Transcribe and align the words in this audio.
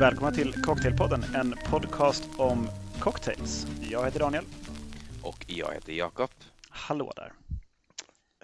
Välkomna 0.00 0.32
till 0.32 0.62
Cocktailpodden, 0.62 1.24
en 1.34 1.54
podcast 1.70 2.24
om 2.36 2.68
cocktails. 3.00 3.66
Jag 3.90 4.04
heter 4.04 4.18
Daniel. 4.18 4.44
Och 5.22 5.44
jag 5.46 5.74
heter 5.74 5.92
Jakob. 5.92 6.30
Hallå 6.68 7.12
där. 7.16 7.32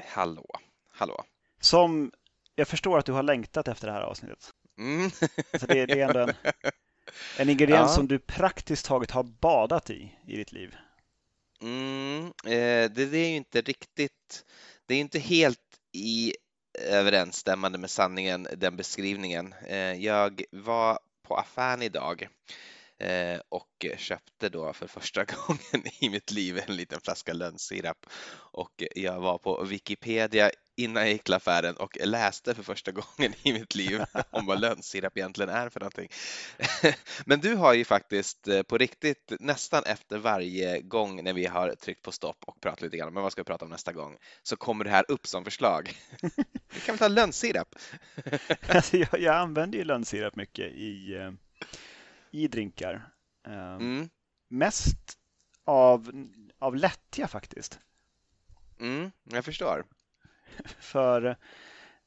Hallå, 0.07 0.46
hallå. 0.90 1.25
Som 1.61 2.12
jag 2.54 2.68
förstår 2.68 2.98
att 2.98 3.07
du 3.07 3.12
har 3.12 3.22
längtat 3.22 3.68
efter 3.68 3.86
det 3.86 3.93
här 3.93 4.03
avsnittet. 4.03 4.50
Mm. 4.79 5.11
Så 5.61 5.66
det, 5.66 5.86
det 5.86 6.00
är 6.00 6.08
ändå 6.08 6.21
en, 6.21 6.32
en 7.39 7.48
ingrediens 7.50 7.91
Ja. 7.91 7.95
som 7.95 8.09
du 8.09 8.18
praktiskt 8.18 8.86
taget 8.86 9.11
har 9.11 9.23
badat 9.23 9.90
i, 9.90 10.12
i 10.26 10.36
ditt 10.36 10.53
liv. 10.53 10.76
Mm. 11.62 12.25
Eh, 12.26 12.90
det, 12.90 13.07
det 13.07 13.18
är 13.18 13.29
ju 13.29 13.36
inte 13.36 13.61
riktigt, 13.61 14.45
det 14.86 14.95
är 14.95 14.98
inte 14.98 15.18
helt 15.18 15.61
i 15.93 16.32
överensstämmande 16.89 17.79
med 17.79 17.90
sanningen, 17.90 18.48
den 18.57 18.76
beskrivningen. 18.76 19.54
Eh, 19.67 19.93
jag 19.93 20.43
var 20.50 20.98
på 21.29 21.36
affären 21.36 21.82
idag 21.82 22.29
eh, 22.99 23.41
och 23.49 23.86
köpte 23.96 24.49
då 24.49 24.73
för 24.73 24.86
första 24.86 25.25
gången 25.46 25.87
i 26.00 26.11
mitt 26.11 26.31
liv 26.31 26.63
en 26.67 26.77
liten 26.77 27.00
flaska 27.00 27.32
lönnsirap 27.32 28.07
och 28.53 28.82
jag 28.95 29.21
var 29.21 29.39
på 29.39 29.64
Wikipedia 29.64 30.50
innan 30.77 31.03
jag 31.03 31.13
gick 31.13 31.25
till 31.25 31.35
affären 31.35 31.77
och 31.77 31.99
läste 32.05 32.55
för 32.55 32.62
första 32.62 32.92
gången 33.19 33.33
i 33.42 33.53
mitt 33.53 33.75
liv 33.75 34.05
om 34.31 34.47
vad 34.47 34.61
lönnsirap 34.61 35.17
egentligen 35.17 35.51
är 35.51 35.69
för 35.69 35.81
någonting. 35.81 36.09
Men 37.27 37.41
du 37.41 37.55
har 37.55 37.75
ju 37.75 37.84
faktiskt 37.84 38.48
eh, 38.48 38.62
på 38.62 38.78
riktigt 38.78 39.33
nästan 39.41 39.83
efter 39.87 40.19
varje 40.19 40.81
gång 40.81 41.25
när 41.25 41.33
vi 41.33 41.47
har 41.47 41.75
tryckt 41.75 42.03
på 42.03 42.13
stopp 42.13 42.45
och 42.47 42.61
pratat 42.61 42.83
lite 42.83 42.97
grann 42.97 43.17
om 43.17 43.23
vad 43.23 43.33
ska 43.33 43.42
vi 43.42 43.47
prata 43.47 43.65
om 43.65 43.70
nästa 43.70 43.92
gång 43.92 44.17
så 44.42 44.57
kommer 44.57 44.85
det 44.85 44.91
här 44.91 45.05
upp 45.09 45.27
som 45.27 45.45
förslag. 45.45 45.92
Vi 46.75 46.81
kan 46.81 46.97
väl 46.97 46.98
ta 46.98 47.09
lönnsirap? 47.09 47.75
Alltså, 48.69 48.97
jag, 48.97 49.20
jag 49.20 49.35
använder 49.35 49.79
ju 49.79 49.85
lönnsirap 49.85 50.37
mycket 50.37 50.73
i, 50.73 51.15
eh, 51.15 51.45
i 52.37 52.48
drinkar. 52.48 53.11
Eh, 53.47 53.75
Mm, 53.75 54.09
Mest 54.48 55.19
av, 55.65 56.29
av 56.59 56.77
lättja 56.77 57.29
faktiskt. 57.29 57.79
mm, 58.81 59.11
jag 59.25 59.45
förstår. 59.45 59.84
För 60.79 61.37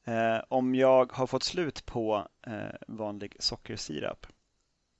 eh, 0.04 0.38
om 0.48 0.74
jag 0.74 1.12
har 1.12 1.26
fått 1.26 1.42
slut 1.42 1.86
på 1.86 2.28
eh, 2.46 2.74
vanlig 2.88 3.36
sockersirap 3.38 4.26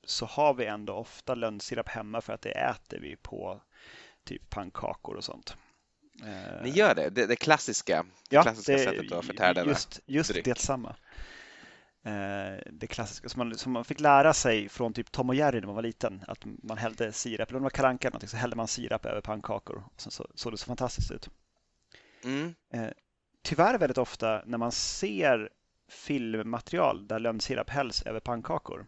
så 0.04 0.26
har 0.26 0.54
vi 0.54 0.66
ändå 0.66 0.92
ofta 0.94 1.34
lönnsirap 1.34 1.88
hemma 1.88 2.20
för 2.20 2.32
att 2.32 2.42
det 2.42 2.50
äter 2.50 2.98
vi 3.00 3.16
på 3.16 3.60
typ 4.24 4.50
pannkakor 4.50 5.16
och 5.16 5.24
sånt. 5.24 5.56
Ni 6.62 6.70
gör 6.70 6.94
det, 6.94 7.10
det, 7.10 7.26
det 7.26 7.36
klassiska, 7.36 8.06
ja, 8.28 8.42
klassiska 8.42 8.78
sättet 8.78 9.12
att 9.12 9.24
förtära 9.24 9.54
denna 9.54 9.68
Just, 9.68 10.00
just 10.06 10.32
dryck. 10.32 10.44
detsamma. 10.44 10.96
Eh, 12.04 12.58
det 12.72 12.86
klassiska 12.86 13.28
som 13.28 13.38
man, 13.38 13.58
som 13.58 13.72
man 13.72 13.84
fick 13.84 14.00
lära 14.00 14.34
sig 14.34 14.68
från 14.68 14.92
typ 14.92 15.12
Tom 15.12 15.28
och 15.28 15.34
Jerry 15.34 15.60
när 15.60 15.66
man 15.66 15.74
var 15.76 15.82
liten. 15.82 16.24
Att 16.28 16.38
man 16.44 16.78
hällde 16.78 17.12
sirap, 17.12 17.48
eller 17.48 17.56
om 17.56 17.62
det 17.62 17.64
var 17.64 17.70
Kalle 17.70 17.88
Anka 17.88 18.10
så 18.26 18.36
hällde 18.36 18.56
man 18.56 18.68
sirap 18.68 19.06
över 19.06 19.20
pannkakor. 19.20 19.84
Och 19.94 20.00
så 20.00 20.26
såg 20.34 20.52
det 20.52 20.56
så 20.56 20.66
fantastiskt 20.66 21.10
ut. 21.10 21.28
Mm, 22.24 22.54
tyvärr 23.42 23.78
väldigt 23.78 23.98
ofta 23.98 24.42
när 24.46 24.58
man 24.58 24.72
ser 24.72 25.48
filmmaterial 25.90 27.06
där 27.08 27.18
lönnsirap 27.18 27.70
hälls 27.70 28.02
över 28.02 28.20
pannkakor, 28.20 28.86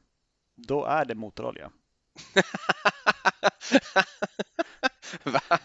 då 0.57 0.85
är 0.85 1.05
det 1.05 1.15
motorolja. 1.15 1.71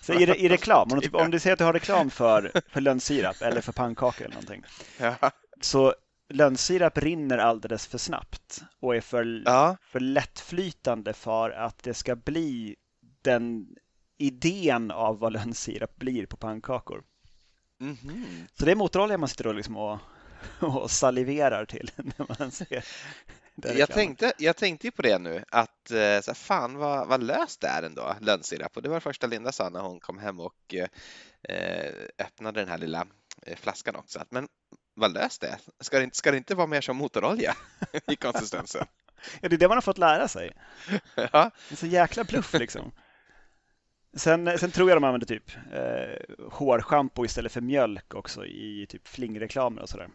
Så 0.01 0.13
i, 0.13 0.25
re- 0.25 0.35
i 0.35 0.49
reklam, 0.49 0.87
om 0.91 0.99
du, 0.99 1.01
typ, 1.05 1.15
om 1.15 1.31
du 1.31 1.39
säger 1.39 1.53
att 1.53 1.59
du 1.59 1.65
har 1.65 1.73
reklam 1.73 2.09
för, 2.09 2.51
för 2.69 2.81
lönnsirap 2.81 3.41
eller 3.41 3.61
för 3.61 3.71
pannkakor 3.71 4.25
eller 4.25 4.35
någonting, 4.35 4.63
Ja. 4.99 5.15
så 5.61 5.95
lönnsirap 6.29 6.97
rinner 6.97 7.37
alldeles 7.37 7.87
för 7.87 7.97
snabbt 7.97 8.61
och 8.79 8.95
är 8.95 9.01
för, 9.01 9.43
ja, 9.45 9.77
för 9.81 9.99
lättflytande 9.99 11.13
för 11.13 11.49
att 11.49 11.83
det 11.83 11.93
ska 11.93 12.15
bli 12.15 12.75
den 13.21 13.75
idén 14.17 14.91
av 14.91 15.19
vad 15.19 15.33
lönnsirap 15.33 15.95
blir 15.95 16.25
på 16.25 16.37
pannkakor. 16.37 17.03
mhm. 17.77 18.47
Så 18.53 18.65
det 18.65 18.71
är 18.71 18.75
motorolja 18.75 19.17
man 19.17 19.29
sitter 19.29 19.47
och, 19.47 19.55
liksom 19.55 19.77
och, 19.77 19.99
och 20.59 20.91
saliverar 20.91 21.65
till 21.65 21.91
när 21.95 22.39
man 22.39 22.51
ser 22.51 22.85
Jag 23.77 23.89
tänkte, 23.89 24.33
jag 24.37 24.57
tänkte 24.57 24.87
ju 24.87 24.91
på 24.91 25.01
det 25.01 25.19
nu, 25.19 25.43
att 25.49 25.91
eh, 25.91 26.21
så 26.21 26.33
fan 26.33 26.77
vad, 26.77 27.07
vad 27.07 27.23
löst 27.23 27.61
det 27.61 27.67
är 27.67 27.83
ändå, 27.83 28.15
lönnsirap. 28.21 28.77
Och 28.77 28.83
det 28.83 28.89
var 28.89 28.95
det 28.95 29.01
första 29.01 29.27
Linda 29.27 29.51
sa 29.51 29.69
när 29.69 29.79
hon 29.79 29.99
kom 29.99 30.17
hem 30.19 30.39
och 30.39 30.75
eh, 31.49 31.93
öppnade 32.17 32.59
den 32.59 32.69
här 32.69 32.77
lilla 32.77 33.07
eh, 33.41 33.57
flaskan 33.57 33.95
också. 33.95 34.23
Men 34.29 34.47
vad 34.97 35.13
löst 35.13 35.41
det. 35.41 35.57
Ska 35.79 35.97
det, 35.97 36.03
inte, 36.03 36.17
ska 36.17 36.31
det 36.31 36.37
inte 36.37 36.55
vara 36.55 36.67
mer 36.67 36.81
som 36.81 36.97
motorolja 36.97 37.55
i 38.07 38.15
konsistensen? 38.15 38.85
Ja, 39.41 39.49
det 39.49 39.55
är 39.55 39.57
det 39.57 39.67
man 39.67 39.77
har 39.77 39.81
fått 39.81 39.97
lära 39.97 40.27
sig. 40.27 40.51
ja, 41.15 41.51
Det 41.69 41.73
är 41.73 41.75
så 41.75 41.87
jäkla 41.87 42.23
bluff 42.23 42.53
liksom. 42.53 42.91
Sen, 44.13 44.57
sen 44.59 44.71
tror 44.71 44.89
jag 44.89 44.97
de 44.97 45.03
använder 45.03 45.27
typ 45.27 45.51
eh, 45.73 46.35
hårschampo 46.51 47.25
istället 47.25 47.51
för 47.51 47.61
mjölk 47.61 48.13
också 48.13 48.45
i 48.45 48.85
typ 48.89 49.07
flingreklamer 49.07 49.81
och 49.81 49.89
sådär. 49.89 50.09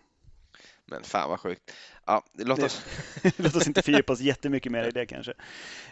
men 0.86 1.02
fan 1.02 1.30
vad 1.30 1.40
sjukt. 1.40 1.72
Ja, 2.06 2.24
låt 2.32 2.62
oss... 2.62 2.84
Låt 3.36 3.56
oss 3.56 3.66
inte 3.66 3.82
fördjupa 3.82 4.12
oss 4.12 4.20
jättemycket 4.20 4.72
mer 4.72 4.84
i 4.84 4.90
det 4.90 5.06
kanske. 5.06 5.32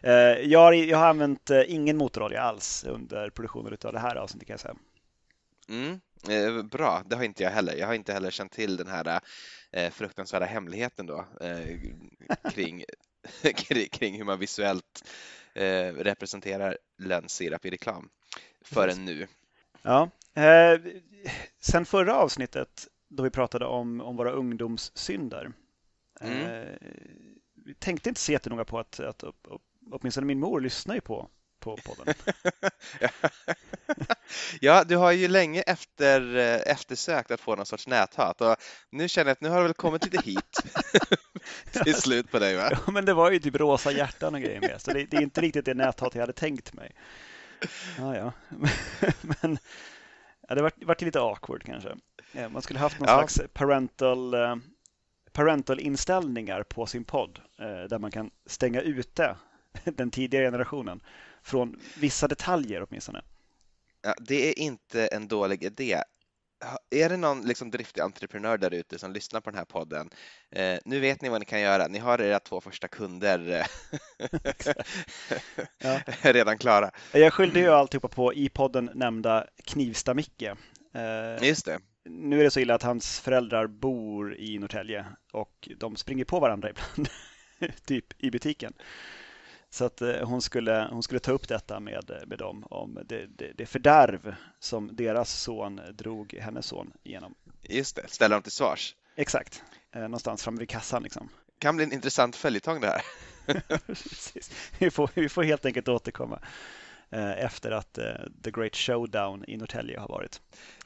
Eh, 0.02 0.12
jag, 0.50 0.60
har, 0.60 0.72
jag 0.72 0.98
har 0.98 1.08
använt 1.08 1.50
eh, 1.50 1.62
ingen 1.66 1.96
motorolja 1.96 2.42
alls 2.42 2.84
under 2.84 3.30
produktionen 3.30 3.78
av 3.84 3.92
det 3.92 3.98
här 4.00 4.16
avsnittet 4.16 4.46
kan 4.46 4.54
jag 4.54 4.60
säga. 4.60 4.76
Mm, 5.68 6.00
eh, 6.28 6.62
bra, 6.62 7.02
det 7.06 7.16
har 7.16 7.24
inte 7.24 7.42
jag 7.42 7.50
heller. 7.50 7.76
Jag 7.76 7.86
har 7.86 7.94
inte 7.94 8.12
heller 8.12 8.30
känt 8.30 8.52
till 8.52 8.76
den 8.76 8.86
här 8.86 9.20
eh, 9.72 9.90
fruktansvärda 9.90 10.46
hemligheten 10.46 11.06
då 11.06 11.26
eh, 11.40 11.78
kring, 12.52 12.84
kring, 13.92 14.16
hur 14.16 14.24
man 14.24 14.38
visuellt 14.38 15.04
eh, 15.54 15.92
representerar 15.94 16.78
lönnsirap 16.98 17.64
i 17.64 17.70
reklam 17.70 18.08
förrän 18.64 19.04
nu. 19.04 19.26
Ja. 19.82 20.10
Eh, 20.34 20.80
sen 21.60 21.86
förra 21.86 22.16
avsnittet 22.16 22.88
då 23.08 23.22
vi 23.22 23.30
pratade 23.30 23.66
om, 23.66 24.00
om 24.00 24.16
våra 24.16 24.30
ungdomssynder. 24.30 25.52
Mm. 26.20 26.66
Vi 27.64 27.74
tänkte 27.74 28.08
inte 28.08 28.20
se 28.20 28.32
jättenoga 28.32 28.64
på 28.64 28.78
att, 28.78 29.00
att 29.00 29.24
åtminstone 29.90 30.26
min 30.26 30.40
mor 30.40 30.60
lyssnar 30.60 30.94
ju 30.94 31.00
på, 31.00 31.30
på 31.60 31.76
podden. 31.76 32.14
Ja, 34.60 34.84
du 34.84 34.96
har 34.96 35.12
ju 35.12 35.28
länge 35.28 35.62
efter, 35.62 36.36
eh, 36.36 36.72
eftersökt 36.72 37.30
att 37.30 37.40
få 37.40 37.56
någon 37.56 37.66
sorts 37.66 37.86
näthat 37.86 38.40
och 38.40 38.56
nu 38.90 39.08
känner 39.08 39.28
jag 39.28 39.32
att 39.32 39.40
nu 39.40 39.48
har 39.48 39.56
det 39.56 39.62
väl 39.62 39.74
kommit 39.74 40.04
lite 40.04 40.20
hit 40.30 40.56
till 41.84 41.94
slut 41.94 42.30
på 42.30 42.38
dig 42.38 42.56
va? 42.56 42.68
Ja, 42.86 42.92
men 42.92 43.04
det 43.04 43.14
var 43.14 43.30
ju 43.30 43.38
typ 43.38 43.56
rosa 43.56 43.92
hjärtan 43.92 44.34
och 44.34 44.40
grejer 44.40 44.60
med, 44.60 44.80
så 44.80 44.92
det, 44.92 45.04
det 45.04 45.16
är 45.16 45.20
inte 45.22 45.40
riktigt 45.40 45.64
det 45.64 45.74
näthat 45.74 46.14
jag 46.14 46.22
hade 46.22 46.32
tänkt 46.32 46.72
mig. 46.72 46.94
Ja, 47.98 48.16
ja. 48.16 48.32
Men 49.20 49.58
ja, 50.48 50.54
det 50.54 50.62
vart 50.62 50.84
vart 50.84 51.02
lite 51.02 51.20
awkward 51.20 51.62
kanske. 51.64 51.96
Man 52.50 52.62
skulle 52.62 52.78
haft 52.78 52.98
någon 53.00 53.08
Ja. 53.08 53.14
slags 53.28 53.40
parental, 53.52 54.34
eh, 54.34 54.56
parental 55.32 55.80
inställningar 55.80 56.62
på 56.62 56.86
sin 56.86 57.04
podd 57.04 57.40
eh, 57.58 57.82
där 57.88 57.98
man 57.98 58.10
kan 58.10 58.30
stänga 58.46 58.80
ute 58.80 59.36
den 59.84 60.10
tidigare 60.10 60.44
generationen 60.46 61.00
från 61.42 61.80
vissa 61.96 62.28
detaljer 62.28 62.86
åtminstone. 62.88 63.22
Ja, 64.02 64.14
det 64.20 64.48
är 64.48 64.58
inte 64.58 65.06
en 65.06 65.28
dålig 65.28 65.64
idé. 65.64 66.02
Är 66.90 67.08
det 67.08 67.16
någon 67.16 67.42
liksom 67.42 67.70
driftig 67.70 68.00
entreprenör 68.00 68.58
där 68.58 68.74
ute 68.74 68.98
som 68.98 69.12
lyssnar 69.12 69.40
på 69.40 69.50
den 69.50 69.58
här 69.58 69.64
podden? 69.64 70.10
Eh, 70.50 70.78
nu 70.84 71.00
vet 71.00 71.22
ni 71.22 71.28
vad 71.28 71.40
ni 71.40 71.44
kan 71.44 71.60
göra. 71.60 71.86
Ni 71.88 71.98
har 71.98 72.20
era 72.20 72.40
två 72.40 72.60
första 72.60 72.88
kunder 72.88 73.50
eh, 73.50 73.66
Ja. 75.78 76.00
redan 76.22 76.58
klara. 76.58 76.90
Jag 77.12 77.32
skyllde 77.32 77.60
ju 77.60 77.68
alltihopa 77.68 78.08
på 78.08 78.34
i 78.34 78.48
podden 78.48 78.90
nämnda 78.94 79.46
Knivsta-Micke. 79.64 80.56
Eh, 80.94 81.48
Just 81.48 81.64
det. 81.64 81.80
Nu 82.04 82.40
är 82.40 82.44
det 82.44 82.50
så 82.50 82.60
illa 82.60 82.74
att 82.74 82.82
hans 82.82 83.20
föräldrar 83.20 83.66
bor 83.66 84.36
i 84.36 84.58
Norrtälje 84.58 85.06
och 85.32 85.68
de 85.76 85.96
springer 85.96 86.24
på 86.24 86.40
varandra 86.40 86.70
ibland, 86.70 87.08
typ 87.84 88.06
i 88.18 88.30
butiken. 88.30 88.72
Så 89.70 89.84
att 89.84 90.02
eh, 90.02 90.22
hon 90.22 90.42
skulle, 90.42 90.88
hon 90.90 91.02
skulle 91.02 91.20
ta 91.20 91.32
upp 91.32 91.48
detta 91.48 91.80
med, 91.80 92.10
med 92.26 92.38
dem 92.38 92.64
om 92.70 92.98
det, 93.04 93.26
det, 93.26 93.52
det 93.56 93.66
fördärv 93.66 94.34
som 94.58 94.96
deras 94.96 95.40
son 95.40 95.80
drog 95.92 96.34
hennes 96.40 96.66
son 96.66 96.92
igenom. 97.02 97.34
Just 97.62 97.96
det. 97.96 98.08
Ställa 98.08 98.36
dem 98.36 98.42
till 98.42 98.52
svars. 98.52 98.94
Exakt, 99.16 99.62
eh, 99.94 100.00
någonstans 100.00 100.44
framme 100.44 100.58
vid 100.58 100.68
kassan 100.68 101.02
liksom. 101.02 101.28
Kan 101.58 101.76
bli 101.76 101.84
en 101.84 101.92
intressant 101.92 102.36
följetong 102.36 102.80
det 102.80 102.86
här. 102.86 103.02
Vi, 104.78 104.90
får, 104.90 105.10
vi 105.14 105.28
får 105.28 105.42
helt 105.42 105.66
enkelt 105.66 105.88
återkomma 105.88 106.36
eh, 106.36 106.48
efter 107.18 107.70
att 107.70 107.98
eh, 107.98 108.04
The 108.44 108.50
Great 108.50 108.76
Showdown 108.76 109.44
i 109.48 109.56
Norrtälje 109.56 109.98
har 109.98 110.08
varit. 110.08 110.40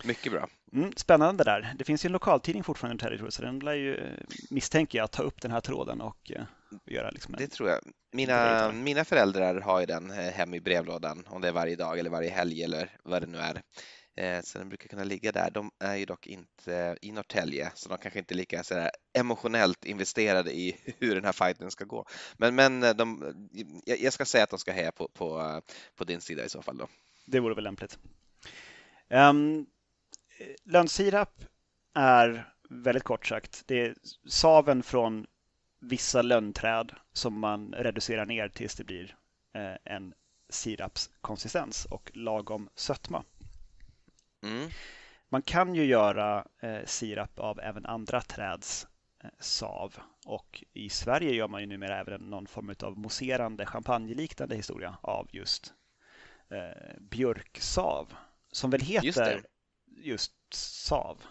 Mycket 0.05 0.33
bra. 0.33 0.49
Mm, 0.73 0.93
spännande 0.97 1.45
där. 1.45 1.75
Det 1.79 1.85
finns 1.85 2.05
ju 2.05 2.07
en 2.07 2.13
lokaltidning 2.13 2.65
fortfarande 2.65 2.93
i 2.93 3.11
Norrtälje 3.11 3.31
så 3.31 3.43
den 3.43 3.59
lär 3.59 3.75
ju, 3.75 3.95
eh, 3.95 4.11
misstänker 4.51 4.99
jag, 4.99 5.11
ta 5.11 5.23
upp 5.23 5.41
den 5.41 5.51
här 5.51 5.61
tråden 5.61 6.01
och 6.01 6.33
eh, 6.35 6.43
göra 6.87 7.11
liksom 7.11 7.35
en... 7.35 7.41
Det 7.41 7.47
tror 7.47 7.69
jag. 7.69 7.81
Mina, 8.13 8.73
mina 8.73 9.05
föräldrar 9.05 9.61
har 9.61 9.81
ju 9.81 9.87
den 9.87 10.11
eh, 10.11 10.17
hem 10.17 10.55
i 10.55 10.61
brevlådan, 10.61 11.25
om 11.27 11.41
det 11.41 11.49
är 11.49 11.53
varje 11.53 11.77
dag 11.77 11.99
eller 11.99 12.11
varje 12.11 12.31
helg 12.31 12.65
eller 12.65 12.91
vad 13.03 13.23
det 13.23 13.27
nu 13.27 13.39
är. 13.39 13.63
Eh, 14.17 14.41
så 14.43 14.59
den 14.59 14.69
brukar 14.69 14.89
kunna 14.89 15.05
ligga 15.05 15.33
där. 15.33 15.51
De 15.51 15.71
är 15.79 15.97
ju 15.97 16.05
dock 16.05 16.27
inte 16.27 16.97
i 17.03 17.13
Norrtälje, 17.13 17.73
så 17.75 17.89
de 17.89 17.99
kanske 17.99 18.19
inte 18.19 18.35
är 18.35 18.37
lika 18.37 18.65
sådär, 18.65 18.91
emotionellt 19.13 19.85
investerade 19.85 20.53
i 20.53 20.77
hur 20.99 21.15
den 21.15 21.25
här 21.25 21.33
fighten 21.33 21.71
ska 21.71 21.85
gå. 21.85 22.07
Men, 22.37 22.55
men 22.55 22.83
eh, 22.83 22.95
de, 22.95 23.35
jag 23.85 24.13
ska 24.13 24.25
säga 24.25 24.45
att 24.45 24.51
de 24.51 24.59
ska 24.59 24.73
heja 24.73 24.93
på, 24.93 25.09
på, 25.09 25.61
på 25.95 26.05
din 26.05 26.21
sida 26.21 26.45
i 26.45 26.49
så 26.49 26.63
fall. 26.63 26.79
Då. 26.79 26.89
Det 27.27 27.41
vore 27.41 27.55
väl 27.55 27.65
lämpligt. 27.65 27.99
Um, 29.09 29.67
lönnsirap 30.65 31.45
är 31.95 32.55
väldigt 32.71 33.03
kort 33.03 33.27
sagt, 33.27 33.63
det 33.67 33.81
är 33.81 33.95
saven 34.29 34.83
från 34.83 35.27
vissa 35.81 36.23
lönnträd 36.23 36.93
som 37.13 37.41
man 37.41 37.73
reducerar 37.73 38.27
ner 38.27 38.49
tills 38.49 38.75
det 38.75 38.85
blir 38.85 39.17
eh, 39.55 39.95
en 39.95 40.15
sirapskonsistens 40.49 41.85
och 41.85 42.11
lagom 42.15 42.69
sötma. 42.75 43.25
Mm. 44.45 44.71
Man 45.29 45.43
kan 45.43 45.75
ju 45.75 45.85
göra 45.85 46.47
eh, 46.63 46.85
sirap 46.85 47.39
av 47.39 47.61
även 47.61 47.87
andra 47.87 48.21
träds 48.21 48.87
eh, 49.25 49.31
sav 49.39 49.97
och 50.27 50.65
i 50.73 50.89
Sverige 50.91 51.35
gör 51.35 51.49
man 51.49 51.61
ju 51.61 51.67
numera 51.67 52.01
även 52.01 52.21
någon 52.21 52.47
form 52.47 52.75
av 52.83 52.99
mousserande 52.99 53.67
champagneliknande 53.67 54.57
historia 54.57 54.97
av 55.01 55.29
just 55.33 55.75
eh, 56.51 57.01
björksav 57.01 58.15
som 58.53 58.71
väl 58.71 58.81
heter 58.81 59.35
just, 59.35 59.47
just 59.87 60.33
sav. 60.55 61.23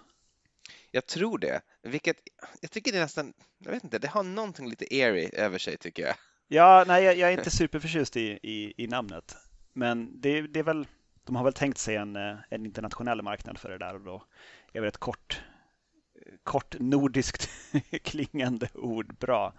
Jag 0.91 1.05
tror 1.05 1.37
det, 1.37 1.61
vilket 1.81 2.17
jag 2.61 2.71
tycker 2.71 2.91
det 2.91 2.97
är 2.97 3.01
nästan, 3.01 3.33
jag 3.57 3.71
vet 3.71 3.83
inte, 3.83 3.99
det 3.99 4.07
har 4.07 4.23
någonting 4.23 4.69
lite 4.69 4.85
airy 4.91 5.29
över 5.33 5.57
sig 5.57 5.77
tycker 5.77 6.03
jag. 6.03 6.15
Ja, 6.47 6.83
nej, 6.87 7.03
jag, 7.03 7.19
är 7.19 7.31
inte 7.37 7.51
superförtjust 7.51 8.17
i, 8.17 8.39
i, 8.43 8.73
i 8.83 8.87
namnet, 8.87 9.35
men 9.73 10.21
det, 10.21 10.41
det, 10.41 10.59
är 10.59 10.63
väl, 10.63 10.87
de 11.23 11.35
har 11.35 11.43
väl 11.43 11.53
tänkt 11.53 11.77
sig 11.77 11.95
en, 11.95 12.15
eh, 12.15 12.35
en 12.49 12.65
internationell 12.65 13.21
marknad 13.21 13.57
för 13.57 13.69
det 13.69 13.77
där 13.77 13.95
och 13.95 14.01
då 14.01 14.23
är 14.73 14.79
väl 14.81 14.87
ett 14.87 14.97
kort, 14.97 15.41
kort 16.43 16.75
nordiskt 16.79 17.49
klingande 18.03 18.69
ord 18.73 19.17
bra. 19.17 19.53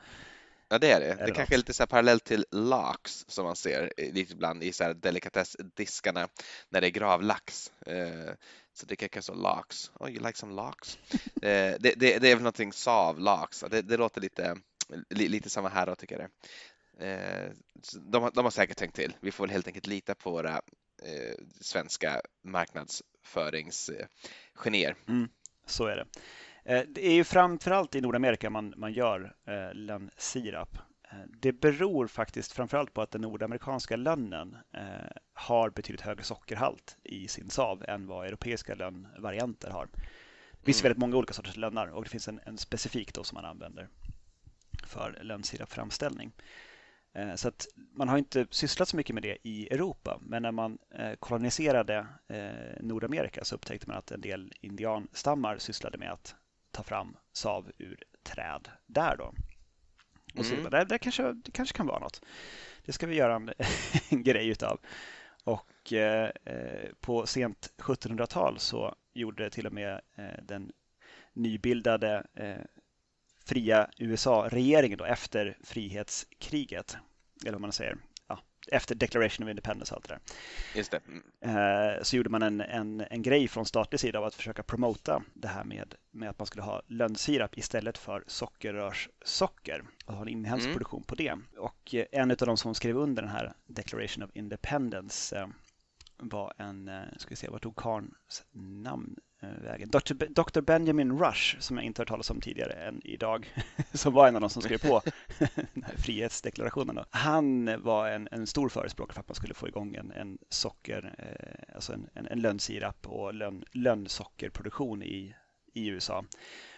Ja, 0.69 0.78
det 0.78 0.90
är 0.90 1.00
det. 1.00 1.06
Är 1.06 1.26
det, 1.26 1.32
kanske 1.32 1.55
är 1.55 1.58
lite 1.58 1.75
så 1.75 1.87
parallellt 1.87 2.25
till 2.25 2.46
lax 2.50 3.25
som 3.28 3.44
man 3.44 3.56
ser 3.56 3.93
lite 3.96 4.32
ibland 4.32 4.62
i 4.62 4.72
så 4.72 4.93
delikatessdiskarna 4.93 6.28
när 6.69 6.81
det 6.81 6.87
är 6.87 6.90
gravlax. 6.90 7.72
Eh, 7.87 8.34
så 8.72 8.87
det 8.87 8.96
kanske 8.96 9.19
är 9.19 9.22
så 9.22 9.34
lax. 9.34 9.90
Oh, 9.94 10.10
you 10.10 10.26
like 10.26 10.38
some 10.38 10.55
lax? 10.55 10.99
Eh, 11.43 11.75
det, 11.81 11.94
det, 11.96 12.19
det, 12.19 12.31
är 12.31 12.34
väl 12.34 12.43
någonting 12.43 12.72
sav, 12.72 13.20
lax. 13.20 13.64
Det, 13.70 13.82
det 13.82 13.96
låter 13.96 14.20
lite, 14.20 14.56
lite 15.10 15.50
samma 15.50 15.69
här 15.69 15.87
då 15.87 15.94
tycker 15.94 16.19
jag. 16.19 16.31
Eh, 17.08 17.50
de, 17.93 18.31
de 18.34 18.44
har 18.44 18.50
säkert 18.50 18.76
tänkt 18.76 18.96
till. 18.96 19.17
Vi 19.20 19.31
får 19.31 19.44
väl 19.44 19.50
helt 19.50 19.67
enkelt 19.67 19.87
lita 19.87 20.14
på 20.14 20.31
våra 20.31 20.62
svenska 21.61 22.21
marknadsföringsgenier. 22.43 24.97
Mm, 25.09 25.29
så 25.67 25.87
är 25.87 25.97
det. 25.97 26.06
Eh, 26.65 26.83
det 26.89 27.06
är 27.06 27.12
ju 27.12 27.25
framförallt 27.25 27.95
i 27.95 28.01
Nordamerika 28.01 28.51
man, 28.51 28.75
man 28.77 28.93
gör 28.93 29.35
eh, 29.47 29.75
lönnsirap. 29.75 30.79
Eh, 31.11 31.19
det 31.41 31.53
beror 31.53 32.06
faktiskt 32.06 32.53
framförallt 32.53 32.95
på 32.95 33.03
att 33.03 33.11
den 33.11 33.21
nordamerikanska 33.21 33.97
lönnen 33.97 34.56
eh, 34.73 34.83
har 35.33 35.71
betydligt 35.71 36.01
högre 36.01 36.23
sockerhalt 36.23 36.97
i 37.03 37.29
sin 37.29 37.51
sav 37.51 37.85
än 37.89 38.06
vad 38.06 38.27
europeiska 38.27 38.75
lönnvarianter 38.75 39.71
har. 39.71 39.89
Det 40.53 40.65
finns 40.65 40.81
mm. 40.81 40.89
väldigt 40.89 41.01
många 41.01 41.17
olika 41.17 41.33
sorters 41.33 41.56
lönnar 41.56 41.87
och 41.87 42.05
det 42.05 42.11
finns 42.11 42.29
en, 42.29 42.41
en 42.45 42.59
specifik 42.59 43.15
då 43.15 43.25
som 43.25 43.37
man 43.37 43.45
använder 43.45 43.89
för 44.87 45.19
lönnsirapframställning. 45.23 46.33
Eh, 46.37 46.45
så 47.37 47.49
att 47.49 47.66
man 47.93 48.08
har 48.08 48.19
inte 48.19 48.46
sysslat 48.50 48.88
så 48.88 48.96
mycket 48.96 49.14
med 49.14 49.22
det 49.22 49.37
i 49.43 49.69
Europa, 49.75 50.19
men 50.22 50.43
när 50.43 50.52
man 50.52 50.78
eh, 50.94 51.14
koloniserade 51.14 52.06
eh, 52.28 52.81
Nordamerika 52.81 53.44
så 53.44 53.55
upptäckte 53.55 53.88
man 53.88 53.96
att 53.96 54.11
en 54.11 54.20
del 54.20 54.52
indianstammar 54.61 55.58
sysslade 55.58 55.99
med 55.99 56.12
att 56.12 56.34
ta 56.70 56.82
fram 56.82 57.16
sav 57.32 57.70
ur 57.78 58.02
träd 58.22 58.69
där 58.87 59.16
då. 59.16 59.34
Och 60.38 60.46
så, 60.46 60.55
mm. 60.55 60.70
där, 60.70 60.84
där 60.84 60.99
kanske, 60.99 61.32
det 61.32 61.50
kanske 61.50 61.76
kan 61.76 61.87
vara 61.87 61.99
något. 61.99 62.25
Det 62.84 62.93
ska 62.93 63.06
vi 63.06 63.14
göra 63.14 63.34
en, 63.34 63.50
en 64.10 64.22
grej 64.22 64.49
utav. 64.49 64.78
Och 65.44 65.93
eh, 65.93 66.31
på 67.00 67.26
sent 67.26 67.72
1700-tal 67.78 68.58
så 68.58 68.94
gjorde 69.14 69.50
till 69.50 69.67
och 69.67 69.72
med 69.72 70.00
eh, 70.14 70.43
den 70.43 70.72
nybildade 71.32 72.26
eh, 72.34 72.74
fria 73.44 73.91
USA-regeringen 73.99 74.99
då 74.99 75.05
efter 75.05 75.56
frihetskriget, 75.62 76.96
eller 77.43 77.52
vad 77.52 77.61
man 77.61 77.73
säger, 77.73 77.96
ja, 78.29 78.38
efter 78.69 78.94
Declaration 78.94 79.46
of 79.46 79.50
Independence 79.50 79.94
och 79.94 79.99
allt 79.99 80.08
det 80.08 80.14
där. 80.14 80.20
Just 80.79 80.91
det. 80.91 81.00
Mm. 81.43 82.05
Så 82.05 82.17
gjorde 82.17 82.31
man 82.31 82.43
en, 82.43 82.61
en, 82.61 83.00
en 83.11 83.23
grej 83.23 83.49
från 83.49 83.67
statlig 83.67 84.00
sida 84.00 84.19
av 84.19 84.25
att 84.25 84.35
försöka 84.35 84.62
promota 84.62 85.23
det 85.35 85.49
här 85.49 85.64
med, 85.64 85.94
med 86.11 86.31
att 86.31 86.38
man 86.38 86.46
skulle 86.46 86.62
ha 86.62 86.82
lönnsirap 86.87 87.58
istället 87.58 87.99
för 87.99 88.25
sockerrörssocker 88.26 89.85
och 90.05 90.14
ha 90.14 90.23
en 90.23 90.29
inhemsk 90.29 90.64
mm. 90.64 90.75
produktion 90.75 91.02
på 91.02 91.14
det. 91.14 91.35
Och 91.56 91.94
en 92.12 92.31
av 92.31 92.37
de 92.37 92.56
som 92.56 92.75
skrev 92.75 92.96
under 92.96 93.23
den 93.23 93.31
här 93.31 93.52
Declaration 93.67 94.25
of 94.25 94.31
Independence 94.35 95.38
eh, 95.38 95.46
var 96.17 96.52
en, 96.56 96.91
ska 97.17 97.29
vi 97.29 97.37
se, 97.37 97.49
vad 97.49 97.62
tog 97.62 97.76
karns 97.76 98.44
namn? 98.52 99.17
Eh, 99.44 99.62
vägen. 99.62 99.88
Dr. 99.91 100.14
Dr. 100.14 100.61
Benjamin 100.61 101.19
Rush, 101.19 101.58
som 101.58 101.76
jag 101.76 101.87
inte 101.87 102.00
hört 102.02 102.08
talas 102.08 102.31
om 102.31 102.41
tidigare 102.41 102.73
än 102.73 103.00
idag, 103.05 103.55
som 103.93 104.12
var 104.12 104.29
en 104.29 104.35
av 104.35 104.41
de 104.41 104.50
som 104.50 104.62
skrev 104.62 104.79
på 104.79 105.02
den 105.75 105.82
här 105.82 105.96
frihetsdeklarationen. 105.96 106.99
Han 107.11 107.82
var 107.82 108.08
en, 108.08 108.29
en 108.31 108.46
stor 108.46 108.69
förespråkare 108.69 109.14
för 109.14 109.20
att 109.20 109.29
man 109.29 109.35
skulle 109.35 109.55
få 109.55 109.69
igång 109.69 109.94
en, 109.94 110.11
en 110.11 110.38
socker, 110.49 111.14
eh, 111.19 111.75
alltså 111.75 111.93
en, 111.93 112.08
en, 112.14 112.26
en 112.26 112.41
lönnsirap 112.41 113.06
och 113.06 113.35
lön, 113.35 113.64
lönnsockerproduktion 113.73 115.02
i, 115.02 115.35
i 115.73 115.88
USA 115.88 116.25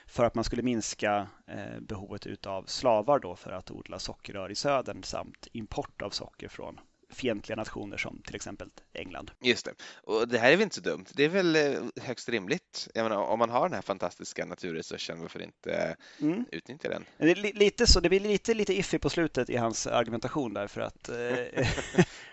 för 0.06 0.24
att 0.24 0.34
man 0.34 0.44
skulle 0.44 0.62
minska 0.62 1.26
eh, 1.46 1.80
behovet 1.80 2.46
av 2.46 2.64
slavar 2.64 3.18
då 3.18 3.36
för 3.36 3.50
att 3.50 3.70
odla 3.70 3.98
sockerrör 3.98 4.50
i 4.50 4.54
södern 4.54 5.02
samt 5.02 5.48
import 5.52 6.02
av 6.02 6.10
socker 6.10 6.48
från 6.48 6.80
fientliga 7.12 7.56
nationer 7.56 7.96
som 7.96 8.22
till 8.26 8.34
exempel 8.34 8.70
England. 8.92 9.30
Just 9.40 9.64
det, 9.64 9.74
och 10.02 10.28
det 10.28 10.38
här 10.38 10.52
är 10.52 10.56
väl 10.56 10.62
inte 10.62 10.74
så 10.74 10.80
dumt. 10.80 11.04
Det 11.14 11.24
är 11.24 11.28
väl 11.28 11.56
eh, 11.56 11.82
högst 12.02 12.28
rimligt. 12.28 12.88
Jag 12.94 13.02
menar, 13.02 13.16
om 13.16 13.38
man 13.38 13.50
har 13.50 13.68
den 13.68 13.74
här 13.74 13.82
fantastiska 13.82 14.46
naturresursen, 14.46 15.20
varför 15.20 15.42
inte 15.42 15.96
mm. 16.20 16.44
utnyttja 16.52 16.88
den? 16.88 17.04
Det 17.18 17.34
lite 17.34 17.86
så, 17.86 18.00
det 18.00 18.08
blir 18.08 18.20
lite, 18.20 18.54
lite 18.54 18.78
iffy 18.78 18.98
på 18.98 19.10
slutet 19.10 19.50
i 19.50 19.56
hans 19.56 19.86
argumentation 19.86 20.54
där 20.54 20.66
för 20.66 20.80
att 20.80 21.08
eh, 21.08 21.16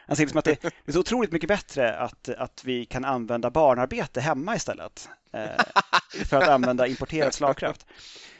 han 0.05 0.15
säger 0.15 0.25
liksom 0.25 0.37
att 0.37 0.45
det 0.45 0.63
är 0.85 0.91
så 0.91 0.99
otroligt 0.99 1.31
mycket 1.31 1.47
bättre 1.47 1.97
att, 1.97 2.29
att 2.29 2.63
vi 2.63 2.85
kan 2.85 3.05
använda 3.05 3.51
barnarbete 3.51 4.21
hemma 4.21 4.55
istället 4.55 5.09
eh, 5.31 5.63
för 6.25 6.37
att 6.37 6.47
använda 6.47 6.87
importerad 6.87 7.33
slagkraft. 7.33 7.85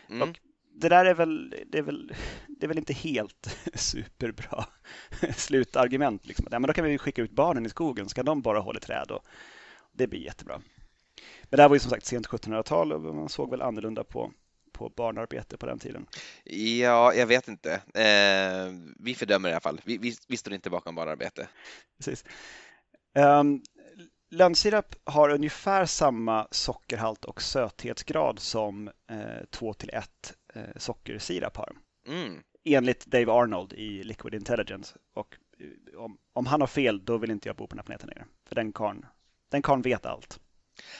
Mm. 0.09 0.29
Och 0.29 0.39
det 0.75 0.89
där 0.89 1.05
är 1.05 1.13
väl, 1.13 1.55
det 1.67 1.77
är 1.77 1.81
väl, 1.81 2.13
det 2.47 2.65
är 2.65 2.67
väl 2.67 2.77
inte 2.77 2.93
helt 2.93 3.57
superbra 3.73 4.65
slutargument. 5.35 6.25
Liksom. 6.25 6.47
Ja, 6.51 6.59
men 6.59 6.67
då 6.67 6.73
kan 6.73 6.85
vi 6.85 6.97
skicka 6.97 7.21
ut 7.21 7.31
barnen 7.31 7.65
i 7.65 7.69
skogen, 7.69 8.09
så 8.09 8.15
kan 8.15 8.25
de 8.25 8.41
bara 8.41 8.59
hålla 8.59 8.77
i 8.77 8.81
träd 8.81 9.11
och 9.11 9.25
det 9.91 10.07
blir 10.07 10.19
jättebra. 10.19 10.61
Men 11.41 11.57
det 11.57 11.61
här 11.61 11.69
var 11.69 11.75
ju 11.75 11.79
som 11.79 11.89
sagt 11.89 12.05
sent 12.05 12.27
1700-tal 12.27 12.93
och 12.93 13.15
man 13.15 13.29
såg 13.29 13.49
väl 13.49 13.61
annorlunda 13.61 14.03
på, 14.03 14.31
på 14.71 14.89
barnarbete 14.89 15.57
på 15.57 15.65
den 15.65 15.79
tiden. 15.79 16.05
Ja, 16.43 17.13
jag 17.13 17.27
vet 17.27 17.47
inte. 17.47 17.73
Eh, 17.73 18.73
vi 18.99 19.15
fördömer 19.15 19.49
i 19.49 19.51
alla 19.51 19.61
fall. 19.61 19.81
Vi, 19.85 19.97
vi, 19.97 20.15
vi 20.27 20.37
står 20.37 20.53
inte 20.53 20.69
bakom 20.69 20.95
barnarbete. 20.95 21.47
Precis. 21.97 22.25
Um, 23.15 23.61
Lönnsirap 24.29 24.95
har 25.03 25.29
ungefär 25.29 25.85
samma 25.85 26.47
sockerhalt 26.51 27.25
och 27.25 27.41
söthetsgrad 27.41 28.39
som 28.39 28.87
eh, 28.87 29.45
2 29.51 29.73
till 29.73 29.89
1 29.89 29.95
eh, 29.95 30.42
sockersirap 30.75 31.57
har. 31.57 31.75
Mm. 32.07 32.43
Enligt 32.65 33.05
Dave 33.05 33.31
Arnold 33.31 33.73
i 33.73 34.03
Liquid 34.03 34.33
Intelligence. 34.33 34.95
Och 35.13 35.37
eh, 35.59 35.99
om, 35.99 36.17
om, 36.33 36.45
han 36.45 36.61
har 36.61 36.67
fel, 36.67 37.05
då 37.05 37.17
vill 37.17 37.31
inte 37.31 37.49
jag 37.49 37.55
bo 37.55 37.67
på 37.67 37.75
den 37.75 37.79
här 37.79 37.83
planeten 37.83 38.09
längre. 38.09 38.25
För 38.45 38.55
den 38.55 38.73
karn, 38.73 39.05
den 39.49 39.61
karn 39.61 39.81
vet 39.81 40.05
allt. 40.05 40.39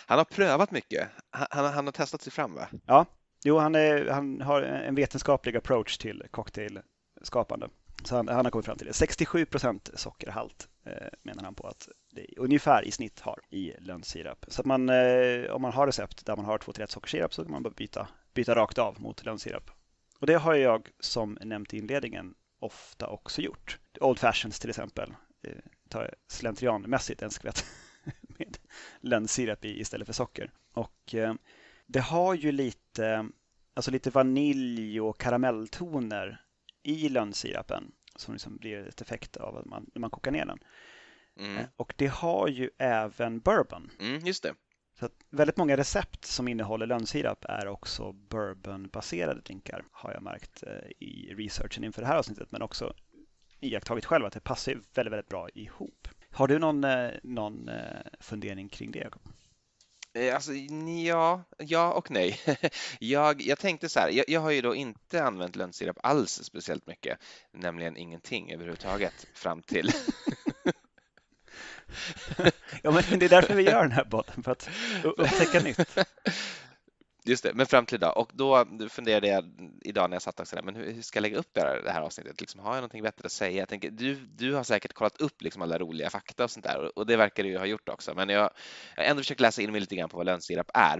Han 0.05 0.17
har 0.17 0.25
prövat 0.25 0.71
mycket. 0.71 1.09
Han, 1.29 1.47
han, 1.51 1.73
han 1.73 1.85
har 1.85 1.91
testat 1.91 2.21
sig 2.21 2.31
fram, 2.31 2.53
va? 2.53 2.67
Ja, 2.85 3.05
jo, 3.43 3.57
han, 3.57 3.75
är, 3.75 4.09
han 4.09 4.41
har 4.41 4.61
en 4.61 4.95
vetenskaplig 4.95 5.57
approach 5.57 5.97
till 5.97 6.23
cocktailskapande. 6.31 7.69
Så 8.05 8.15
han, 8.15 8.27
han 8.27 8.45
har 8.45 8.51
kommit 8.51 8.65
fram 8.65 8.77
till 8.77 8.87
det. 8.87 8.93
67 8.93 9.45
procent 9.45 9.89
sockerhalt 9.93 10.67
eh, 10.85 11.07
menar 11.23 11.43
han 11.43 11.55
på 11.55 11.67
att 11.67 11.89
det 12.11 12.27
ungefär 12.37 12.85
i 12.85 12.91
snitt 12.91 13.19
har 13.19 13.39
i 13.49 13.73
lönnsirap. 13.79 14.45
Så 14.47 14.61
att 14.61 14.65
man, 14.65 14.89
eh, 14.89 15.51
om 15.51 15.61
man 15.61 15.73
har 15.73 15.87
recept 15.87 16.25
där 16.25 16.35
man 16.35 16.45
har 16.45 16.57
2-3 16.57 16.87
sockersirap 16.87 17.33
så 17.33 17.43
kan 17.43 17.51
man 17.51 17.63
bara 17.63 17.73
byta, 17.77 18.07
byta 18.33 18.55
rakt 18.55 18.77
av 18.77 19.01
mot 19.01 19.25
lönnsirap. 19.25 19.71
Och 20.19 20.27
det 20.27 20.35
har 20.35 20.55
jag 20.55 20.89
som 20.99 21.37
nämnt 21.41 21.73
i 21.73 21.77
inledningen 21.77 22.33
ofta 22.59 23.07
också 23.07 23.41
gjort. 23.41 23.79
Old 24.01 24.19
fashions 24.19 24.59
till 24.59 24.69
exempel 24.69 25.13
eh, 25.41 25.57
tar 25.89 26.15
slentrianmässigt 26.27 27.21
en 27.21 27.31
skvätt 27.31 27.65
med 28.21 28.57
lönnsirap 29.01 29.65
i 29.65 29.79
istället 29.79 30.05
för 30.05 30.13
socker. 30.13 30.51
Och 30.73 31.15
eh, 31.15 31.33
det 31.85 31.99
har 31.99 32.33
ju 32.33 32.51
lite, 32.51 33.29
alltså 33.73 33.91
lite 33.91 34.09
vanilj 34.09 35.01
och 35.01 35.19
karamelltoner 35.19 36.41
i 36.83 37.09
lönnsirapen 37.09 37.91
som 38.15 38.33
liksom 38.33 38.57
blir 38.57 38.87
ett 38.87 39.01
effekt 39.01 39.37
av 39.37 39.57
att 39.57 39.65
man, 39.65 39.89
när 39.93 39.99
man 39.99 40.09
kokar 40.09 40.31
ner 40.31 40.45
den. 40.45 40.59
Mm. 41.39 41.57
Eh, 41.57 41.65
och 41.75 41.93
det 41.97 42.07
har 42.07 42.47
ju 42.47 42.69
även 42.77 43.39
bourbon. 43.39 43.91
Mm, 43.99 44.25
just 44.25 44.43
det. 44.43 44.53
Så 44.99 45.09
väldigt 45.29 45.57
många 45.57 45.77
recept 45.77 46.25
som 46.25 46.47
innehåller 46.47 46.85
lönnsirap 46.85 47.45
är 47.49 47.67
också 47.67 48.11
bourbonbaserade 48.11 49.41
drinkar 49.41 49.85
har 49.91 50.13
jag 50.13 50.23
märkt 50.23 50.63
eh, 50.63 50.91
i 50.99 51.33
researchen 51.37 51.83
inför 51.83 52.01
det 52.01 52.07
här 52.07 52.17
avsnittet 52.17 52.51
men 52.51 52.61
också 52.61 52.93
iakttagit 53.59 54.05
själv 54.05 54.25
att 54.25 54.33
det 54.33 54.39
passar 54.39 54.71
väldigt, 54.71 55.13
väldigt 55.13 55.29
bra 55.29 55.49
ihop. 55.49 56.07
Har 56.31 56.47
du 56.47 56.59
någon, 56.59 56.83
eh, 56.83 57.11
någon 57.23 57.69
fundering 58.19 58.69
kring 58.69 58.91
det? 58.91 58.99
Jacob? 58.99 59.21
Alltså, 60.33 60.53
ja, 61.05 61.43
ja 61.57 61.93
och 61.93 62.11
nej. 62.11 62.39
Jag, 62.99 63.41
jag 63.41 63.59
tänkte 63.59 63.89
så 63.89 63.99
här, 63.99 64.09
jag, 64.09 64.25
jag 64.29 64.41
har 64.41 64.51
ju 64.51 64.61
då 64.61 64.75
inte 64.75 65.23
använt 65.23 65.55
lönnsirap 65.55 65.97
alls 66.03 66.43
speciellt 66.43 66.87
mycket, 66.87 67.17
nämligen 67.51 67.97
ingenting 67.97 68.53
överhuvudtaget 68.53 69.27
fram 69.33 69.61
till 69.61 69.91
ja, 72.81 72.91
men 72.91 73.19
det 73.19 73.25
är 73.25 73.29
därför 73.29 73.55
vi 73.55 73.63
gör 73.63 73.81
den 73.81 73.91
här 73.91 74.03
podden, 74.03 74.43
för 74.43 74.51
att 74.51 74.69
upptäcka 75.03 75.59
nytt. 75.59 75.97
Just 77.25 77.43
det, 77.43 77.53
men 77.53 77.65
fram 77.65 77.85
till 77.85 77.95
idag. 77.95 78.17
Och 78.17 78.31
då 78.33 78.65
funderade 78.89 79.27
jag 79.27 79.45
idag 79.81 80.09
när 80.09 80.15
jag 80.15 80.21
satt 80.21 80.39
också 80.39 80.55
där, 80.55 80.63
men 80.63 80.75
hur 80.75 81.01
ska 81.01 81.17
jag 81.17 81.21
lägga 81.21 81.37
upp 81.37 81.53
det 81.53 81.91
här 81.91 82.01
avsnittet? 82.01 82.41
Liksom, 82.41 82.59
har 82.59 82.69
jag 82.69 82.75
någonting 82.75 83.03
bättre 83.03 83.25
att 83.25 83.31
säga? 83.31 83.59
Jag 83.59 83.69
tänker, 83.69 83.91
du, 83.91 84.15
du 84.15 84.53
har 84.53 84.63
säkert 84.63 84.93
kollat 84.93 85.21
upp 85.21 85.41
liksom 85.41 85.61
alla 85.61 85.77
roliga 85.77 86.09
fakta 86.09 86.43
och 86.43 86.51
sånt 86.51 86.65
där 86.65 86.97
och 86.97 87.05
det 87.05 87.17
verkar 87.17 87.43
du 87.43 87.49
ju 87.49 87.57
ha 87.57 87.65
gjort 87.65 87.89
också. 87.89 88.13
Men 88.13 88.29
jag 88.29 88.49
har 88.97 89.03
ändå 89.03 89.21
försökt 89.21 89.39
läsa 89.39 89.61
in 89.61 89.71
mig 89.71 89.81
lite 89.81 89.95
grann 89.95 90.09
på 90.09 90.17
vad 90.17 90.25
lönnsirap 90.25 90.71
är. 90.73 90.97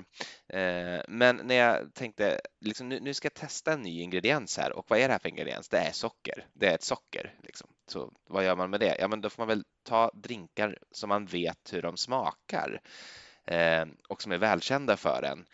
Eh, 0.47 1.01
men 1.07 1.41
när 1.43 1.55
jag 1.55 1.93
tänkte, 1.93 2.41
liksom, 2.61 2.89
nu, 2.89 2.99
nu, 2.99 3.13
ska 3.13 3.25
jag 3.25 3.33
testa 3.33 3.73
en 3.73 3.81
ny 3.81 4.01
ingrediens 4.01 4.57
här 4.57 4.73
och 4.73 4.85
vad 4.87 4.99
är 4.99 5.07
det 5.07 5.11
här 5.11 5.19
för 5.19 5.29
ingrediens? 5.29 5.69
Det 5.69 5.77
är 5.77 5.91
socker. 5.91 6.47
Det 6.53 6.67
är 6.67 6.75
ett 6.75 6.83
socker. 6.83 7.33
Liksom. 7.43 7.67
Så 7.87 8.13
vad 8.29 8.45
gör 8.45 8.55
man 8.55 8.69
med 8.69 8.79
det? 8.79 8.97
Ja, 8.99 9.07
men 9.07 9.21
då 9.21 9.29
får 9.29 9.41
man 9.41 9.47
väl 9.47 9.63
ta 9.83 10.11
drinkar 10.13 10.77
som 10.91 11.09
man 11.09 11.25
vet 11.25 11.73
hur 11.73 11.81
de 11.81 11.97
smakar 11.97 12.81
eh, 13.45 13.85
och 14.09 14.21
som 14.21 14.31
är 14.31 14.37
välkända 14.37 14.97
för 14.97 15.23
en 15.23 15.45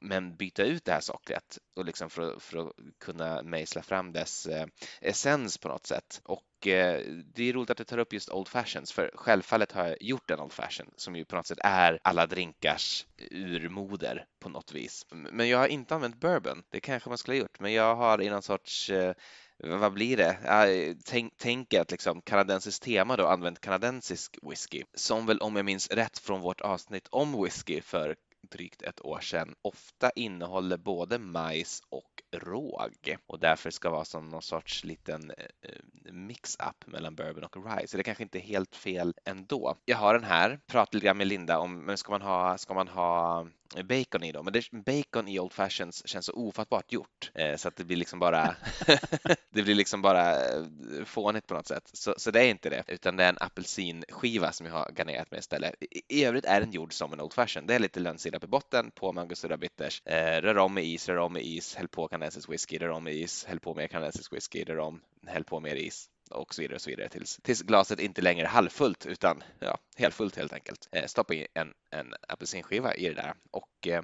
men 0.00 0.36
byta 0.36 0.62
ut 0.62 0.84
det 0.84 0.92
här 0.92 1.00
sockret 1.00 1.58
och 1.76 1.84
liksom 1.84 2.10
för, 2.10 2.40
för 2.40 2.58
att 2.58 2.72
kunna 3.00 3.42
mejsla 3.42 3.82
fram 3.82 4.12
dess 4.12 4.46
eh, 4.46 4.66
essens 5.00 5.58
på 5.58 5.68
något 5.68 5.86
sätt. 5.86 6.20
Och 6.24 6.66
eh, 6.66 7.00
det 7.34 7.48
är 7.48 7.52
roligt 7.52 7.70
att 7.70 7.76
du 7.76 7.84
tar 7.84 7.98
upp 7.98 8.12
just 8.12 8.30
Old 8.30 8.48
Fashions, 8.48 8.92
för 8.92 9.10
självfallet 9.14 9.72
har 9.72 9.86
jag 9.86 10.02
gjort 10.02 10.30
en 10.30 10.40
Old 10.40 10.52
Fashion 10.52 10.86
som 10.96 11.16
ju 11.16 11.24
på 11.24 11.36
något 11.36 11.46
sätt 11.46 11.58
är 11.64 11.98
alla 12.02 12.26
drinkars 12.26 13.06
urmoder 13.30 14.26
på 14.40 14.48
något 14.48 14.72
vis. 14.72 15.06
Men 15.10 15.48
jag 15.48 15.58
har 15.58 15.68
inte 15.68 15.94
använt 15.94 16.20
bourbon, 16.20 16.62
det 16.70 16.80
kanske 16.80 17.08
man 17.08 17.18
skulle 17.18 17.36
ha 17.36 17.40
gjort, 17.40 17.60
men 17.60 17.72
jag 17.72 17.96
har 17.96 18.22
i 18.22 18.30
någon 18.30 18.42
sorts 18.42 18.90
eh, 18.90 19.14
vad 19.62 19.92
blir 19.92 20.16
det? 20.16 20.96
Tänk, 21.04 21.32
tänk 21.36 21.74
att 21.74 21.90
liksom 21.90 22.22
kanadensiskt 22.22 22.82
tema 22.82 23.16
då 23.16 23.26
använt 23.26 23.60
kanadensisk 23.60 24.38
whisky 24.42 24.82
som 24.94 25.26
väl 25.26 25.38
om 25.38 25.56
jag 25.56 25.64
minns 25.64 25.90
rätt 25.90 26.18
från 26.18 26.40
vårt 26.40 26.60
avsnitt 26.60 27.08
om 27.10 27.42
whisky 27.42 27.80
för 27.80 28.16
drygt 28.42 28.82
ett 28.82 29.04
år 29.04 29.20
sedan 29.20 29.54
ofta 29.62 30.10
innehåller 30.10 30.76
både 30.76 31.18
majs 31.18 31.82
och 31.88 32.22
råg 32.36 33.16
och 33.26 33.38
därför 33.38 33.70
ska 33.70 33.90
vara 33.90 34.04
som 34.04 34.28
någon 34.28 34.42
sorts 34.42 34.84
liten 34.84 35.30
eh, 35.30 36.12
mix-up 36.12 36.86
mellan 36.86 37.14
bourbon 37.14 37.44
och 37.44 37.56
rye. 37.56 37.86
Så 37.86 37.96
det 37.96 38.02
kanske 38.02 38.22
inte 38.22 38.38
är 38.38 38.42
helt 38.42 38.76
fel 38.76 39.14
ändå. 39.24 39.76
Jag 39.84 39.96
har 39.96 40.14
den 40.14 40.24
här, 40.24 40.60
pratade 40.66 40.96
lite 40.96 41.06
grann 41.06 41.18
med 41.18 41.26
Linda 41.26 41.58
om, 41.58 41.84
men 41.84 41.98
ska 41.98 42.12
man 42.12 42.22
ha, 42.22 42.58
ska 42.58 42.74
man 42.74 42.88
ha 42.88 43.46
bacon 43.84 44.24
i 44.24 44.32
då, 44.32 44.42
men 44.42 44.52
det, 44.52 44.70
bacon 44.72 45.28
i 45.28 45.40
Old 45.40 45.52
Fashions 45.52 46.06
känns 46.06 46.26
så 46.26 46.32
ofattbart 46.32 46.92
gjort 46.92 47.30
eh, 47.34 47.56
så 47.56 47.68
att 47.68 47.76
det 47.76 47.84
blir 47.84 47.96
liksom 47.96 48.18
bara 48.18 48.56
det 49.50 49.62
blir 49.62 49.74
liksom 49.74 50.02
bara 50.02 50.30
eh, 50.30 50.64
fånigt 51.04 51.46
på 51.46 51.54
något 51.54 51.66
sätt. 51.66 51.90
Så, 51.92 52.14
så 52.16 52.30
det 52.30 52.40
är 52.40 52.50
inte 52.50 52.70
det, 52.70 52.84
utan 52.86 53.16
det 53.16 53.24
är 53.24 53.28
en 53.28 53.38
apelsinskiva 53.40 54.52
som 54.52 54.66
jag 54.66 54.72
har 54.72 54.90
garnerat 54.96 55.30
med 55.30 55.38
istället. 55.38 55.74
I, 55.80 56.02
i 56.08 56.24
övrigt 56.24 56.44
är 56.44 56.60
den 56.60 56.72
gjord 56.72 56.92
som 56.92 57.12
en 57.12 57.20
Old 57.20 57.32
Fashion. 57.32 57.66
Det 57.66 57.74
är 57.74 57.78
lite 57.78 58.00
lönnsirap 58.00 58.44
i 58.44 58.46
botten, 58.46 58.90
på 58.90 59.12
Mangostura 59.12 59.56
Bitters, 59.56 60.02
eh, 60.06 60.40
rör 60.42 60.58
om 60.58 60.74
med 60.74 60.84
is, 60.84 61.08
rör 61.08 61.16
om 61.16 61.32
med 61.32 61.42
is, 61.42 61.74
häll 61.74 61.88
på 61.88 62.08
kanadensisk 62.08 62.50
whisky, 62.50 62.78
rör 62.78 62.88
om 62.88 63.04
med 63.04 63.14
is, 63.14 63.44
häll 63.44 63.60
på 63.60 63.74
mer 63.74 63.86
kanadensisk 63.86 64.32
whisky, 64.32 64.64
rör 64.64 64.78
om, 64.78 65.00
häll 65.26 65.44
på 65.44 65.60
mer 65.60 65.74
is 65.74 66.08
och 66.30 66.54
så 66.54 66.62
vidare 66.62 66.74
och 66.74 66.82
så 66.82 66.90
vidare 66.90 67.08
tills, 67.08 67.36
tills 67.42 67.62
glaset 67.62 68.00
inte 68.00 68.22
längre 68.22 68.46
är 68.46 68.50
halvfullt 68.50 69.06
utan 69.06 69.42
ja, 69.58 69.78
helfullt 69.96 70.36
helt 70.36 70.52
enkelt. 70.52 70.88
Eh, 70.92 71.06
stoppa 71.06 71.34
in 71.34 71.46
en, 71.54 71.74
en 71.90 72.14
apelsinskiva 72.28 72.94
i 72.94 73.08
det 73.08 73.14
där 73.14 73.34
och 73.50 73.86
eh, 73.86 74.02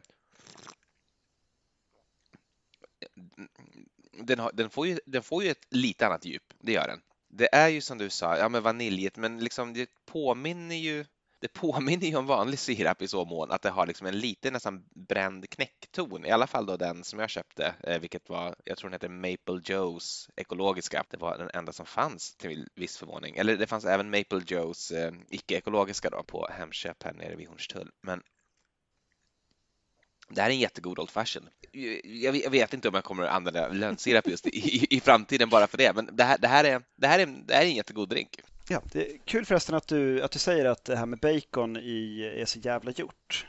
den, 4.13 4.39
har, 4.39 4.51
den, 4.55 4.71
får 4.71 4.87
ju, 4.87 4.99
den 5.07 5.23
får 5.23 5.45
ju 5.45 5.51
ett 5.51 5.67
lite 5.71 6.07
annat 6.07 6.25
djup, 6.25 6.55
det 6.59 6.73
gör 6.73 6.89
den. 6.89 7.01
Det 7.29 7.55
är 7.55 7.69
ju 7.69 7.81
som 7.81 7.99
du 7.99 8.11
sa, 8.11 8.39
ja 8.39 8.49
men 8.49 8.63
vaniljigt, 8.63 9.17
men 9.17 9.39
liksom 9.39 9.73
det 9.73 9.91
påminner 10.07 10.77
ju 10.77 11.05
det 11.39 11.49
påminner 11.49 12.07
ju 12.07 12.17
om 12.17 12.27
vanlig 12.27 12.59
sirap 12.59 13.03
i 13.03 13.09
så 13.09 13.25
mån 13.25 13.51
att 13.51 13.63
det 13.63 13.71
har 13.71 13.87
liksom 13.87 14.07
en 14.07 14.19
lite 14.19 14.51
nästan 14.51 14.85
bränd 15.09 15.51
knäckton, 15.51 16.27
i 16.27 16.31
alla 16.31 16.47
fall 16.47 16.67
då 16.67 16.77
den 16.77 17.05
som 17.05 17.19
jag 17.19 17.31
köpte, 17.31 17.75
eh, 17.83 18.01
vilket 18.01 18.29
var, 18.29 18.55
jag 18.65 18.79
tror 18.79 18.91
den 18.91 18.95
heter 18.95 19.09
Maple 19.09 19.61
Joes 19.65 20.31
ekologiska. 20.37 21.05
Det 21.11 21.17
var 21.17 21.39
den 21.39 21.51
enda 21.55 21.73
som 21.73 21.87
fanns 21.87 22.35
till 22.35 22.69
viss 22.75 22.97
förvåning. 22.97 23.37
Eller 23.37 23.57
det 23.57 23.67
fanns 23.67 23.85
även 23.85 24.11
Maple 24.11 24.43
Joes 24.47 24.91
eh, 24.91 25.13
icke-ekologiska 25.29 26.11
då 26.11 26.23
på 26.23 26.49
Hemköp 26.51 27.03
här 27.03 27.13
nere 27.13 27.37
vid 27.37 27.49
Hornstull. 27.49 27.91
Men 28.01 28.23
det 30.29 30.41
här 30.41 30.51
är 30.51 30.55
en 30.55 30.61
jättegod 30.61 30.99
Old 30.99 31.11
Fashion. 31.11 31.49
Jag 32.03 32.51
vet 32.51 32.75
inte 32.75 32.89
om 32.89 32.95
jag 32.95 33.05
kommer 33.05 33.23
att 33.23 33.35
använda 33.35 33.69
lönnsirap 33.69 34.27
just 34.27 34.47
i, 34.47 34.87
i, 34.97 35.01
framtiden 35.01 35.49
bara 35.49 35.67
för 35.67 35.79
det, 35.79 35.93
men 35.95 36.17
det 36.17 36.25
här, 36.25 36.39
det 36.39 36.49
här, 36.49 36.65
är, 36.65 36.83
det 36.97 37.07
här, 37.07 37.19
är, 37.19 37.27
det 37.27 37.55
här 37.55 37.63
är 37.63 37.67
en 37.67 37.75
jättegod 37.75 38.09
drink. 38.09 38.41
Ja, 38.69 38.83
det 38.93 39.13
är 39.13 39.19
kul 39.25 39.47
förresten 39.47 39.75
att 39.75 39.89
du, 39.89 40.23
att 40.23 40.31
du 40.31 40.39
säger 40.39 40.65
att 40.65 40.85
det 40.85 40.97
här 40.97 41.07
med 41.07 41.19
bacon 41.19 41.77
i, 41.77 42.33
är 42.41 42.45
så 42.45 42.59
jävla 42.59 42.91
gjort. 42.91 43.47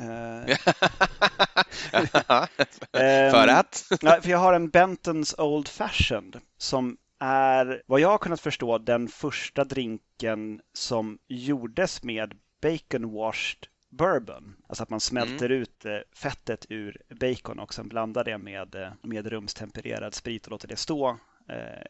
Uh, 0.00 0.56
för 3.30 3.48
att? 3.48 3.84
nej, 4.02 4.22
för 4.22 4.30
jag 4.30 4.38
har 4.38 4.52
en 4.52 4.68
Bentons 4.68 5.34
Old 5.38 5.68
Fashioned 5.68 6.40
som 6.58 6.96
är, 7.18 7.82
vad 7.86 8.00
jag 8.00 8.08
har 8.08 8.18
kunnat 8.18 8.40
förstå, 8.40 8.78
den 8.78 9.08
första 9.08 9.64
drinken 9.64 10.60
som 10.72 11.18
gjordes 11.28 12.02
med 12.02 12.34
bacon 12.62 13.12
washed 13.12 13.66
bourbon. 13.90 14.56
Alltså 14.68 14.82
att 14.82 14.90
man 14.90 15.00
smälter 15.00 15.46
mm. 15.46 15.62
ut 15.62 15.84
eh, 15.84 15.98
fettet 16.12 16.66
ur 16.68 17.02
bacon 17.20 17.58
och 17.58 17.74
sen 17.74 17.88
blandar 17.88 18.24
det 18.24 18.38
med, 18.38 18.74
eh, 18.74 18.88
med 19.02 19.26
rumstempererad 19.26 20.14
sprit 20.14 20.46
och 20.46 20.50
låter 20.50 20.68
det 20.68 20.76
stå 20.76 21.18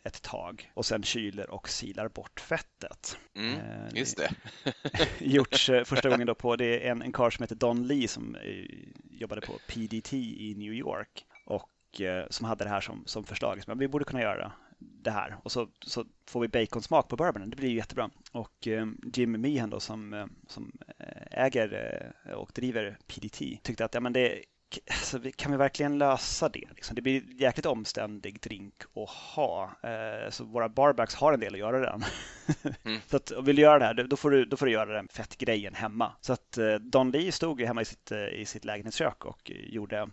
ett 0.04 0.22
tag 0.22 0.70
och 0.74 0.86
sen 0.86 1.02
kyler 1.02 1.50
och 1.50 1.68
silar 1.68 2.08
bort 2.08 2.40
fettet. 2.40 3.18
Mm, 3.34 3.58
eh, 3.58 3.94
just 3.94 4.16
det. 4.16 4.30
gjorts 5.18 5.68
eh, 5.68 5.84
första 5.84 6.08
gången 6.08 6.26
då 6.26 6.34
på, 6.34 6.56
det 6.56 6.86
är 6.86 6.90
en, 6.90 7.02
en 7.02 7.12
karl 7.12 7.30
som 7.30 7.42
heter 7.42 7.56
Don 7.56 7.86
Lee 7.86 8.08
som 8.08 8.36
jobbade 9.10 9.40
på 9.40 9.52
PDT 9.68 10.12
i 10.12 10.54
New 10.56 10.72
York 10.72 11.24
och 11.46 11.70
som 12.30 12.46
hade 12.46 12.64
det 12.64 12.70
här 12.70 12.80
som, 12.80 13.02
som 13.06 13.24
förslag. 13.24 13.62
Men 13.66 13.78
vi 13.78 13.88
borde 13.88 14.04
kunna 14.04 14.22
göra 14.22 14.52
det 14.78 15.10
här 15.10 15.36
och 15.42 15.52
så, 15.52 15.68
så 15.86 16.04
får 16.26 16.40
vi 16.40 16.48
baconsmak 16.48 17.08
på 17.08 17.16
bourbonen. 17.16 17.50
Det 17.50 17.56
blir 17.56 17.68
ju 17.68 17.76
jättebra. 17.76 18.10
Och 18.32 18.68
Jim 19.14 19.40
Meehan 19.40 19.70
då 19.70 19.80
som, 19.80 20.30
som 20.46 20.72
äger 21.30 22.12
och 22.34 22.50
driver 22.54 22.98
PDT 23.06 23.38
tyckte 23.62 23.84
att 23.84 23.94
ja, 23.94 24.00
men 24.00 24.12
det 24.12 24.44
alltså, 24.90 25.20
kan 25.36 25.52
vi 25.52 25.58
verkligen 25.58 25.98
lösa 25.98 26.48
det? 26.48 26.64
Liksom? 26.74 26.96
Det 26.96 27.02
blir 27.02 27.40
jäkligt 27.40 27.66
omständig 27.66 28.40
drink 28.40 28.74
att 28.94 29.10
ha. 29.10 29.70
Eh, 29.82 30.30
så 30.30 30.44
våra 30.44 30.68
barbacks 30.68 31.14
har 31.14 31.32
en 31.32 31.40
del 31.40 31.54
att 31.54 31.60
göra 31.60 31.80
den. 31.80 32.04
Mm. 32.84 33.00
så 33.06 33.16
att, 33.16 33.32
vill 33.42 33.56
du 33.56 33.62
göra 33.62 33.78
det 33.78 33.84
här, 33.84 33.94
då 33.94 34.16
får 34.16 34.30
du, 34.30 34.44
då 34.44 34.56
får 34.56 34.66
du 34.66 34.72
göra 34.72 34.92
den 34.92 35.08
fettgrejen 35.08 35.74
hemma. 35.74 36.12
Så 36.20 36.32
att 36.32 36.58
eh, 36.58 36.74
Don 36.74 37.10
Lee 37.10 37.32
stod 37.32 37.60
hemma 37.60 37.82
i 37.82 37.84
sitt, 37.84 38.12
eh, 38.12 38.28
i 38.28 38.44
sitt 38.44 38.64
lägenhetskök 38.64 39.24
och 39.24 39.50
gjorde, 39.50 40.08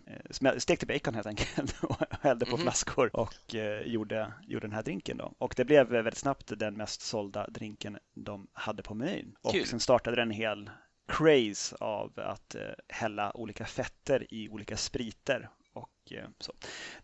stekte 0.58 0.86
bacon 0.86 1.14
helt 1.14 1.26
enkelt 1.26 1.76
och 1.82 1.96
hällde 2.20 2.46
på 2.46 2.56
mm. 2.56 2.62
flaskor 2.62 3.16
och 3.16 3.54
gjorde, 3.84 4.32
gjorde 4.42 4.66
den 4.66 4.74
här 4.74 4.82
drinken. 4.82 5.16
Då. 5.16 5.32
Och 5.38 5.54
det 5.56 5.64
blev 5.64 5.86
väldigt 5.88 6.16
snabbt 6.16 6.52
den 6.58 6.74
mest 6.74 7.00
sålda 7.00 7.46
drinken 7.46 7.98
de 8.14 8.46
hade 8.52 8.82
på 8.82 8.94
menyn. 8.94 9.36
Och 9.42 9.52
Kul. 9.52 9.66
sen 9.66 9.80
startade 9.80 10.16
den 10.16 10.28
en 10.28 10.34
hel 10.34 10.70
craze 11.06 11.76
av 11.80 12.12
att 12.16 12.54
eh, 12.54 12.62
hälla 12.88 13.36
olika 13.36 13.64
fetter 13.64 14.34
i 14.34 14.48
olika 14.48 14.76
spriter. 14.76 15.48
Och, 15.72 16.12
eh, 16.12 16.28
så. 16.38 16.52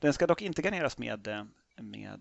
Den 0.00 0.12
ska 0.12 0.26
dock 0.26 0.42
inte 0.42 0.62
garneras 0.62 0.98
med, 0.98 1.28
eh, 1.28 1.44
med 1.76 2.20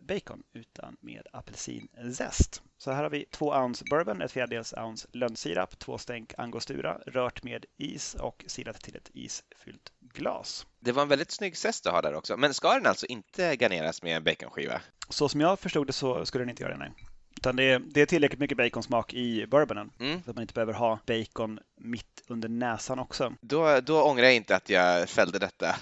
bacon 0.00 0.42
utan 0.52 0.96
med 1.00 1.26
apelsinzest. 1.32 2.62
Så 2.78 2.92
här 2.92 3.02
har 3.02 3.10
vi 3.10 3.24
två 3.30 3.54
ounce 3.54 3.84
bourbon, 3.90 4.22
ett 4.22 4.32
fjärdedels 4.32 4.72
ounce 4.72 5.08
lönnsirap, 5.12 5.78
två 5.78 5.98
stänk 5.98 6.34
angostura, 6.38 6.98
rört 7.06 7.42
med 7.42 7.64
is 7.76 8.14
och 8.14 8.44
silat 8.46 8.80
till 8.80 8.96
ett 8.96 9.10
isfyllt 9.14 9.92
glas. 10.00 10.66
Det 10.80 10.92
var 10.92 11.02
en 11.02 11.08
väldigt 11.08 11.30
snygg 11.30 11.56
zest 11.56 11.84
du 11.84 11.90
har 11.90 12.02
där 12.02 12.14
också. 12.14 12.36
Men 12.36 12.54
ska 12.54 12.74
den 12.74 12.86
alltså 12.86 13.06
inte 13.06 13.56
garneras 13.56 14.02
med 14.02 14.22
baconskiva? 14.22 14.80
Så 15.08 15.28
som 15.28 15.40
jag 15.40 15.58
förstod 15.58 15.86
det 15.86 15.92
så 15.92 16.26
skulle 16.26 16.42
den 16.42 16.50
inte 16.50 16.62
göra 16.62 16.72
det, 16.72 16.78
nej. 16.78 17.11
Utan 17.42 17.56
det 17.56 17.64
är, 17.64 17.78
det 17.78 18.00
är 18.00 18.06
tillräckligt 18.06 18.40
mycket 18.40 18.56
baconsmak 18.56 19.14
i 19.14 19.46
bourbonen. 19.46 19.90
Mm. 20.00 20.22
Så 20.22 20.30
att 20.30 20.36
man 20.36 20.42
inte 20.42 20.54
behöver 20.54 20.72
ha 20.72 20.98
bacon 21.06 21.60
mitt 21.76 22.22
under 22.28 22.48
näsan 22.48 22.98
också. 22.98 23.34
Då, 23.40 23.80
då 23.80 24.02
ångrar 24.02 24.24
jag 24.24 24.34
inte 24.34 24.56
att 24.56 24.70
jag 24.70 25.08
fällde 25.08 25.38
detta, 25.38 25.76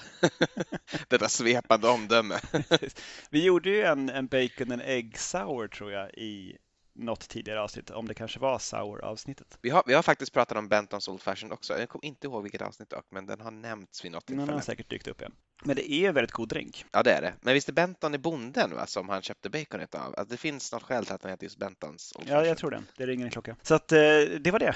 detta 1.09 1.29
svepande 1.29 1.89
omdöme. 1.89 2.41
Vi 3.31 3.45
gjorde 3.45 3.71
ju 3.71 3.83
en, 3.83 4.09
en 4.09 4.27
bacon 4.27 4.73
and 4.73 4.83
egg 4.85 5.19
sour 5.19 5.69
tror 5.69 5.93
jag 5.93 6.11
i 6.11 6.57
något 6.93 7.29
tidigare 7.29 7.61
avsnitt, 7.61 7.91
om 7.91 8.09
det 8.09 8.15
kanske 8.15 8.39
var 8.41 8.59
sour-avsnittet. 8.59 9.59
Vi 9.63 9.71
har, 9.71 9.83
vi 9.87 9.95
har 9.95 10.03
faktiskt 10.03 10.33
pratat 10.33 10.59
om 10.59 10.69
Bentons 10.69 11.09
Old 11.09 11.23
Fashioned 11.23 11.53
också. 11.53 11.79
Jag 11.79 11.89
kommer 11.89 12.05
inte 12.05 12.27
ihåg 12.27 12.43
vilket 12.43 12.63
avsnitt 12.63 12.91
dock, 12.91 13.07
men 13.11 13.27
den 13.27 13.41
har 13.41 13.51
nämnts 13.51 14.05
vid 14.05 14.13
något 14.13 14.27
Den 14.27 14.39
har 14.39 14.47
tillfälle. 14.47 14.63
säkert 14.63 14.91
dykt 14.91 15.09
upp 15.09 15.21
igen. 15.21 15.33
Men 15.65 15.77
det 15.77 15.93
är 15.93 16.09
en 16.09 16.15
väldigt 16.15 16.33
god 16.33 16.49
drink. 16.49 16.85
Ja, 16.93 17.03
det 17.03 17.13
är 17.13 17.23
det. 17.23 17.35
Men 17.41 17.55
visst 17.55 17.69
är 17.69 17.73
Benton 17.73 18.15
i 18.15 18.19
bonden 18.19 18.75
va, 18.75 18.87
som 18.87 19.09
han 19.09 19.23
köpte 19.23 19.51
baconet 19.51 19.95
av? 19.95 20.03
Alltså, 20.03 20.25
det 20.25 20.37
finns 20.37 20.73
något 20.73 20.83
skäl 20.83 21.05
till 21.05 21.15
att 21.15 21.21
den 21.21 21.31
heter 21.31 21.45
just 21.45 21.59
Bentons 21.59 22.13
Old 22.17 22.29
Ja, 22.29 22.33
jag 22.33 22.41
Fashioned. 22.41 22.59
tror 22.59 22.71
det. 22.71 22.83
Det 22.97 23.07
ringer 23.07 23.25
en 23.25 23.31
klocka. 23.31 23.57
Så 23.63 23.75
att 23.75 23.93
eh, 23.93 23.99
det 24.41 24.51
var 24.51 24.59
det. 24.59 24.75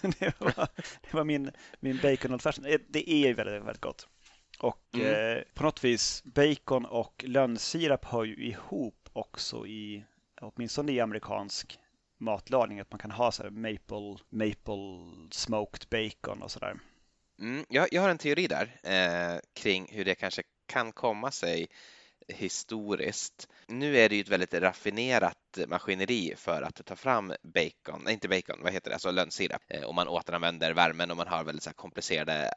det, 0.18 0.40
var, 0.40 0.68
det 1.00 1.12
var 1.14 1.24
min, 1.24 1.50
min 1.80 1.98
bacon 2.02 2.32
old 2.32 2.42
fashion. 2.42 2.64
Eh, 2.66 2.78
Det 2.88 3.10
är 3.10 3.26
ju 3.28 3.34
väldigt, 3.34 3.62
väldigt 3.62 3.80
gott. 3.80 4.08
Och 4.60 4.84
Mm. 4.94 5.36
eh, 5.36 5.42
på 5.54 5.62
något 5.64 5.84
vis, 5.84 6.22
bacon 6.24 6.84
och 6.84 7.24
lönnsirap 7.26 8.04
hör 8.04 8.24
ju 8.24 8.36
ihop 8.36 9.08
också 9.12 9.66
i, 9.66 10.04
åtminstone 10.40 10.92
i 10.92 11.00
amerikansk 11.00 11.78
matlagning, 12.18 12.80
att 12.80 12.90
man 12.90 12.98
kan 12.98 13.10
ha 13.10 13.32
så 13.32 13.42
här 13.42 13.50
maple, 13.50 14.16
maple 14.30 15.28
smoked 15.30 15.88
bacon 15.90 16.42
och 16.42 16.50
sådär. 16.50 16.80
Mm, 17.40 17.64
jag, 17.68 17.88
jag 17.90 18.02
har 18.02 18.08
en 18.08 18.18
teori 18.18 18.46
där 18.46 18.80
eh, 18.82 19.40
kring 19.52 19.88
hur 19.92 20.04
det 20.04 20.14
kanske 20.14 20.42
kan 20.66 20.92
komma 20.92 21.30
sig 21.30 21.68
historiskt. 22.28 23.48
Nu 23.66 23.98
är 23.98 24.08
det 24.08 24.14
ju 24.14 24.20
ett 24.20 24.28
väldigt 24.28 24.54
raffinerat 24.54 25.58
maskineri 25.68 26.34
för 26.36 26.62
att 26.62 26.84
ta 26.86 26.96
fram 26.96 27.32
bacon, 27.42 28.02
nej 28.04 28.14
inte 28.14 28.28
bacon, 28.28 28.62
vad 28.62 28.72
heter 28.72 28.90
det, 28.90 28.94
alltså 28.94 29.10
lönnsirap. 29.10 29.62
Eh, 29.68 29.82
och 29.82 29.94
man 29.94 30.08
återanvänder 30.08 30.72
värmen 30.72 31.10
och 31.10 31.16
man 31.16 31.28
har 31.28 31.44
väldigt 31.44 31.62
så 31.62 31.70
här 31.70 31.74
komplicerade 31.74 32.50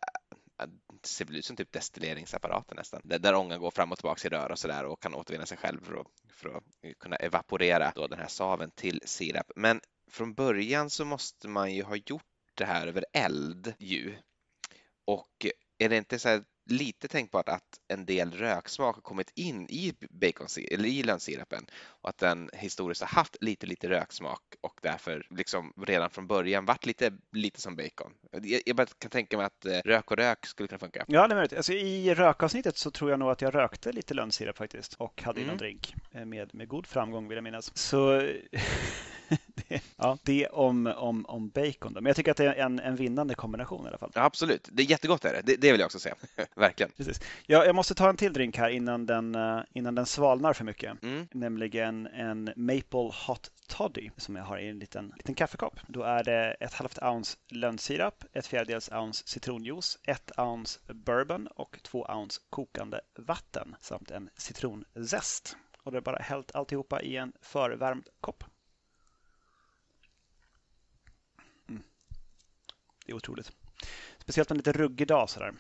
det 0.66 1.08
ser 1.08 1.26
väl 1.26 1.36
ut 1.36 1.46
som 1.46 1.56
typ 1.56 1.72
destilleringsapparater 1.72 2.76
nästan, 2.76 3.02
där, 3.04 3.20
där 3.20 3.36
ångan 3.36 3.60
går 3.60 3.72
fram 3.72 3.92
och 3.92 3.98
tillbaka 3.98 4.28
i 4.28 4.30
rör 4.30 4.52
och 4.52 4.60
sådär 4.60 4.86
och 4.86 5.02
kan 5.02 5.16
återvinna 5.16 5.46
sig 5.46 5.58
själv 5.58 5.86
för 5.86 6.02
att, 6.02 6.08
för 6.34 6.50
att 6.50 6.64
kunna 7.00 7.16
evaporera 7.16 7.92
då 7.96 8.08
den 8.08 8.20
här 8.20 8.28
saven 8.28 8.72
till 8.72 9.02
sirap. 9.06 9.52
Men 9.56 9.82
från 10.12 10.34
början 10.34 10.90
så 10.90 11.06
måste 11.06 11.48
man 11.48 11.74
ju 11.74 11.84
ha 11.84 11.96
gjort 11.96 12.24
det 12.54 12.66
här 12.66 12.88
över 12.88 13.06
eld 13.14 13.74
ju. 13.80 14.16
Och 15.06 15.46
är 15.78 15.90
det 15.90 15.98
inte 15.98 16.20
så 16.20 16.30
här 16.30 16.44
lite 16.72 17.08
tänkbart 17.08 17.50
att 17.50 17.64
en 17.88 18.06
del 18.06 18.32
röksmak 18.32 18.96
har 18.96 19.02
kommit 19.02 19.32
in 19.36 19.68
i 19.70 19.94
bacon 20.10 20.48
eller 20.72 20.86
i 20.86 21.04
lönnsirapen 21.04 21.66
och 21.84 22.10
att 22.10 22.18
den 22.18 22.50
historiskt 22.54 23.02
har 23.02 23.08
haft 23.08 23.38
lite, 23.42 23.66
lite 23.68 23.90
röksmak 23.90 24.42
och 24.62 24.80
därför 24.82 25.28
liksom 25.30 25.74
redan 25.88 26.10
från 26.10 26.28
början 26.28 26.66
varit 26.66 26.86
lite, 26.86 27.12
lite 27.32 27.62
som 27.62 27.76
bacon. 27.76 28.14
Jag, 28.32 28.62
jag 28.66 28.76
bara 28.76 28.88
kan 28.98 29.12
tänka 29.12 29.38
mig 29.38 29.46
att 29.46 29.66
eh, 29.66 29.78
rök 29.86 30.12
och 30.12 30.18
rök 30.18 30.46
skulle 30.46 30.68
kunna 30.68 30.80
funka. 30.80 31.06
Ja, 31.08 31.28
det 31.28 31.34
är 31.34 31.36
möjligt. 31.36 31.54
Alltså, 31.54 31.74
I 31.74 32.14
rökavsnittet 32.14 32.78
så 32.78 32.92
tror 32.92 33.10
jag 33.10 33.20
nog 33.20 33.30
att 33.32 33.42
jag 33.42 33.56
rökte 33.56 33.92
lite 33.92 34.14
lönnsirap 34.14 34.58
faktiskt 34.58 34.94
och 34.94 35.22
hade 35.24 35.40
i 35.42 35.44
någon 35.44 35.52
Mm. 35.52 35.58
drink 35.58 35.96
eh, 36.12 36.26
med, 36.26 36.56
med 36.56 36.68
god 36.68 36.88
framgång 36.88 37.28
vill 37.28 37.36
jag 37.36 37.44
minnas. 37.44 37.78
Så 37.78 38.22
det, 39.68 39.82
ja, 39.98 40.18
det 40.24 40.48
om, 40.48 40.88
om, 40.88 41.26
om 41.26 41.50
bacon. 41.50 41.94
Då. 41.94 42.02
Men 42.02 42.06
jag 42.06 42.16
tycker 42.16 42.32
att 42.32 42.38
det 42.38 42.46
är 42.46 42.56
en, 42.56 42.80
en 42.80 42.96
vinnande 42.96 43.36
kombination 43.36 43.86
i 43.86 43.88
alla 43.88 43.98
fall. 43.98 44.12
Ja, 44.16 44.24
absolut, 44.24 44.70
det 44.72 44.84
är 44.84 44.88
jättegott 44.88 45.26
är 45.26 45.34
det. 45.34 45.42
det, 45.46 45.62
det 45.62 45.72
vill 45.72 45.80
jag 45.80 45.86
också 45.86 46.00
säga. 46.00 46.16
Verkligen. 46.56 46.92
Precis. 46.98 47.22
Jag, 47.46 47.68
jag 47.68 47.76
måste 47.76 47.96
ta 47.96 48.10
en 48.10 48.18
till 48.18 48.34
drink 48.34 48.58
här 48.58 48.70
innan 48.70 49.06
den, 49.06 49.36
eh, 49.36 49.60
innan 49.74 49.96
den 49.96 50.06
svalnar 50.06 50.54
för 50.54 50.64
mycket. 50.64 51.04
Mm. 51.04 51.28
Nämligen 51.32 52.08
en 52.08 52.54
Maple 52.56 53.12
Hot 53.28 53.52
Toddy 53.68 54.10
som 54.18 54.36
jag 54.36 54.44
har 54.44 54.58
i 54.58 54.70
en 54.70 54.80
liten, 54.80 55.14
liten 55.18 55.36
kaffekopp. 55.36 55.80
Då 55.88 56.04
är 56.04 56.24
det 56.24 56.52
ett 56.60 56.74
halvt 56.74 57.02
ounce 57.02 57.38
lönnsirap, 57.50 58.24
ett 58.34 58.48
fjärdedels 58.48 58.90
ounce 58.92 59.28
citronjuice, 59.28 59.98
ett 60.04 60.32
ounce 60.38 60.80
bourbon 60.94 61.48
och 61.48 61.80
två 61.84 62.06
ounce 62.10 62.42
kokande 62.50 63.02
vatten 63.16 63.76
samt 63.82 64.12
en 64.12 64.30
citronzest. 64.38 65.58
Och 65.84 65.92
det 65.92 65.98
är 65.98 66.02
bara 66.02 66.18
hällt 66.18 66.56
alltihopa 66.56 67.02
i 67.02 67.18
en 67.18 67.34
förvärmd 67.42 68.08
kopp. 68.22 68.44
Det 73.06 73.12
är 73.12 73.16
otroligt. 73.16 73.52
Speciellt 74.20 74.52
en 74.52 74.58
lite 74.58 74.72
ruggig 74.72 75.08
dag 75.08 75.30
sådär. 75.30 75.54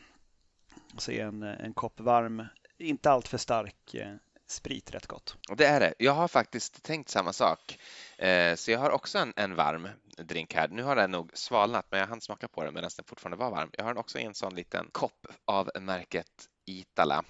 Så 0.97 1.11
är 1.11 1.25
en, 1.25 1.43
en 1.43 1.73
kopp 1.73 1.99
varm, 1.99 2.45
inte 2.77 3.11
alltför 3.11 3.37
stark 3.37 3.93
eh, 3.93 4.15
sprit 4.47 4.91
rätt 4.91 5.07
gott. 5.07 5.35
Och 5.49 5.57
det 5.57 5.65
är 5.65 5.79
det. 5.79 5.93
Jag 5.97 6.13
har 6.13 6.27
faktiskt 6.27 6.83
tänkt 6.83 7.09
samma 7.09 7.33
sak. 7.33 7.79
Eh, 8.17 8.55
så 8.55 8.71
jag 8.71 8.79
har 8.79 8.89
också 8.89 9.17
en, 9.17 9.33
en 9.35 9.55
varm 9.55 9.87
drink 10.17 10.53
här. 10.53 10.67
Nu 10.67 10.83
har 10.83 10.95
den 10.95 11.11
nog 11.11 11.31
svalnat, 11.33 11.85
men 11.89 11.99
jag 11.99 12.07
hann 12.07 12.21
smaka 12.21 12.47
på 12.47 12.63
den 12.63 12.73
medan 12.73 12.89
den 12.97 13.05
fortfarande 13.05 13.37
var 13.37 13.51
varm. 13.51 13.69
Jag 13.73 13.83
har 13.83 13.93
den 13.93 13.97
också 13.97 14.19
i 14.19 14.23
en 14.23 14.33
sån 14.33 14.55
liten 14.55 14.89
kopp 14.91 15.27
av 15.45 15.71
märket 15.79 16.47
Itala. 16.65 17.23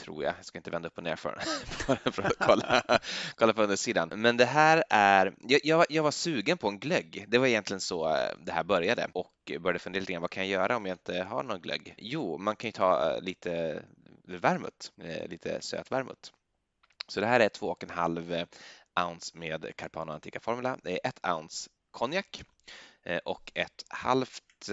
Tror 0.00 0.24
jag. 0.24 0.34
Jag 0.38 0.44
ska 0.44 0.58
inte 0.58 0.70
vända 0.70 0.88
upp 0.88 0.98
och 0.98 1.04
ner 1.04 1.16
för, 1.16 1.42
på 1.86 1.96
den 2.04 2.12
för 2.12 2.22
att 2.22 2.38
kolla, 2.38 2.82
kolla 3.36 3.52
på 3.52 3.62
undersidan. 3.62 4.08
Men 4.14 4.36
det 4.36 4.44
här 4.44 4.84
är... 4.90 5.34
Jag, 5.40 5.60
jag, 5.64 5.76
var- 5.78 5.86
jag 5.90 6.02
var 6.02 6.10
sugen 6.10 6.58
på 6.58 6.68
en 6.68 6.78
glögg. 6.78 7.24
Det 7.28 7.38
var 7.38 7.46
egentligen 7.46 7.80
så 7.80 8.08
eh, 8.08 8.30
det 8.44 8.52
här 8.52 8.64
började 8.64 9.08
och 9.12 9.52
började 9.60 9.78
fundera 9.78 10.00
lite 10.00 10.12
grann. 10.12 10.22
Vad 10.22 10.30
kan 10.30 10.42
jag 10.48 10.50
göra 10.62 10.76
om 10.76 10.86
jag 10.86 10.94
inte 10.94 11.22
har 11.22 11.42
någon 11.42 11.60
glögg? 11.60 11.94
Jo, 11.98 12.38
man 12.38 12.56
kan 12.56 12.68
ju 12.68 12.72
ta 12.72 13.14
eh, 13.14 13.22
lite 13.22 13.82
vermouth, 14.24 14.88
eh, 15.02 15.28
lite 15.28 15.60
söt 15.60 15.92
vermouth. 15.92 16.30
Så 17.08 17.20
det 17.20 17.26
här 17.26 17.40
är 17.40 17.48
2,5 17.48 18.46
ounce 19.06 19.38
med 19.38 19.72
Carpano 19.76 20.12
Antica 20.12 20.40
Formula. 20.40 20.78
Det 20.82 20.92
är 20.92 21.08
1 21.08 21.20
ounce 21.28 21.70
konjak 21.90 22.42
och 23.24 23.52
ett 23.54 23.84
halvt, 23.88 24.68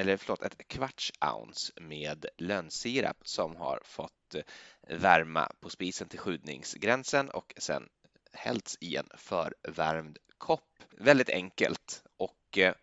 eller 0.00 0.16
förlåt, 0.16 0.42
ett 0.42 0.68
kvarts 0.68 1.12
ounce 1.34 1.72
med 1.80 2.26
lönnsirap 2.38 3.16
som 3.24 3.56
har 3.56 3.80
fått 3.84 4.34
eh, 4.34 4.42
värma 4.88 5.52
på 5.60 5.70
spisen 5.70 6.08
till 6.08 6.18
sjudningsgränsen 6.18 7.30
och 7.30 7.54
sen 7.56 7.88
hällts 8.32 8.78
i 8.80 8.96
en 8.96 9.08
förvärmd 9.14 10.18
kopp. 10.38 10.68
Väldigt 10.90 11.30
enkelt 11.30 12.02
och 12.16 12.58
eh, 12.58 12.74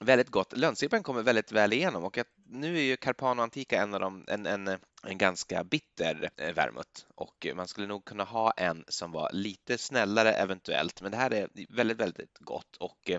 väldigt 0.00 0.28
gott. 0.28 0.56
Lönnsirapen 0.56 1.02
kommer 1.02 1.22
väldigt 1.22 1.52
väl 1.52 1.72
igenom 1.72 2.04
och 2.04 2.18
nu 2.46 2.78
är 2.78 2.82
ju 2.82 2.96
Carpano 2.96 3.42
Antica 3.42 3.82
en 3.82 3.94
av 3.94 4.00
de, 4.00 4.24
en, 4.28 4.46
en, 4.46 4.68
en 5.02 5.18
ganska 5.18 5.64
bitter 5.64 6.30
eh, 6.36 6.54
vermouth 6.54 7.04
och 7.14 7.46
man 7.54 7.68
skulle 7.68 7.86
nog 7.86 8.04
kunna 8.04 8.24
ha 8.24 8.50
en 8.50 8.84
som 8.88 9.12
var 9.12 9.30
lite 9.32 9.78
snällare 9.78 10.32
eventuellt, 10.32 11.02
men 11.02 11.10
det 11.10 11.16
här 11.16 11.34
är 11.34 11.48
väldigt, 11.68 12.00
väldigt 12.00 12.38
gott 12.38 12.76
och 12.76 13.10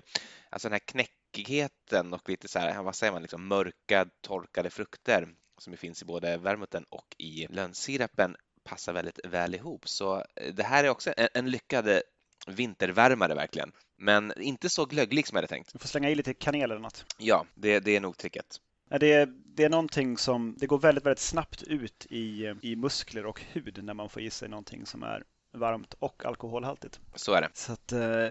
alltså 0.50 0.68
den 0.68 0.72
här 0.72 0.86
knäckigheten 1.32 2.12
och 2.12 2.28
lite 2.28 2.48
så 2.48 2.58
här, 2.58 2.82
vad 2.82 2.94
säger 2.94 3.12
man, 3.12 3.22
liksom 3.22 3.48
mörka 3.48 4.06
torkade 4.20 4.70
frukter 4.70 5.28
som 5.58 5.76
finns 5.76 6.02
i 6.02 6.04
både 6.04 6.36
vermouthen 6.36 6.84
och 6.90 7.14
i 7.18 7.46
lönnsirapen 7.50 8.36
passar 8.64 8.92
väldigt 8.92 9.20
väl 9.24 9.54
ihop. 9.54 9.88
Så 9.88 10.16
eh, 10.16 10.54
det 10.54 10.62
här 10.62 10.84
är 10.84 10.88
också 10.88 11.12
en, 11.16 11.28
en 11.34 11.50
lyckad 11.50 11.88
eh, 11.88 11.98
vintervärmare 12.46 13.34
verkligen, 13.34 13.72
men 13.96 14.32
inte 14.42 14.68
så 14.68 14.84
glögglig 14.84 15.26
som 15.26 15.36
jag 15.36 15.42
hade 15.42 15.48
tänkt. 15.48 15.72
Du 15.72 15.78
får 15.78 15.88
slänga 15.88 16.10
i 16.10 16.14
lite 16.14 16.34
kanel 16.34 16.70
eller 16.70 16.78
något. 16.78 17.04
Ja, 17.18 17.46
det, 17.54 17.80
det 17.80 17.96
är 17.96 18.00
nog 18.00 18.16
tricket. 18.16 18.60
Det 19.00 19.12
är, 19.12 19.26
det 19.26 19.64
är 19.64 19.68
någonting 19.68 20.18
som 20.18 20.56
det 20.58 20.66
går 20.66 20.78
väldigt, 20.78 21.04
väldigt 21.04 21.18
snabbt 21.18 21.62
ut 21.62 22.06
i, 22.10 22.54
i 22.62 22.76
muskler 22.76 23.26
och 23.26 23.40
hud 23.40 23.84
när 23.84 23.94
man 23.94 24.08
får 24.08 24.22
i 24.22 24.30
sig 24.30 24.48
någonting 24.48 24.86
som 24.86 25.02
är 25.02 25.24
varmt 25.52 25.94
och 25.98 26.24
alkoholhaltigt. 26.24 27.00
Så 27.14 27.32
är 27.32 27.40
det. 27.40 27.50
Så 27.54 27.72
att, 27.72 27.92
eh, 27.92 28.28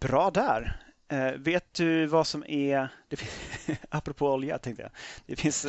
bra 0.00 0.30
där. 0.30 0.93
Eh, 1.08 1.32
vet 1.32 1.74
du 1.74 2.06
vad 2.06 2.26
som 2.26 2.44
är, 2.48 2.88
det 3.08 3.16
fin- 3.16 3.76
apropå 3.88 4.32
olja 4.32 4.58
tänkte 4.58 4.82
jag, 4.82 4.92
det 5.26 5.36
finns, 5.36 5.66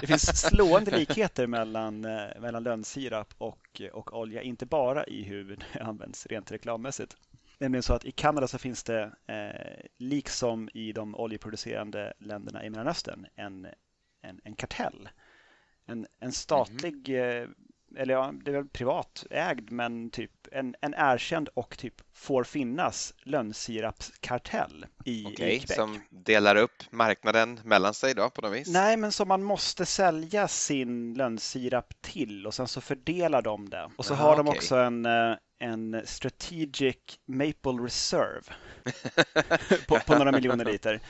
det 0.00 0.06
finns 0.06 0.40
slående 0.48 0.98
likheter 0.98 1.46
mellan, 1.46 2.04
eh, 2.04 2.40
mellan 2.40 2.62
lönnsirap 2.62 3.34
och, 3.38 3.82
och 3.92 4.18
olja, 4.18 4.42
inte 4.42 4.66
bara 4.66 5.06
i 5.06 5.22
hur 5.22 5.56
det 5.74 5.80
används 5.84 6.26
rent 6.26 6.52
reklammässigt. 6.52 7.16
Nämligen 7.58 7.82
så 7.82 7.94
att 7.94 8.04
i 8.04 8.10
Kanada 8.12 8.48
så 8.48 8.58
finns 8.58 8.82
det, 8.84 9.02
eh, 9.26 9.86
liksom 9.98 10.68
i 10.74 10.92
de 10.92 11.14
oljeproducerande 11.14 12.12
länderna 12.18 12.64
i 12.64 12.70
Mellanöstern, 12.70 13.26
en, 13.34 13.66
en, 14.22 14.40
en 14.44 14.54
kartell. 14.54 15.08
En, 15.86 16.06
en 16.20 16.32
statlig, 16.32 17.08
eh, 17.08 17.48
eller 17.96 18.14
ja, 18.14 18.32
det 18.44 18.50
är 18.50 18.54
väl 18.54 18.68
privatägd, 18.68 19.70
men 19.70 20.10
typ 20.10 20.30
en, 20.52 20.74
en 20.80 20.94
erkänd 20.94 21.48
och 21.54 21.78
typ 21.78 21.94
får 22.14 22.44
finnas 22.44 23.14
lönnsirapskartell 23.22 24.86
i, 25.04 25.24
Okej, 25.26 25.54
i 25.54 25.58
Quebec. 25.58 25.76
som 25.76 26.00
delar 26.10 26.56
upp 26.56 26.82
marknaden 26.90 27.60
mellan 27.64 27.94
sig 27.94 28.14
då 28.14 28.30
på 28.30 28.40
något 28.40 28.52
vis? 28.52 28.68
Nej, 28.68 28.96
men 28.96 29.12
som 29.12 29.28
man 29.28 29.42
måste 29.42 29.86
sälja 29.86 30.48
sin 30.48 31.14
lönnsirap 31.14 31.94
till 32.00 32.46
och 32.46 32.54
sen 32.54 32.68
så 32.68 32.80
fördelar 32.80 33.42
de 33.42 33.68
det. 33.70 33.90
Och 33.96 34.04
så 34.04 34.14
Aha, 34.14 34.28
har 34.28 34.36
de 34.36 34.48
okej. 34.48 34.58
också 34.58 34.76
en, 34.76 35.06
eh, 35.06 35.36
en 35.58 36.02
Strategic 36.04 36.96
Maple 37.26 37.72
Reserve 37.84 38.42
på, 39.86 39.98
på 40.06 40.14
några 40.18 40.32
miljoner 40.32 40.64
liter 40.64 41.00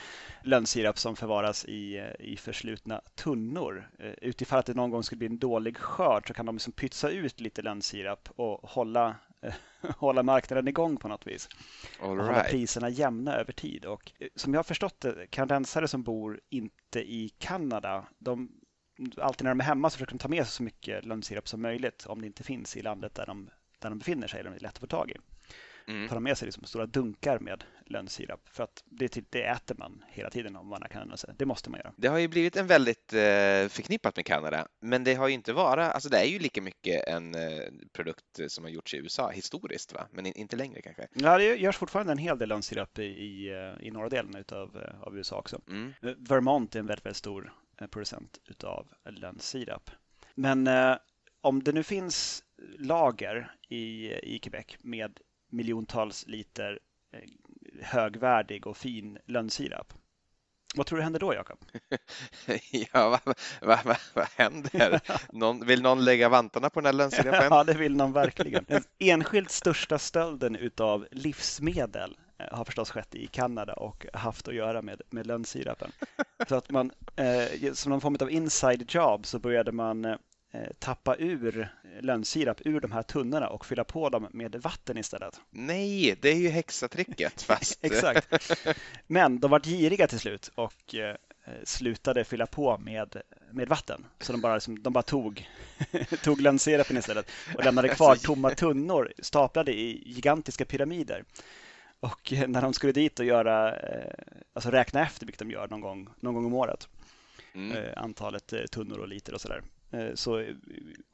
lönnsirap 0.48 0.98
som 0.98 1.16
förvaras 1.16 1.64
i, 1.64 1.98
eh, 1.98 2.26
i 2.26 2.36
förslutna 2.36 3.00
tunnor. 3.14 3.90
Eh, 3.98 4.12
Utifall 4.22 4.58
att 4.58 4.66
det 4.66 4.74
någon 4.74 4.90
gång 4.90 5.02
skulle 5.02 5.18
bli 5.18 5.26
en 5.26 5.38
dålig 5.38 5.76
skörd 5.76 6.28
så 6.28 6.34
kan 6.34 6.46
de 6.46 6.54
liksom 6.54 6.72
pytsa 6.72 7.10
ut 7.10 7.40
lite 7.40 7.62
lönnsirap 7.62 8.28
och 8.36 8.70
hålla, 8.70 9.16
eh, 9.40 9.54
hålla 9.96 10.22
marknaden 10.22 10.68
igång 10.68 10.96
på 10.96 11.08
något 11.08 11.26
vis 11.26 11.48
All 12.02 12.10
och 12.10 12.24
hålla 12.24 12.38
right. 12.38 12.50
priserna 12.50 12.88
jämna 12.88 13.34
över 13.34 13.52
tid. 13.52 13.84
Och 13.84 14.12
som 14.36 14.54
jag 14.54 14.58
har 14.58 14.64
förstått 14.64 15.00
det, 15.00 15.26
kanadensare 15.30 15.88
som 15.88 16.02
bor 16.02 16.40
inte 16.48 17.00
i 17.00 17.28
Kanada, 17.38 18.04
de, 18.18 18.50
alltid 19.16 19.44
när 19.44 19.50
de 19.50 19.60
är 19.60 19.64
hemma 19.64 19.90
så 19.90 19.94
försöker 19.94 20.12
de 20.12 20.18
ta 20.18 20.28
med 20.28 20.46
sig 20.46 20.52
så 20.52 20.62
mycket 20.62 21.04
lönnsirap 21.04 21.48
som 21.48 21.62
möjligt 21.62 22.06
om 22.06 22.20
det 22.20 22.26
inte 22.26 22.44
finns 22.44 22.76
i 22.76 22.82
landet 22.82 23.14
där 23.14 23.26
de, 23.26 23.50
där 23.78 23.90
de 23.90 23.98
befinner 23.98 24.26
sig, 24.26 24.40
eller 24.40 24.50
det 24.50 24.56
är 24.56 24.60
lätt 24.60 24.72
att 24.72 24.78
få 24.78 24.86
tag 24.86 25.10
i. 25.10 25.16
mm. 25.88 26.08
tar 26.08 26.16
de 26.16 26.24
med 26.24 26.38
sig 26.38 26.46
liksom 26.46 26.64
stora 26.64 26.86
dunkar 26.86 27.38
med 27.38 27.64
lönnsirap 27.86 28.48
för 28.48 28.64
att 28.64 28.84
det, 28.84 29.08
typ, 29.08 29.24
det 29.30 29.42
äter 29.42 29.74
man 29.78 30.04
hela 30.08 30.30
tiden 30.30 30.56
om 30.56 30.68
man 30.68 30.82
har 30.82 30.88
Kanada. 30.88 31.16
Det 31.38 31.46
måste 31.46 31.70
man 31.70 31.80
göra. 31.80 31.92
Det 31.96 32.08
har 32.08 32.18
ju 32.18 32.28
blivit 32.28 32.56
en 32.56 32.66
väldigt 32.66 33.12
eh, 33.12 33.68
förknippat 33.68 34.16
med 34.16 34.26
Kanada, 34.26 34.68
men 34.80 35.04
det 35.04 35.14
har 35.14 35.28
ju 35.28 35.34
inte 35.34 35.52
varit, 35.52 35.92
alltså 35.92 36.08
det 36.08 36.18
är 36.18 36.24
ju 36.24 36.38
lika 36.38 36.62
mycket 36.62 37.04
en 37.04 37.34
eh, 37.34 37.60
produkt 37.92 38.40
som 38.48 38.64
har 38.64 38.70
gjorts 38.70 38.94
i 38.94 38.96
USA 38.96 39.30
historiskt, 39.30 39.92
va? 39.92 40.08
men 40.12 40.26
in, 40.26 40.32
inte 40.32 40.56
längre 40.56 40.82
kanske? 40.82 41.08
Ja, 41.12 41.38
det 41.38 41.56
görs 41.56 41.76
fortfarande 41.76 42.12
en 42.12 42.18
hel 42.18 42.38
del 42.38 42.48
lönnsirap 42.48 42.98
i, 42.98 43.04
i, 43.04 43.48
eh, 43.48 43.86
i 43.86 43.90
norra 43.90 44.08
delen 44.08 44.36
utav, 44.36 44.76
eh, 44.76 45.02
av 45.02 45.16
USA 45.16 45.38
också. 45.38 45.60
Mm. 45.68 45.92
Vermont 46.18 46.74
är 46.74 46.80
en 46.80 46.86
väldigt, 46.86 47.06
väldigt 47.06 47.16
stor 47.16 47.52
producent 47.90 48.38
utav 48.46 48.88
lönnsirap. 49.10 49.90
Men 50.34 50.66
eh, 50.66 50.96
om 51.40 51.62
det 51.62 51.72
nu 51.72 51.82
finns 51.82 52.44
lager 52.78 53.54
i, 53.68 54.12
i 54.34 54.38
Quebec 54.38 54.66
med 54.80 55.20
miljontals 55.50 56.26
liter 56.26 56.78
eh, 57.12 57.20
högvärdig 57.82 58.66
och 58.66 58.76
fin 58.76 59.18
lönnsirap. 59.26 59.92
Vad 60.74 60.86
tror 60.86 60.96
du 60.96 61.02
händer 61.02 61.20
då, 61.20 61.34
Jakob? 61.34 61.58
ja, 62.92 63.08
vad, 63.24 63.36
vad, 63.60 63.78
vad, 63.84 63.96
vad 64.14 64.26
händer? 64.36 65.00
Någon, 65.32 65.66
vill 65.66 65.82
någon 65.82 66.04
lägga 66.04 66.28
vantarna 66.28 66.70
på 66.70 66.80
den 66.80 66.86
här 66.86 66.92
lönnsirapen? 66.92 67.46
ja, 67.50 67.64
det 67.64 67.74
vill 67.74 67.96
någon 67.96 68.12
verkligen. 68.12 68.64
Den 68.68 68.82
enskilt 68.98 69.50
största 69.50 69.98
stölden 69.98 70.56
utav 70.56 71.06
livsmedel 71.10 72.16
eh, 72.38 72.56
har 72.56 72.64
förstås 72.64 72.90
skett 72.90 73.14
i 73.14 73.26
Kanada 73.26 73.72
och 73.72 74.06
haft 74.12 74.48
att 74.48 74.54
göra 74.54 74.82
med, 74.82 75.02
med 75.10 75.26
lönnsirapen. 75.26 75.92
Så 76.48 76.54
att 76.54 76.70
man, 76.70 76.90
eh, 77.16 77.72
som 77.72 77.90
någon 77.90 78.00
form 78.00 78.16
av 78.20 78.30
inside 78.30 78.94
job 78.94 79.26
så 79.26 79.38
började 79.38 79.72
man 79.72 80.04
Eh, 80.04 80.16
tappa 80.78 81.16
ur 81.16 81.68
lönnsirap 82.00 82.60
ur 82.64 82.80
de 82.80 82.92
här 82.92 83.02
tunnorna 83.02 83.48
och 83.48 83.66
fylla 83.66 83.84
på 83.84 84.08
dem 84.08 84.28
med 84.30 84.56
vatten 84.56 84.98
istället. 84.98 85.40
Nej, 85.50 86.18
det 86.20 86.28
är 86.28 86.34
ju 86.34 86.48
hexatricket 86.48 87.42
fast... 87.42 87.84
Exakt. 87.84 88.50
Men 89.06 89.40
de 89.40 89.50
var 89.50 89.60
giriga 89.60 90.06
till 90.06 90.18
slut 90.18 90.50
och 90.54 90.94
eh, 90.94 91.16
slutade 91.64 92.24
fylla 92.24 92.46
på 92.46 92.78
med, 92.78 93.22
med 93.50 93.68
vatten. 93.68 94.06
Så 94.20 94.32
de 94.32 94.40
bara, 94.40 94.54
liksom, 94.54 94.82
de 94.82 94.92
bara 94.92 95.02
tog, 95.02 95.48
tog 96.22 96.40
lönnsirapen 96.40 96.96
istället 96.96 97.30
och 97.56 97.64
lämnade 97.64 97.88
kvar 97.88 98.16
tomma 98.16 98.50
tunnor 98.50 99.12
staplade 99.18 99.72
i 99.72 100.02
gigantiska 100.06 100.64
pyramider. 100.64 101.24
Och 102.00 102.32
när 102.46 102.62
de 102.62 102.74
skulle 102.74 102.92
dit 102.92 103.20
och 103.20 103.26
göra, 103.26 103.76
eh, 103.76 104.12
alltså 104.52 104.70
räkna 104.70 105.02
efter, 105.02 105.26
vilket 105.26 105.38
de 105.38 105.50
gör 105.50 105.68
någon 105.68 105.80
gång, 105.80 106.08
någon 106.20 106.34
gång 106.34 106.46
om 106.46 106.54
året, 106.54 106.88
mm. 107.54 107.92
antalet 107.96 108.52
tunnor 108.70 108.98
och 108.98 109.08
liter 109.08 109.34
och 109.34 109.40
sådär, 109.40 109.62
Eh, 109.62 109.77
så 110.14 110.30
var 110.30 110.40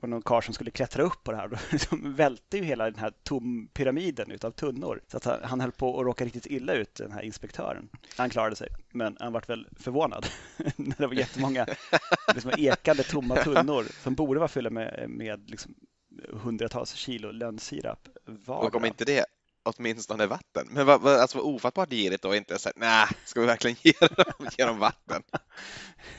det 0.00 0.06
någon 0.06 0.22
karl 0.22 0.42
som 0.42 0.54
skulle 0.54 0.70
klättra 0.70 1.02
upp 1.02 1.24
på 1.24 1.32
det 1.32 1.36
här. 1.36 1.48
Då 1.48 1.56
liksom 1.72 2.14
välte 2.14 2.56
ju 2.56 2.64
hela 2.64 2.84
den 2.84 2.98
här 2.98 3.12
tom 3.22 3.68
pyramiden 3.72 4.30
utav 4.30 4.50
tunnor. 4.50 5.00
Så 5.08 5.16
att 5.16 5.24
han, 5.24 5.38
han 5.42 5.60
höll 5.60 5.72
på 5.72 6.00
att 6.00 6.06
råka 6.06 6.24
riktigt 6.24 6.46
illa 6.46 6.72
ut, 6.72 6.94
den 6.94 7.12
här 7.12 7.22
inspektören. 7.22 7.88
Han 8.16 8.30
klarade 8.30 8.56
sig, 8.56 8.68
men 8.92 9.16
han 9.20 9.32
vart 9.32 9.48
väl 9.48 9.68
förvånad 9.76 10.26
när 10.76 10.96
det 10.98 11.06
var 11.06 11.14
jättemånga 11.14 11.66
liksom 12.34 12.52
ekande 12.58 13.02
tomma 13.02 13.36
tunnor 13.36 13.84
som 14.02 14.14
borde 14.14 14.40
vara 14.40 14.48
fyllda 14.48 14.70
med, 14.70 15.04
med 15.10 15.50
liksom 15.50 15.74
hundratals 16.32 16.94
kilo 16.94 17.30
lönnsirap. 17.30 18.08
Och 18.46 18.74
om 18.74 18.84
inte 18.84 19.04
det 19.04 19.26
åtminstone 19.64 20.26
vatten. 20.26 20.68
Men 20.70 20.86
vad, 20.86 21.00
vad, 21.00 21.20
alltså 21.20 21.38
ofattbart 21.38 21.90
girigt 21.90 22.22
då 22.22 22.34
inte 22.34 22.58
säga 22.58 22.72
nej, 22.76 23.06
ska 23.24 23.40
vi 23.40 23.46
verkligen 23.46 23.76
ge 23.82 23.92
dem, 24.00 24.48
ge 24.58 24.64
dem 24.64 24.78
vatten? 24.78 25.22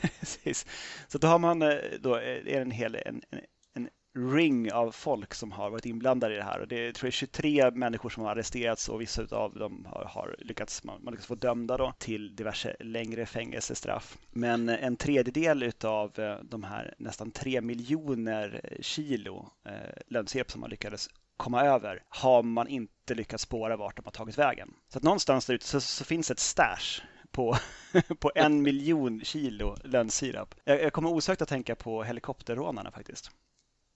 Precis. 0.20 0.66
Så 1.08 1.18
då 1.18 1.26
har 1.26 1.38
man 1.38 1.62
eh, 1.62 1.78
då 2.00 2.14
är 2.14 2.46
en 2.46 2.70
hel 2.70 2.94
en, 2.94 3.22
en, 3.30 3.40
en, 3.74 3.88
ring 4.32 4.72
av 4.72 4.90
folk 4.90 5.34
som 5.34 5.52
har 5.52 5.70
varit 5.70 5.86
inblandade 5.86 6.34
i 6.34 6.36
det 6.36 6.42
här. 6.42 6.60
Och 6.60 6.68
det 6.68 6.86
är 6.86 6.92
tror 6.92 7.06
jag, 7.06 7.12
23 7.12 7.70
människor 7.70 8.10
som 8.10 8.22
har 8.22 8.30
arresterats 8.30 8.88
och 8.88 9.00
vissa 9.00 9.36
av 9.36 9.54
dem 9.54 9.86
har, 9.90 10.04
har 10.04 10.36
lyckats, 10.38 10.84
man, 10.84 11.04
man 11.04 11.12
lyckats 11.12 11.26
få 11.26 11.34
dömda 11.34 11.76
då 11.76 11.92
till 11.98 12.36
diverse 12.36 12.76
längre 12.80 13.26
fängelsestraff. 13.26 14.18
Men 14.30 14.68
eh, 14.68 14.84
en 14.84 14.96
tredjedel 14.96 15.72
av 15.84 16.18
eh, 16.18 16.36
de 16.42 16.64
här 16.64 16.94
nästan 16.98 17.30
3 17.30 17.60
miljoner 17.60 18.76
kilo 18.80 19.50
eh, 19.66 19.72
lönnsirap 20.06 20.50
som 20.50 20.60
man 20.60 20.70
lyckades 20.70 21.08
komma 21.36 21.64
över 21.64 22.02
har 22.08 22.42
man 22.42 22.68
inte 22.68 23.14
lyckats 23.14 23.42
spåra 23.42 23.76
vart 23.76 23.96
de 23.96 24.04
har 24.04 24.12
tagit 24.12 24.38
vägen. 24.38 24.74
Så 24.88 24.98
att 24.98 25.04
någonstans 25.04 25.46
där 25.46 25.54
ute 25.54 25.66
så, 25.66 25.80
så 25.80 26.04
finns 26.04 26.30
ett 26.30 26.38
stash 26.38 27.00
på, 27.30 27.56
på 28.18 28.32
en 28.34 28.62
miljon 28.62 29.20
kilo 29.24 29.76
lönnsirap. 29.84 30.54
Jag, 30.64 30.82
jag 30.82 30.92
kommer 30.92 31.10
osökt 31.10 31.42
att 31.42 31.48
tänka 31.48 31.74
på 31.74 32.02
helikopterrånarna 32.02 32.90
faktiskt. 32.90 33.30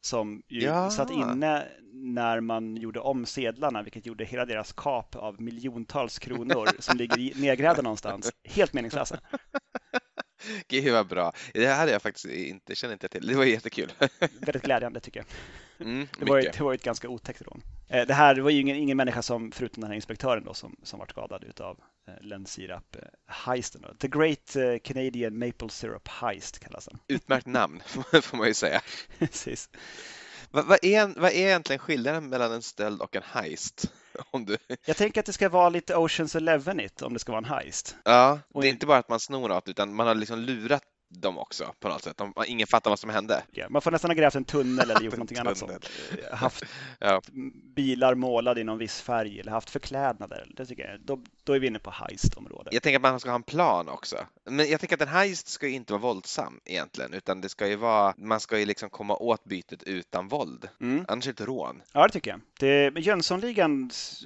Som 0.03 0.43
ju 0.49 0.61
ja. 0.61 0.91
satt 0.91 1.11
inne 1.11 1.69
när 1.93 2.41
man 2.41 2.77
gjorde 2.77 3.01
om 3.01 3.27
sedlarna, 3.27 3.83
vilket 3.83 4.07
gjorde 4.07 4.25
hela 4.25 4.45
deras 4.45 4.73
kap 4.73 5.17
av 5.17 5.41
miljontals 5.41 6.19
kronor 6.19 6.69
som 6.79 6.97
ligger 6.97 7.41
nedgrävda 7.41 7.83
någonstans. 7.83 8.33
Helt 8.45 8.73
meningslösa. 8.73 9.21
Gud 10.69 10.93
vad 10.93 11.09
bra. 11.09 11.33
Det 11.55 11.67
här 11.67 11.77
hade 11.77 11.93
jag 11.93 12.03
faktiskt 12.03 12.27
inte, 12.27 12.75
känner 12.75 12.93
inte 12.93 13.09
till. 13.09 13.27
Det 13.27 13.35
var 13.35 13.45
jättekul. 13.45 13.93
Väldigt 14.41 14.63
glädjande 14.63 15.01
tycker 15.01 15.21
jag. 15.21 15.27
Mm, 15.81 16.07
det, 16.19 16.25
var 16.25 16.39
ett, 16.39 16.53
det 16.59 16.65
var 16.65 16.75
ett 16.75 16.83
ganska 16.83 17.09
otäckt 17.09 17.43
rån. 17.43 17.63
Eh, 17.89 18.07
det 18.07 18.15
här 18.15 18.37
var 18.37 18.51
ju 18.51 18.61
ingen, 18.61 18.77
ingen 18.77 18.97
människa 18.97 19.23
som, 19.23 19.53
förutom 19.53 19.81
den 19.81 19.91
här 19.91 19.97
inspektören 19.97 20.45
då, 20.45 20.55
som, 20.55 20.77
som 20.83 20.99
var 20.99 21.07
skadad 21.07 21.61
av 21.61 21.81
eh, 22.09 22.15
lönnsirap-heisten. 22.21 23.85
The 23.99 24.09
Great 24.09 24.57
eh, 24.57 24.79
Canadian 24.85 25.39
Maple 25.39 25.69
Syrup 25.69 26.09
Heist 26.09 26.59
kallas 26.59 26.85
den. 26.85 26.99
Utmärkt 27.09 27.47
namn 27.47 27.81
får 28.23 28.37
man 28.37 28.47
ju 28.47 28.55
säga. 28.55 28.81
Precis. 29.19 29.71
Vad, 30.51 30.67
vad, 30.67 30.85
är, 30.85 31.21
vad 31.21 31.31
är 31.31 31.47
egentligen 31.47 31.79
skillnaden 31.79 32.29
mellan 32.29 32.53
en 32.53 32.63
stöld 32.63 33.01
och 33.01 33.17
en 33.17 33.23
heist? 33.23 33.93
Om 34.31 34.45
du... 34.45 34.57
Jag 34.85 34.97
tänker 34.97 35.21
att 35.21 35.27
det 35.27 35.33
ska 35.33 35.49
vara 35.49 35.69
lite 35.69 35.97
Oceans 35.97 36.37
Eleven 36.37 36.81
it 36.81 37.03
om 37.03 37.13
det 37.13 37.19
ska 37.19 37.33
vara 37.33 37.45
en 37.45 37.51
heist. 37.51 37.97
Ja, 38.05 38.39
det 38.55 38.67
är 38.67 38.71
inte 38.71 38.87
bara 38.87 38.99
att 38.99 39.09
man 39.09 39.21
snor 39.21 39.49
något 39.49 39.69
utan 39.69 39.95
man 39.95 40.07
har 40.07 40.15
liksom 40.15 40.39
lurat 40.39 40.83
dem 41.11 41.39
också 41.39 41.75
på 41.81 41.89
något 41.89 42.03
sätt. 42.03 42.17
De, 42.17 42.35
ingen 42.47 42.67
fattar 42.67 42.91
vad 42.91 42.99
som 42.99 43.11
hände. 43.11 43.43
Ja, 43.51 43.67
man 43.71 43.83
får 43.83 43.91
nästan 43.91 44.11
ha 44.11 44.15
grävt 44.15 44.35
en 44.35 44.45
tunnel 44.45 44.91
eller 44.91 45.01
gjort 45.01 45.15
någonting 45.17 45.39
annat 45.39 45.59
sånt. 45.59 45.91
Haft 46.33 46.65
ja. 46.99 47.23
bilar 47.77 48.15
målade 48.15 48.61
i 48.61 48.65
någon 48.65 48.79
viss 48.79 49.01
färg 49.01 49.41
eller 49.41 49.53
haft 49.53 49.71
förklädnader. 49.71 50.47
Det 50.57 50.67
tycker 50.67 50.91
jag. 50.91 51.01
Då, 51.01 51.23
då 51.45 51.53
är 51.53 51.61
vi 51.61 51.67
inne 51.67 51.79
på 51.79 51.91
heist-området. 51.91 52.73
Jag 52.73 52.83
tänker 52.83 52.97
att 52.97 53.03
man 53.03 53.21
ska 53.21 53.31
ha 53.31 53.37
en 53.37 53.43
plan 53.43 53.89
också. 53.89 54.17
Men 54.45 54.71
jag 54.71 54.81
tänker 54.81 54.97
att 54.97 55.03
en 55.03 55.09
heist 55.09 55.49
ska 55.49 55.69
ju 55.69 55.75
inte 55.75 55.93
vara 55.93 56.03
våldsam 56.03 56.61
egentligen, 56.65 57.15
utan 57.15 57.41
det 57.41 57.49
ska 57.49 57.67
ju 57.69 57.77
vara, 57.77 58.15
man 58.17 58.41
ska 58.41 58.59
ju 58.59 58.65
liksom 58.65 58.91
komma 58.91 59.17
åt 59.17 59.45
bytet 59.45 59.83
utan 59.83 60.29
våld. 60.29 60.69
Mm. 60.81 61.05
Annars 61.09 61.27
är 61.27 61.33
det 61.33 61.43
ett 61.43 61.49
rån. 61.49 61.83
Ja, 61.93 62.07
det 62.07 62.13
tycker 62.13 62.31
jag. 62.31 62.41
Det, 62.59 63.01
Jönssonligans 63.01 64.25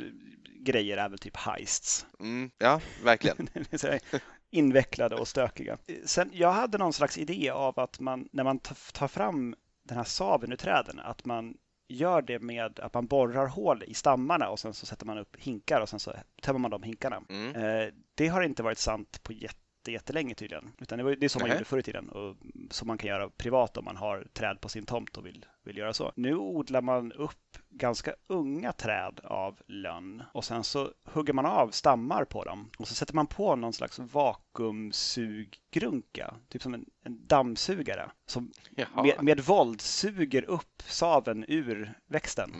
grejer 0.64 0.96
är 0.96 1.08
väl 1.08 1.18
typ 1.18 1.36
heists. 1.36 2.06
Mm, 2.20 2.50
ja, 2.58 2.80
verkligen. 3.04 3.48
invecklade 4.54 5.16
och 5.16 5.28
stökiga. 5.28 5.78
Sen, 6.04 6.30
jag 6.32 6.52
hade 6.52 6.78
någon 6.78 6.92
slags 6.92 7.18
idé 7.18 7.50
av 7.50 7.80
att 7.80 8.00
man 8.00 8.28
när 8.32 8.44
man 8.44 8.58
tar 8.92 9.08
fram 9.08 9.54
den 9.82 9.96
här 9.96 10.04
saven 10.04 10.52
ur 10.52 10.56
träden, 10.56 11.00
att 11.00 11.24
man 11.24 11.56
gör 11.88 12.22
det 12.22 12.38
med 12.38 12.80
att 12.80 12.94
man 12.94 13.06
borrar 13.06 13.46
hål 13.46 13.84
i 13.86 13.94
stammarna 13.94 14.48
och 14.48 14.58
sen 14.58 14.74
så 14.74 14.86
sätter 14.86 15.06
man 15.06 15.18
upp 15.18 15.36
hinkar 15.36 15.80
och 15.80 15.88
sen 15.88 16.00
så 16.00 16.12
tömmer 16.42 16.58
man 16.58 16.70
de 16.70 16.82
hinkarna. 16.82 17.22
Mm. 17.28 17.56
Eh, 17.56 17.88
det 18.14 18.28
har 18.28 18.42
inte 18.42 18.62
varit 18.62 18.78
sant 18.78 19.22
på 19.22 19.32
jätte 19.32 19.63
jättelänge 19.92 20.34
tydligen. 20.34 20.72
Utan 20.80 20.98
det, 20.98 21.04
var, 21.04 21.16
det 21.16 21.26
är 21.26 21.28
så 21.28 21.38
man 21.38 21.50
gjorde 21.50 21.64
förr 21.64 21.78
i 21.78 21.82
tiden 21.82 22.08
och 22.08 22.36
som 22.70 22.88
man 22.88 22.98
kan 22.98 23.08
göra 23.08 23.30
privat 23.30 23.76
om 23.76 23.84
man 23.84 23.96
har 23.96 24.26
träd 24.32 24.60
på 24.60 24.68
sin 24.68 24.86
tomt 24.86 25.16
och 25.16 25.26
vill, 25.26 25.46
vill 25.64 25.76
göra 25.76 25.92
så. 25.92 26.12
Nu 26.16 26.34
odlar 26.34 26.80
man 26.80 27.12
upp 27.12 27.58
ganska 27.70 28.14
unga 28.26 28.72
träd 28.72 29.20
av 29.24 29.60
lönn 29.66 30.22
och 30.32 30.44
sen 30.44 30.64
så 30.64 30.90
hugger 31.04 31.32
man 31.32 31.46
av 31.46 31.70
stammar 31.70 32.24
på 32.24 32.44
dem 32.44 32.70
och 32.78 32.88
så 32.88 32.94
sätter 32.94 33.14
man 33.14 33.26
på 33.26 33.56
någon 33.56 33.72
slags 33.72 33.98
vakuumsuggrunka, 33.98 36.34
typ 36.48 36.62
som 36.62 36.74
en, 36.74 36.84
en 37.02 37.26
dammsugare 37.26 38.10
som 38.26 38.52
med, 38.94 39.22
med 39.22 39.40
våld 39.40 39.80
suger 39.80 40.44
upp 40.44 40.82
saven 40.86 41.44
ur 41.48 41.94
växten 42.06 42.52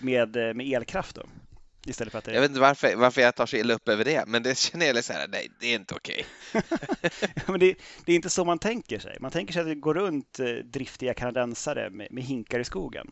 med, 0.00 0.56
med 0.56 0.74
elkraft. 0.74 1.16
Då. 1.16 1.22
Istället 1.86 2.12
för 2.12 2.18
att 2.18 2.24
det... 2.24 2.34
Jag 2.34 2.40
vet 2.40 2.50
inte 2.50 2.60
varför, 2.60 2.96
varför 2.96 3.20
jag 3.20 3.34
tar 3.34 3.46
så 3.46 3.56
illa 3.56 3.74
upp 3.74 3.88
över 3.88 4.04
det, 4.04 4.24
men 4.26 4.42
det 4.42 4.58
känner 4.58 4.86
jag 4.86 5.04
så 5.04 5.12
här, 5.12 5.28
nej, 5.28 5.50
det 5.60 5.66
är 5.66 5.74
inte 5.74 5.94
okej. 5.94 6.26
Okay. 7.48 7.58
det, 7.58 7.74
det, 8.04 8.12
är 8.12 8.16
inte 8.16 8.30
så 8.30 8.44
man 8.44 8.58
tänker 8.58 8.98
sig. 8.98 9.16
Man 9.20 9.30
tänker 9.30 9.52
sig 9.52 9.60
att 9.60 9.68
det 9.68 9.74
går 9.74 9.94
runt 9.94 10.38
eh, 10.38 10.46
driftiga 10.46 11.14
kanadensare 11.14 11.90
med, 11.90 12.08
med 12.10 12.24
hinkar 12.24 12.60
i 12.60 12.64
skogen. 12.64 13.10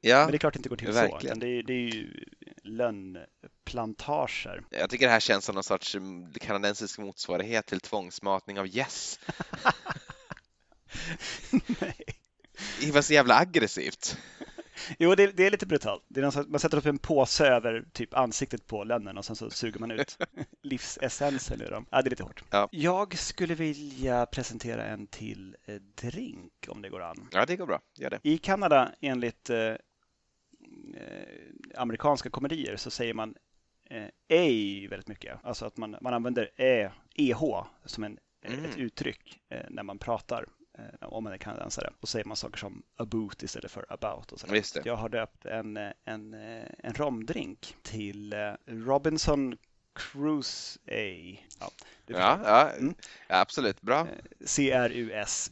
Ja, 0.00 0.16
men 0.16 0.30
det 0.30 0.36
är 0.36 0.38
klart 0.38 0.54
det 0.54 0.58
inte 0.58 0.68
går 0.68 0.76
till 0.76 0.92
verkligen. 0.92 1.36
så. 1.36 1.40
Det, 1.40 1.62
det 1.62 1.72
är 1.72 1.94
ju 1.94 2.24
lönnplantager. 2.62 4.62
Jag 4.70 4.90
tycker 4.90 5.06
det 5.06 5.12
här 5.12 5.20
känns 5.20 5.44
som 5.44 5.54
någon 5.54 5.64
sorts 5.64 5.94
mm, 5.94 6.32
kanadensisk 6.32 6.98
motsvarighet 6.98 7.66
till 7.66 7.80
tvångsmatning 7.80 8.58
av 8.58 8.66
gäss. 8.66 9.20
nej. 11.80 11.96
Det 12.80 12.92
var 12.92 13.02
så 13.02 13.12
jävla 13.12 13.38
aggressivt. 13.38 14.18
Jo, 14.98 15.14
det, 15.14 15.36
det, 15.36 15.46
är 15.46 15.50
lite 15.50 15.66
brutalt. 15.66 16.04
Det 16.08 16.20
är 16.20 16.50
man 16.50 16.60
sätter 16.60 16.78
upp 16.78 16.86
en 16.86 16.98
påse 16.98 17.46
över 17.46 17.84
typ 17.92 18.14
ansiktet 18.14 18.66
på 18.66 18.84
lönnen 18.84 19.18
och 19.18 19.24
sen 19.24 19.36
så 19.36 19.50
suger 19.50 19.80
man 19.80 19.90
ut 19.90 20.18
livsessensen 20.62 21.62
ur 21.62 21.70
dem. 21.70 21.86
Ja, 21.90 22.02
det 22.02 22.08
är 22.08 22.10
lite 22.10 22.22
hårt. 22.22 22.44
Ja. 22.50 22.68
Jag 22.72 23.18
skulle 23.18 23.54
vilja 23.54 24.26
presentera 24.26 24.84
en 24.84 25.06
till 25.06 25.56
eh, 25.64 25.74
drink 25.74 26.52
om 26.68 26.82
det 26.82 26.88
går 26.88 27.02
an. 27.02 27.28
Ja, 27.32 27.46
det 27.46 27.56
går 27.56 27.66
bra. 27.66 27.80
Gör 27.94 28.10
det. 28.10 28.20
I 28.22 28.38
Kanada, 28.38 28.92
enligt 29.00 29.50
eh, 29.50 29.74
amerikanska 31.76 32.30
komedier 32.30 32.76
så 32.76 32.90
säger 32.90 33.14
man 33.14 33.34
eh, 33.90 34.06
ej 34.28 34.86
väldigt 34.86 35.08
mycket. 35.08 35.38
Alltså 35.42 35.66
att 35.66 35.76
man, 35.76 35.96
man 36.00 36.14
använder 36.14 36.50
e, 36.56 36.90
eh 37.14 37.64
som 37.84 38.04
en, 38.04 38.18
mm. 38.42 38.64
ett 38.64 38.78
uttryck 38.78 39.40
eh, 39.48 39.66
när 39.70 39.82
man 39.82 39.98
pratar 39.98 40.46
om 41.00 41.24
man 41.24 41.32
är 41.32 41.38
kanadensare. 41.38 41.92
Då 42.00 42.06
säger 42.06 42.24
man 42.24 42.36
saker 42.36 42.58
som 42.58 42.82
about 42.96 43.42
istället 43.42 43.70
för 43.70 43.86
about. 43.88 44.32
Och 44.32 44.38
det. 44.48 44.82
Jag 44.84 44.96
har 44.96 45.08
döpt 45.08 45.46
en, 45.46 45.76
en, 46.04 46.34
en 46.34 46.94
romdrink 46.94 47.76
till 47.82 48.34
Robinson 48.66 49.56
Cruise 49.94 50.78
A. 50.86 51.36
Ja, 51.60 51.70
ja, 52.06 52.40
ja, 52.44 52.70
mm. 52.70 52.94
absolut. 53.28 53.80
Bra. 53.80 54.06
C-R-U-S-E-H. 54.44 55.50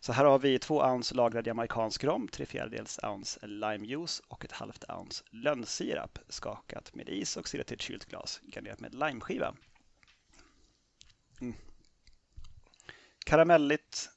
Så 0.00 0.12
här 0.12 0.24
har 0.24 0.38
vi 0.38 0.58
två 0.58 0.82
ounce 0.82 1.14
lagrad 1.14 1.46
jamaicansk 1.46 2.04
rom, 2.04 2.28
tre 2.28 2.46
fjärdedels 2.46 2.98
ounce 3.02 3.46
limejuice 3.46 4.22
och 4.28 4.44
ett 4.44 4.52
halvt 4.52 4.84
ounce 4.88 5.24
lönnsirap 5.30 6.18
skakat 6.28 6.94
med 6.94 7.08
is 7.08 7.36
och 7.36 7.48
silat 7.48 7.66
till 7.66 7.74
ett 7.74 7.82
kylt 7.82 8.04
glas 8.04 8.40
garnerat 8.54 8.80
med 8.80 8.94
limeskiva. 8.94 9.54
Mm. 11.40 11.54
Karamelligt, 13.28 14.10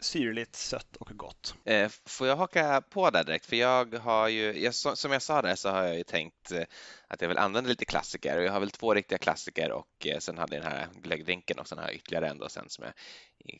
syrligt, 0.00 0.56
sött 0.56 0.96
och 0.96 1.08
gott. 1.08 1.54
Eh, 1.64 1.90
får 2.06 2.26
jag 2.26 2.36
haka 2.36 2.80
på 2.80 3.10
där 3.10 3.24
direkt? 3.24 3.46
För 3.46 3.56
jag 3.56 3.94
har 3.94 4.28
ju, 4.28 4.62
jag, 4.62 4.74
som 4.74 5.12
jag 5.12 5.22
sa 5.22 5.42
där 5.42 5.54
så 5.54 5.68
har 5.68 5.82
jag 5.82 5.96
ju 5.96 6.04
tänkt 6.04 6.52
eh, 6.52 6.62
att 7.08 7.20
jag 7.20 7.28
vill 7.28 7.38
använda 7.38 7.68
lite 7.68 7.84
klassiker 7.84 8.38
och 8.38 8.44
jag 8.44 8.52
har 8.52 8.60
väl 8.60 8.70
två 8.70 8.94
riktiga 8.94 9.18
klassiker 9.18 9.72
och 9.72 10.06
eh, 10.06 10.18
sen 10.18 10.38
hade 10.38 10.56
jag 10.56 10.64
den 10.64 10.72
här 10.72 10.88
glöggdrinken 11.02 11.58
och 11.58 11.68
sen 11.68 11.78
har 11.78 11.84
jag 11.84 11.94
ytterligare 11.94 12.28
en 12.28 12.38
då 12.38 12.48
sen 12.48 12.68
som 12.68 12.84
jag 12.84 12.94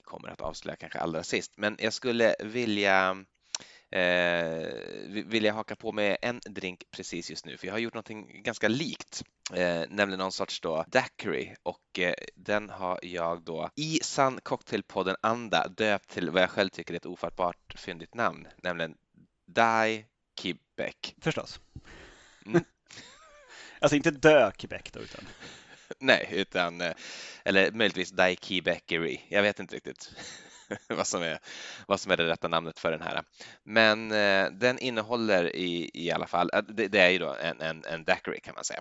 kommer 0.03 0.29
att 0.29 0.40
avslöja 0.40 0.77
kanske 0.77 0.99
allra 0.99 1.23
sist. 1.23 1.53
Men 1.57 1.77
jag 1.79 1.93
skulle 1.93 2.35
vilja 2.40 3.25
eh, 3.90 4.68
vill 5.09 5.44
jag 5.44 5.55
haka 5.55 5.77
på 5.77 5.92
med 5.92 6.16
en 6.23 6.40
drink 6.44 6.85
precis 6.90 7.31
just 7.31 7.47
nu, 7.47 7.57
för 7.57 7.66
jag 7.66 7.75
har 7.75 7.79
gjort 7.79 7.94
någonting 7.94 8.42
ganska 8.42 8.68
likt, 8.68 9.23
eh, 9.53 9.83
nämligen 9.88 10.18
någon 10.18 10.33
sorts 10.33 10.61
då 10.61 10.85
daiquiri 10.88 11.55
och 11.62 11.99
eh, 11.99 12.14
den 12.35 12.70
har 12.70 12.99
jag 13.03 13.42
då 13.42 13.70
i 13.77 13.99
sann 14.03 14.40
cocktailpodden 14.42 15.16
anda 15.20 15.68
döpt 15.68 16.09
till 16.09 16.31
vad 16.31 16.42
jag 16.42 16.51
själv 16.51 16.68
tycker 16.68 16.94
är 16.94 16.97
ett 16.97 17.07
ofattbart 17.07 17.75
fyndigt 17.77 18.14
namn, 18.14 18.49
nämligen 18.57 18.97
Dai 19.47 20.05
Quebec. 20.35 21.14
Förstås. 21.20 21.61
Mm. 22.47 22.64
alltså 23.79 23.97
inte 23.97 24.11
dö 24.11 24.51
Quebec 24.51 24.90
då, 24.92 25.01
utan 25.01 25.25
Nej, 25.99 26.29
utan 26.33 26.81
eh, 26.81 26.92
eller 27.44 27.70
möjligtvis 27.70 28.11
Dai 28.11 28.37
Quebecery. 28.37 29.20
Jag 29.29 29.42
vet 29.42 29.61
inte 29.61 29.77
riktigt. 29.77 30.14
vad, 30.88 31.07
som 31.07 31.22
är, 31.22 31.38
vad 31.88 32.00
som 32.00 32.12
är 32.12 32.16
det 32.16 32.27
rätta 32.27 32.48
namnet 32.48 32.79
för 32.79 32.90
den 32.90 33.03
här. 33.03 33.22
Men 33.64 34.12
eh, 34.12 34.50
den 34.50 34.79
innehåller 34.79 35.57
i, 35.57 35.90
i 35.94 36.11
alla 36.11 36.27
fall, 36.27 36.50
eh, 36.53 36.62
det, 36.62 36.88
det 36.88 37.00
är 37.00 37.11
ju 37.11 37.18
då 37.18 37.35
en, 37.35 37.61
en, 37.61 37.85
en 37.85 38.05
daiquiri 38.05 38.40
kan 38.40 38.55
man 38.55 38.64
säga, 38.64 38.81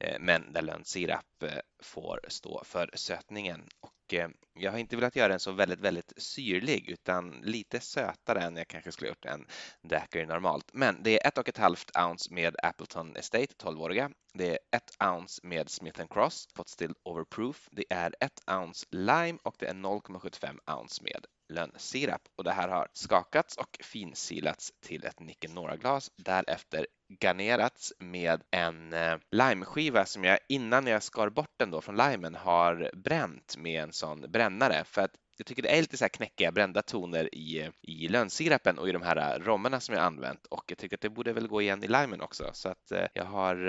eh, 0.00 0.16
men 0.20 0.52
där 0.52 0.62
lönnsirap 0.62 1.42
eh, 1.42 1.58
får 1.84 2.20
stå 2.28 2.62
för 2.64 2.90
sötningen. 2.94 3.68
Och 3.80 4.14
eh, 4.14 4.28
jag 4.54 4.70
har 4.70 4.78
inte 4.78 4.96
velat 4.96 5.16
göra 5.16 5.28
den 5.28 5.40
så 5.40 5.52
väldigt, 5.52 5.80
väldigt 5.80 6.12
syrlig 6.16 6.88
utan 6.88 7.30
lite 7.30 7.80
sötare 7.80 8.40
än 8.40 8.56
jag 8.56 8.68
kanske 8.68 8.92
skulle 8.92 9.08
gjort 9.08 9.24
en 9.24 9.46
daiquiri 9.82 10.26
normalt. 10.26 10.70
Men 10.72 11.02
det 11.02 11.20
är 11.20 11.28
ett 11.28 11.38
och 11.38 11.48
ett 11.48 11.58
halvt 11.58 11.90
ounce 11.98 12.34
med 12.34 12.56
Appleton 12.62 13.16
Estate 13.16 13.54
12-åriga. 13.58 14.10
Det 14.32 14.50
är 14.50 14.58
ett 14.70 14.96
ounce 15.04 15.40
med 15.46 15.70
Smith 15.70 16.04
Cross 16.10 16.48
Pot 16.54 16.68
Still 16.68 16.94
Overproof. 17.02 17.68
Det 17.72 17.84
är 17.90 18.14
ett 18.20 18.42
ounce 18.46 18.86
lime 18.90 19.38
och 19.42 19.56
det 19.58 19.66
är 19.66 19.74
0,75 19.74 20.78
ounce 20.78 21.02
med 21.02 21.26
lönnsirap 21.48 22.22
och 22.36 22.44
det 22.44 22.52
här 22.52 22.68
har 22.68 22.88
skakats 22.92 23.56
och 23.56 23.78
finsilats 23.80 24.72
till 24.80 25.04
ett 25.04 25.20
Nicanora-glas. 25.20 26.10
Därefter 26.16 26.86
garnerats 27.20 27.92
med 27.98 28.42
en 28.50 28.92
eh, 28.92 29.16
limeskiva 29.30 30.04
som 30.04 30.24
jag 30.24 30.38
innan 30.48 30.86
jag 30.86 31.02
skar 31.02 31.28
bort 31.28 31.54
den 31.56 31.70
då 31.70 31.80
från 31.80 31.96
limen 31.96 32.34
har 32.34 32.90
bränt 32.94 33.56
med 33.58 33.82
en 33.82 33.92
sån 33.92 34.20
brännare. 34.20 34.84
För 34.84 35.02
att 35.02 35.14
jag 35.36 35.46
tycker 35.46 35.62
det 35.62 35.76
är 35.76 35.80
lite 35.80 35.96
så 35.96 36.04
här 36.04 36.08
knäckiga 36.08 36.52
brända 36.52 36.82
toner 36.82 37.34
i, 37.34 37.70
i 37.82 38.08
lönnsirapen 38.08 38.78
och 38.78 38.88
i 38.88 38.92
de 38.92 39.02
här 39.02 39.16
eh, 39.16 39.44
rommarna 39.44 39.80
som 39.80 39.94
jag 39.94 40.04
använt. 40.04 40.46
Och 40.46 40.64
jag 40.66 40.78
tycker 40.78 40.96
att 40.96 41.00
det 41.00 41.10
borde 41.10 41.32
väl 41.32 41.48
gå 41.48 41.62
igen 41.62 41.84
i 41.84 41.88
limen 41.88 42.20
också. 42.20 42.50
Så 42.52 42.68
att 42.68 42.92
eh, 42.92 43.06
jag 43.14 43.24
har 43.24 43.68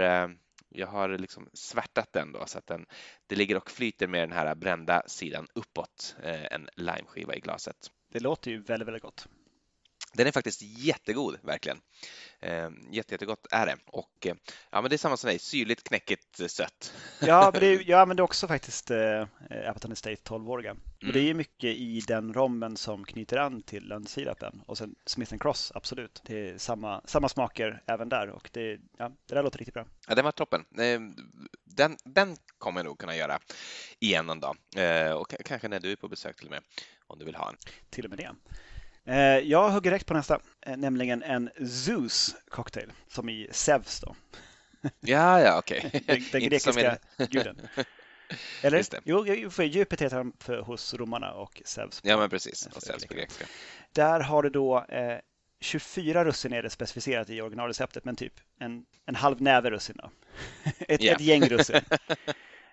jag 0.77 0.87
har 0.87 1.17
liksom 1.17 1.49
svärtat 1.53 2.13
den 2.13 2.31
då 2.31 2.45
så 2.45 2.57
att 2.57 2.67
den, 2.67 2.85
det 3.27 3.35
ligger 3.35 3.57
och 3.57 3.71
flyter 3.71 4.07
med 4.07 4.21
den 4.21 4.31
här 4.31 4.55
brända 4.55 5.01
sidan 5.07 5.47
uppåt, 5.55 6.15
eh, 6.23 6.45
en 6.45 6.69
limeskiva 6.75 7.35
i 7.35 7.39
glaset. 7.39 7.91
Det 8.11 8.19
låter 8.19 8.51
ju 8.51 8.61
väldigt, 8.61 8.87
väldigt 8.87 9.03
gott. 9.03 9.27
Den 10.15 10.27
är 10.27 10.31
faktiskt 10.31 10.61
jättegod, 10.61 11.37
verkligen. 11.43 11.77
Eh, 12.39 12.69
jätte, 12.91 13.13
jättegott 13.13 13.47
är 13.51 13.65
det. 13.65 13.77
Och 13.85 14.27
eh, 14.27 14.35
ja, 14.69 14.81
men 14.81 14.89
det 14.89 14.95
är 14.95 14.97
samma 14.97 15.17
som 15.17 15.27
dig, 15.27 15.39
syrligt, 15.39 15.83
knäckigt, 15.83 16.39
eh, 16.39 16.47
sött. 16.47 16.93
Ja, 17.21 17.49
men 17.53 17.61
det, 17.61 17.73
jag 17.87 18.01
använder 18.01 18.23
också 18.23 18.47
faktiskt 18.47 18.91
eh, 18.91 19.21
Appleton 19.67 19.91
Estate 19.91 20.15
12-åriga. 20.15 20.71
Mm. 20.71 21.13
Det 21.13 21.19
är 21.19 21.23
mm. 21.23 21.37
mycket 21.37 21.75
i 21.75 21.99
den 22.07 22.33
rommen 22.33 22.77
som 22.77 23.05
knyter 23.05 23.37
an 23.37 23.61
till 23.61 23.87
lönnsirapen. 23.87 24.61
Och 24.67 24.77
sen 24.77 24.95
Smith 25.05 25.37
Cross, 25.37 25.71
absolut. 25.75 26.21
Det 26.25 26.49
är 26.49 26.57
samma, 26.57 27.01
samma 27.05 27.29
smaker 27.29 27.83
även 27.85 28.09
där 28.09 28.29
och 28.29 28.49
det, 28.53 28.79
ja, 28.97 29.11
det 29.27 29.35
där 29.35 29.43
låter 29.43 29.59
riktigt 29.59 29.73
bra. 29.73 29.85
Ja, 30.07 30.15
den 30.15 30.25
var 30.25 30.31
toppen. 30.31 30.61
Eh, 30.61 30.99
den, 31.63 31.97
den 32.05 32.37
kommer 32.57 32.79
jag 32.79 32.85
nog 32.85 32.97
kunna 32.97 33.15
göra 33.15 33.39
igen 33.99 34.29
en 34.29 34.39
dag. 34.39 34.57
Eh, 34.75 35.11
och 35.11 35.33
kanske 35.45 35.67
när 35.67 35.79
du 35.79 35.91
är 35.91 35.95
på 35.95 36.07
besök 36.07 36.37
till 36.37 36.45
och 36.45 36.51
med, 36.51 36.61
om 37.07 37.19
du 37.19 37.25
vill 37.25 37.35
ha 37.35 37.49
en. 37.49 37.57
Till 37.89 38.05
och 38.05 38.09
med 38.09 38.19
det. 38.19 38.31
Eh, 39.05 39.17
jag 39.39 39.71
hugger 39.71 39.91
direkt 39.91 40.05
på 40.05 40.13
nästa, 40.13 40.39
eh, 40.65 40.77
nämligen 40.77 41.23
en 41.23 41.49
Zeus 41.67 42.35
cocktail, 42.49 42.91
som 43.07 43.29
i 43.29 43.47
Zeus 43.51 43.99
då. 43.99 44.15
Ja, 44.99 45.41
ja, 45.41 45.57
okej. 45.57 45.83
Okay. 45.87 46.01
Den, 46.05 46.23
den 46.31 46.41
grekiska 46.49 46.97
guden. 47.17 47.61
Eller? 48.61 48.77
Just 48.77 48.91
det. 48.91 49.01
Jo, 49.03 49.49
för 49.49 49.63
Jupiter 49.63 50.05
heter 50.05 50.17
han 50.17 50.33
för, 50.39 50.61
hos 50.61 50.93
romarna 50.93 51.31
och 51.31 51.61
Zeus. 51.65 52.01
Ja, 52.03 52.17
men 52.17 52.29
precis. 52.29 52.67
Och 52.67 52.83
Zeus 52.83 53.05
på 53.05 53.13
grekiska. 53.13 53.45
Där 53.91 54.19
har 54.19 54.43
du 54.43 54.49
då 54.49 54.85
eh, 54.89 55.19
24 55.59 56.25
russin 56.25 56.53
är 56.53 56.63
det 56.63 56.69
specificerat 56.69 57.29
i 57.29 57.41
originalreceptet, 57.41 58.05
men 58.05 58.15
typ 58.15 58.33
en, 58.59 58.85
en 59.05 59.15
halv 59.15 59.41
näve 59.41 59.71
russin. 59.71 59.95
Då. 59.97 60.09
ett, 60.79 61.01
yeah. 61.03 61.15
ett 61.15 61.21
gäng 61.21 61.49
russin. 61.49 61.81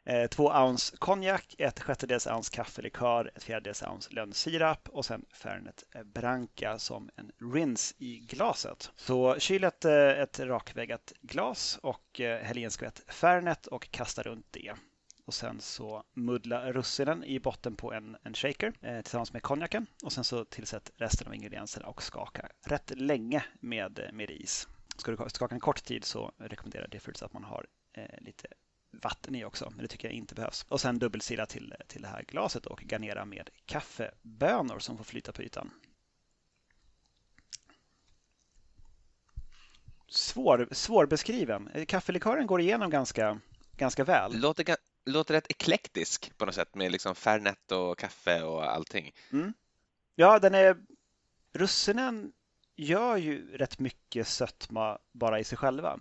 Eh, 0.05 0.27
två 0.27 0.45
ounce 0.45 0.97
konjak, 0.97 1.55
ett 1.59 1.81
sjättedels 1.81 2.27
ounce 2.27 2.51
kaffelikör, 2.57 3.31
ett 3.35 3.43
fjärdedels 3.43 3.83
ounce 3.83 4.13
lönnsirap 4.13 4.89
och 4.89 5.05
sen 5.05 5.25
Fernet 5.33 5.85
Branca 6.05 6.79
som 6.79 7.11
en 7.17 7.33
rinse 7.55 7.95
i 7.99 8.19
glaset. 8.19 8.91
Så 8.97 9.39
kyl 9.39 9.65
ett, 9.65 9.85
eh, 9.85 10.09
ett 10.09 10.41
rakväggat 10.41 11.13
glas 11.21 11.79
och 11.83 12.21
eh, 12.21 12.45
häll 12.45 12.59
i 12.59 12.65
en 12.65 12.71
skvätt 12.71 13.03
Fernet 13.07 13.67
och 13.67 13.91
kasta 13.91 14.23
runt 14.23 14.47
det. 14.51 14.75
Och 15.25 15.35
sen 15.35 15.61
så 15.61 16.05
muddla 16.15 16.73
russinen 16.73 17.25
i 17.25 17.41
botten 17.41 17.77
på 17.77 17.93
en, 17.93 18.17
en 18.23 18.35
shaker 18.35 18.73
eh, 18.81 19.01
tillsammans 19.01 19.33
med 19.33 19.43
konjaken. 19.43 19.87
Och 20.05 20.13
sen 20.13 20.25
så 20.25 20.45
tillsätt 20.45 20.91
resten 20.97 21.27
av 21.27 21.35
ingredienserna 21.35 21.87
och 21.87 22.03
skaka 22.03 22.49
rätt 22.67 22.93
länge 22.97 23.45
med, 23.61 23.99
eh, 23.99 24.13
med 24.13 24.31
is. 24.31 24.69
Ska 24.97 25.11
du 25.11 25.31
skaka 25.31 25.55
en 25.55 25.61
kort 25.61 25.85
tid 25.85 26.05
så 26.05 26.33
rekommenderar 26.39 26.89
det 26.89 27.23
att 27.23 27.33
man 27.33 27.45
har 27.45 27.67
eh, 27.93 28.21
lite 28.21 28.47
vatten 28.93 29.35
i 29.35 29.45
också, 29.45 29.71
men 29.71 29.79
det 29.79 29.89
tycker 29.89 30.09
jag 30.09 30.15
inte 30.15 30.35
behövs. 30.35 30.67
Och 30.69 30.81
sen 30.81 30.99
dubbelsila 30.99 31.47
till, 31.47 31.75
till 31.87 32.03
det 32.03 32.09
här 32.09 32.23
glaset 32.29 32.67
och 32.67 32.81
garnera 32.81 33.25
med 33.25 33.51
kaffebönor 33.67 34.79
som 34.79 34.97
får 34.97 35.05
flyta 35.05 35.33
på 35.33 35.43
ytan. 35.43 35.71
Svår, 40.09 40.69
svårbeskriven. 40.71 41.87
Kaffelikören 41.89 42.47
går 42.47 42.61
igenom 42.61 42.91
ganska, 42.91 43.41
ganska 43.77 44.05
väl. 44.05 44.41
Låter, 44.41 44.77
låter 45.05 45.35
rätt 45.35 45.51
eklektisk 45.51 46.39
på 46.39 46.47
något 46.47 46.55
sätt 46.55 46.75
med 46.75 46.93
liksom 46.93 47.15
Fernet 47.15 47.73
och 47.73 47.99
kaffe 47.99 48.43
och 48.43 48.65
allting. 48.65 49.15
Mm. 49.33 49.53
Ja, 50.15 50.39
den 50.39 50.55
är... 50.55 50.77
Russinen 51.53 52.33
gör 52.77 53.17
ju 53.17 53.57
rätt 53.57 53.79
mycket 53.79 54.29
sötma 54.29 54.99
bara 55.13 55.41
i 55.41 55.45
sig 55.45 55.59
själva. 55.59 56.01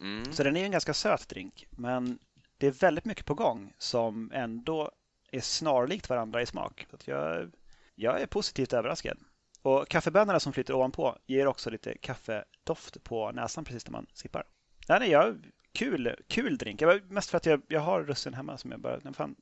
Mm. 0.00 0.32
Så 0.32 0.42
den 0.42 0.56
är 0.56 0.64
en 0.64 0.70
ganska 0.70 0.94
söt 0.94 1.28
drink, 1.28 1.66
men 1.70 2.18
det 2.58 2.66
är 2.66 2.70
väldigt 2.70 3.04
mycket 3.04 3.26
på 3.26 3.34
gång 3.34 3.72
som 3.78 4.30
ändå 4.34 4.90
är 5.32 5.40
snarlikt 5.40 6.08
varandra 6.08 6.42
i 6.42 6.46
smak. 6.46 6.86
Så 6.98 7.10
jag, 7.10 7.50
jag 7.94 8.20
är 8.20 8.26
positivt 8.26 8.72
överraskad. 8.72 9.18
Och 9.62 9.88
kaffebönorna 9.88 10.40
som 10.40 10.52
flyter 10.52 10.74
ovanpå 10.74 11.18
ger 11.26 11.46
också 11.46 11.70
lite 11.70 11.98
kaffedoft 11.98 13.04
på 13.04 13.32
näsan 13.32 13.64
precis 13.64 13.86
när 13.86 13.92
man 13.92 14.06
sippar. 14.14 14.44
Den 14.86 15.02
är 15.02 15.06
jag, 15.06 15.36
kul, 15.72 16.16
kul 16.28 16.58
drink. 16.58 16.82
Jag, 16.82 17.10
mest 17.10 17.30
för 17.30 17.36
att 17.36 17.46
jag, 17.46 17.62
jag 17.68 17.80
har 17.80 18.02
russin 18.02 18.34
hemma 18.34 18.58
som 18.58 18.70
jag 18.70 18.80
bara, 18.80 19.12
fan, 19.12 19.36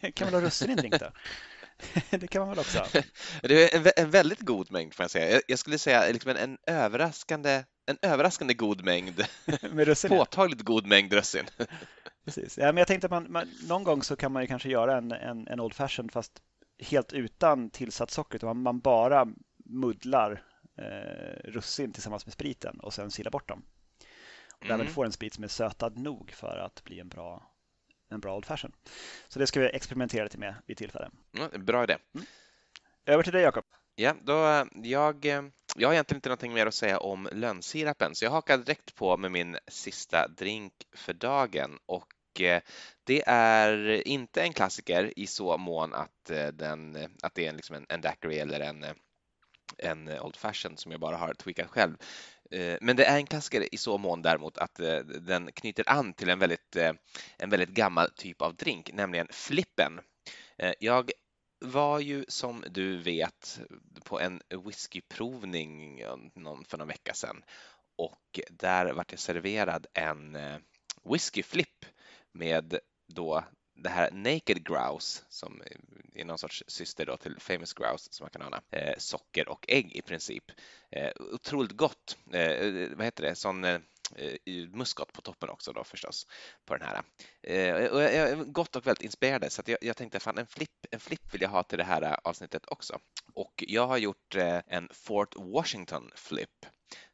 kan 0.14 0.26
väl 0.26 0.34
ha 0.34 0.40
russin 0.40 0.70
i 0.70 0.72
en 0.72 0.78
drink 0.78 1.00
då? 1.00 1.06
det 2.10 2.26
kan 2.26 2.40
man 2.40 2.48
väl 2.48 2.58
också. 2.58 2.84
Det 3.42 3.74
är 3.74 3.78
en, 3.78 3.92
en 3.96 4.10
väldigt 4.10 4.40
god 4.40 4.70
mängd 4.70 4.94
får 4.94 5.02
jag 5.04 5.10
säga. 5.10 5.30
Jag, 5.30 5.42
jag 5.48 5.58
skulle 5.58 5.78
säga 5.78 6.12
liksom 6.12 6.30
en, 6.30 6.36
en 6.36 6.58
överraskande 6.66 7.64
en 7.86 7.98
överraskande 8.02 8.54
god 8.54 8.84
mängd, 8.84 9.26
med 9.72 9.86
russin, 9.86 10.10
påtagligt 10.10 10.62
god 10.62 10.86
mängd 10.86 11.12
russin. 11.12 11.46
Precis. 12.24 12.58
Ja, 12.58 12.64
men 12.64 12.76
jag 12.76 12.86
tänkte 12.86 13.06
att 13.06 13.10
man, 13.10 13.32
man, 13.32 13.48
någon 13.68 13.84
gång 13.84 14.02
så 14.02 14.16
kan 14.16 14.32
man 14.32 14.42
ju 14.42 14.46
kanske 14.46 14.68
göra 14.68 14.96
en, 14.96 15.12
en, 15.12 15.48
en 15.48 15.60
Old 15.60 15.74
Fashion 15.74 16.08
fast 16.08 16.32
helt 16.78 17.12
utan 17.12 17.70
tillsatt 17.70 18.10
socker. 18.10 18.40
Man, 18.42 18.62
man 18.62 18.80
bara 18.80 19.26
muddlar 19.64 20.44
eh, 20.78 21.50
russin 21.50 21.92
tillsammans 21.92 22.26
med 22.26 22.32
spriten 22.32 22.80
och 22.80 22.94
sen 22.94 23.10
sila 23.10 23.30
bort 23.30 23.48
dem. 23.48 23.62
Och 24.52 24.64
Mm. 24.64 24.78
därmed 24.78 24.94
få 24.94 25.04
en 25.04 25.12
sprit 25.12 25.34
som 25.34 25.44
är 25.44 25.48
sötad 25.48 25.98
nog 25.98 26.30
för 26.30 26.56
att 26.56 26.84
bli 26.84 27.00
en 27.00 27.08
bra, 27.08 27.51
en 28.12 28.20
bra 28.20 28.36
Old 28.36 28.46
Fashion. 28.46 28.72
Så 29.28 29.38
det 29.38 29.46
ska 29.46 29.60
vi 29.60 29.66
experimentera 29.66 30.24
lite 30.24 30.38
med 30.38 30.54
vid 30.66 30.76
tillfälle. 30.76 31.10
Mm, 31.38 31.64
bra 31.64 31.84
idé. 31.84 31.96
Över 33.06 33.22
till 33.22 33.32
dig 33.32 33.42
Jakob. 33.42 33.64
Ja, 33.94 34.14
då, 34.22 34.66
jag, 34.82 35.24
jag 35.76 35.88
har 35.88 35.92
egentligen 35.92 36.18
inte 36.18 36.28
någonting 36.28 36.52
mer 36.52 36.66
att 36.66 36.74
säga 36.74 36.98
om 36.98 37.28
lönnsirapen, 37.32 38.14
så 38.14 38.24
jag 38.24 38.30
hakar 38.30 38.58
direkt 38.58 38.94
på 38.94 39.16
med 39.16 39.30
min 39.30 39.58
sista 39.68 40.28
drink 40.28 40.72
för 40.92 41.12
dagen 41.12 41.78
och 41.86 42.40
eh, 42.40 42.62
det 43.04 43.22
är 43.26 44.08
inte 44.08 44.42
en 44.42 44.52
klassiker 44.52 45.12
i 45.18 45.26
så 45.26 45.56
mån 45.58 45.94
att, 45.94 46.30
eh, 46.30 46.46
den, 46.46 46.96
att 47.22 47.34
det 47.34 47.44
är 47.44 47.48
en, 47.48 47.56
liksom 47.56 47.76
en, 47.76 47.86
en 47.88 48.00
daiquiri 48.00 48.38
eller 48.38 48.60
en, 48.60 48.84
en 49.78 50.08
Old 50.08 50.36
Fashion 50.36 50.76
som 50.76 50.92
jag 50.92 51.00
bara 51.00 51.16
har 51.16 51.34
tweakat 51.34 51.70
själv. 51.70 51.96
Eh, 52.52 52.78
men 52.80 52.96
det 52.96 53.04
är 53.04 53.16
en 53.16 53.26
klassiker 53.26 53.74
i 53.74 53.76
så 53.76 53.98
mån 53.98 54.22
däremot 54.22 54.58
att 54.58 54.80
eh, 54.80 54.98
den 54.98 55.52
knyter 55.52 55.90
an 55.90 56.14
till 56.14 56.28
en 56.28 56.38
väldigt, 56.38 56.76
eh, 56.76 56.92
en 57.38 57.50
väldigt 57.50 57.68
gammal 57.68 58.10
typ 58.16 58.42
av 58.42 58.56
drink, 58.56 58.92
nämligen 58.92 59.26
flippen. 59.30 60.00
Jag 60.78 61.10
var 61.64 62.00
ju 62.00 62.24
som 62.28 62.64
du 62.70 62.96
vet 62.96 63.60
på 64.04 64.20
en 64.20 64.40
whiskyprovning 64.64 65.98
för 66.68 66.78
någon 66.78 66.88
vecka 66.88 67.14
sedan 67.14 67.42
och 67.98 68.40
där 68.50 68.92
vart 68.92 69.10
jag 69.10 69.20
serverad 69.20 69.86
en 69.94 70.32
whiskyflip 70.32 70.64
whiskyflipp 71.04 71.84
med 72.32 72.78
då 73.14 73.44
det 73.74 73.88
här 73.88 74.10
Naked 74.10 74.66
Grouse 74.66 75.22
som 75.28 75.62
är 76.14 76.24
någon 76.24 76.38
sorts 76.38 76.64
syster 76.66 77.06
då 77.06 77.16
till 77.16 77.36
Famous 77.40 77.74
Grouse 77.74 78.12
som 78.12 78.24
man 78.24 78.30
kan 78.30 78.42
ana. 78.42 78.62
Eh, 78.70 78.94
socker 78.98 79.48
och 79.48 79.64
ägg 79.68 79.96
i 79.96 80.02
princip. 80.02 80.44
Eh, 80.90 81.10
otroligt 81.18 81.72
gott. 81.72 82.16
Eh, 82.32 82.88
vad 82.96 83.04
heter 83.04 83.22
det? 83.22 83.34
Sån 83.34 83.64
eh, 83.64 83.80
muskot 84.72 85.12
på 85.12 85.20
toppen 85.20 85.48
också 85.48 85.72
då 85.72 85.84
förstås 85.84 86.26
på 86.64 86.76
den 86.76 86.88
här. 86.88 87.02
Eh, 87.42 87.86
och 87.86 88.02
jag 88.02 88.12
är 88.12 88.36
gott 88.36 88.76
och 88.76 88.86
väldigt 88.86 89.04
inspirerad 89.04 89.52
så 89.52 89.60
att 89.60 89.68
jag, 89.68 89.78
jag 89.80 89.96
tänkte 89.96 90.20
fan 90.20 90.38
en 90.38 90.46
flipp, 90.46 90.86
en 90.90 91.00
flipp 91.00 91.34
vill 91.34 91.42
jag 91.42 91.48
ha 91.48 91.62
till 91.62 91.78
det 91.78 91.84
här 91.84 92.02
eh, 92.02 92.14
avsnittet 92.24 92.62
också. 92.66 92.98
Och 93.34 93.64
jag 93.68 93.86
har 93.86 93.98
gjort 93.98 94.34
eh, 94.34 94.60
en 94.66 94.88
Fort 94.92 95.34
Washington 95.36 96.10
flip 96.14 96.66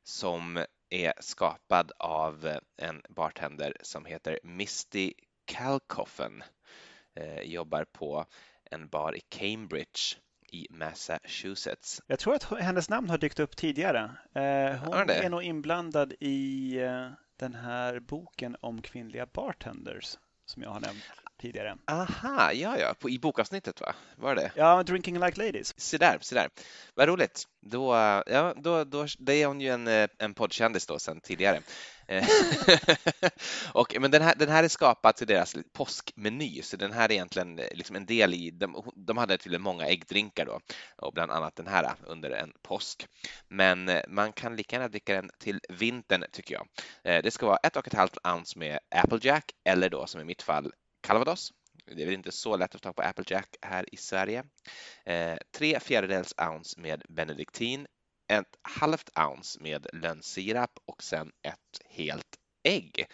som 0.02 0.64
är 0.90 1.12
skapad 1.20 1.92
av 1.98 2.46
eh, 2.46 2.58
en 2.76 3.02
bartender 3.08 3.76
som 3.82 4.04
heter 4.04 4.40
Misty 4.42 5.12
Calcoffen. 5.48 6.42
Eh, 7.16 7.40
jobbar 7.40 7.84
på 7.84 8.24
en 8.70 8.88
bar 8.88 9.16
i 9.16 9.20
Cambridge 9.20 10.00
i 10.52 10.66
Massachusetts. 10.70 12.02
Jag 12.06 12.18
tror 12.18 12.34
att 12.34 12.44
hennes 12.44 12.88
namn 12.88 13.10
har 13.10 13.18
dykt 13.18 13.40
upp 13.40 13.56
tidigare. 13.56 14.02
Eh, 14.34 14.76
Hon 14.76 15.10
är 15.10 15.30
nog 15.30 15.42
inblandad 15.42 16.12
i 16.20 16.76
eh, 16.80 17.10
den 17.36 17.54
här 17.54 18.00
boken 18.00 18.56
om 18.60 18.82
kvinnliga 18.82 19.26
bartenders 19.26 20.18
som 20.44 20.62
jag 20.62 20.70
har 20.70 20.80
nämnt 20.80 21.04
tidigare. 21.40 21.76
Aha, 21.86 22.52
ja, 22.52 22.78
ja, 22.78 22.94
på, 22.98 23.10
i 23.10 23.18
bokavsnittet 23.18 23.80
va? 23.80 23.94
Var 24.16 24.34
det? 24.34 24.52
Ja, 24.54 24.82
Drinking 24.82 25.20
Like 25.20 25.44
Ladies. 25.44 25.80
Se 25.80 25.98
där, 25.98 26.18
se 26.20 26.34
där. 26.34 26.48
Vad 26.94 27.08
roligt. 27.08 27.44
Då, 27.60 27.94
ja, 28.26 28.54
då, 28.56 28.84
då, 28.84 29.06
det 29.18 29.42
är 29.42 29.46
hon 29.46 29.60
ju 29.60 29.68
en, 29.68 30.08
en 30.18 30.34
poddkändis 30.34 30.86
då 30.86 30.98
sedan 30.98 31.20
tidigare. 31.20 31.60
Eh, 32.08 32.28
och, 33.72 33.96
men 34.00 34.10
den 34.10 34.22
här, 34.22 34.34
den 34.34 34.48
här 34.48 34.64
är 34.64 34.68
skapad 34.68 35.16
till 35.16 35.26
deras 35.26 35.56
påskmeny, 35.72 36.62
så 36.62 36.76
den 36.76 36.92
här 36.92 37.08
är 37.08 37.12
egentligen 37.12 37.58
eh, 37.58 37.66
liksom 37.74 37.96
en 37.96 38.06
del 38.06 38.34
i, 38.34 38.50
de, 38.50 38.92
de 38.96 39.16
hade 39.16 39.38
tydligen 39.38 39.62
många 39.62 39.86
äggdrinkar 39.86 40.46
då, 40.46 40.60
och 40.96 41.12
bland 41.12 41.32
annat 41.32 41.56
den 41.56 41.66
här 41.66 41.84
eh, 41.84 41.90
under 42.06 42.30
en 42.30 42.52
påsk. 42.62 43.06
Men 43.48 43.90
man 44.08 44.32
kan 44.32 44.56
lika 44.56 44.76
gärna 44.76 44.88
dricka 44.88 45.14
den 45.14 45.30
till 45.38 45.60
vintern 45.68 46.24
tycker 46.32 46.54
jag. 46.54 46.68
Det 47.02 47.30
ska 47.30 47.46
vara 47.46 47.56
ett 47.56 47.76
och 47.76 47.86
ett 47.86 47.94
halvt 47.94 48.18
ounce 48.26 48.58
med 48.58 48.78
Applejack 48.90 49.44
eller 49.64 49.90
då 49.90 50.06
som 50.06 50.20
i 50.20 50.24
mitt 50.24 50.42
fall 50.42 50.72
Calvados. 51.00 51.52
Det 51.96 52.02
är 52.02 52.06
väl 52.06 52.14
inte 52.14 52.32
så 52.32 52.56
lätt 52.56 52.74
att 52.74 52.80
få 52.80 52.84
tag 52.84 52.96
på 52.96 53.02
Applejack 53.02 53.56
här 53.62 53.94
i 53.94 53.96
Sverige. 53.96 54.44
Eh, 55.04 55.36
tre 55.56 55.80
fjärdedels 55.80 56.34
ounce 56.38 56.80
med 56.80 57.02
benediktin, 57.08 57.86
ett 58.28 58.56
halvt 58.62 59.18
ounce 59.18 59.60
med 59.60 59.86
lönnsirap 59.92 60.78
och 60.84 61.02
sen 61.02 61.32
ett 61.42 61.80
helt 61.84 62.36
ägg. 62.62 63.06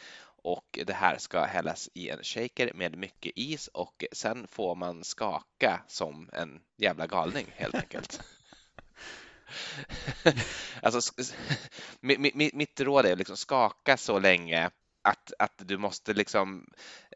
Och 0.42 0.79
det 0.87 0.92
här 0.92 1.18
ska 1.18 1.44
hällas 1.44 1.88
i 1.94 2.11
en 2.11 2.22
shaker 2.22 2.72
med 2.74 2.96
mycket 2.96 3.33
is 3.37 3.68
och 3.68 4.05
sen 4.12 4.46
får 4.46 4.74
man 4.74 5.05
skaka 5.05 5.85
som 5.88 6.31
en 6.33 6.61
jävla 6.79 7.07
galning 7.07 7.46
helt 7.57 7.74
enkelt. 7.74 8.20
alltså, 10.83 11.22
mitt 12.53 12.81
råd 12.81 13.07
är 13.07 13.16
liksom 13.16 13.37
skaka 13.37 13.96
så 13.96 14.18
länge 14.18 14.70
att, 15.04 15.32
att 15.38 15.62
du 15.68 15.78
måste 15.78 16.12
liksom, 16.14 16.66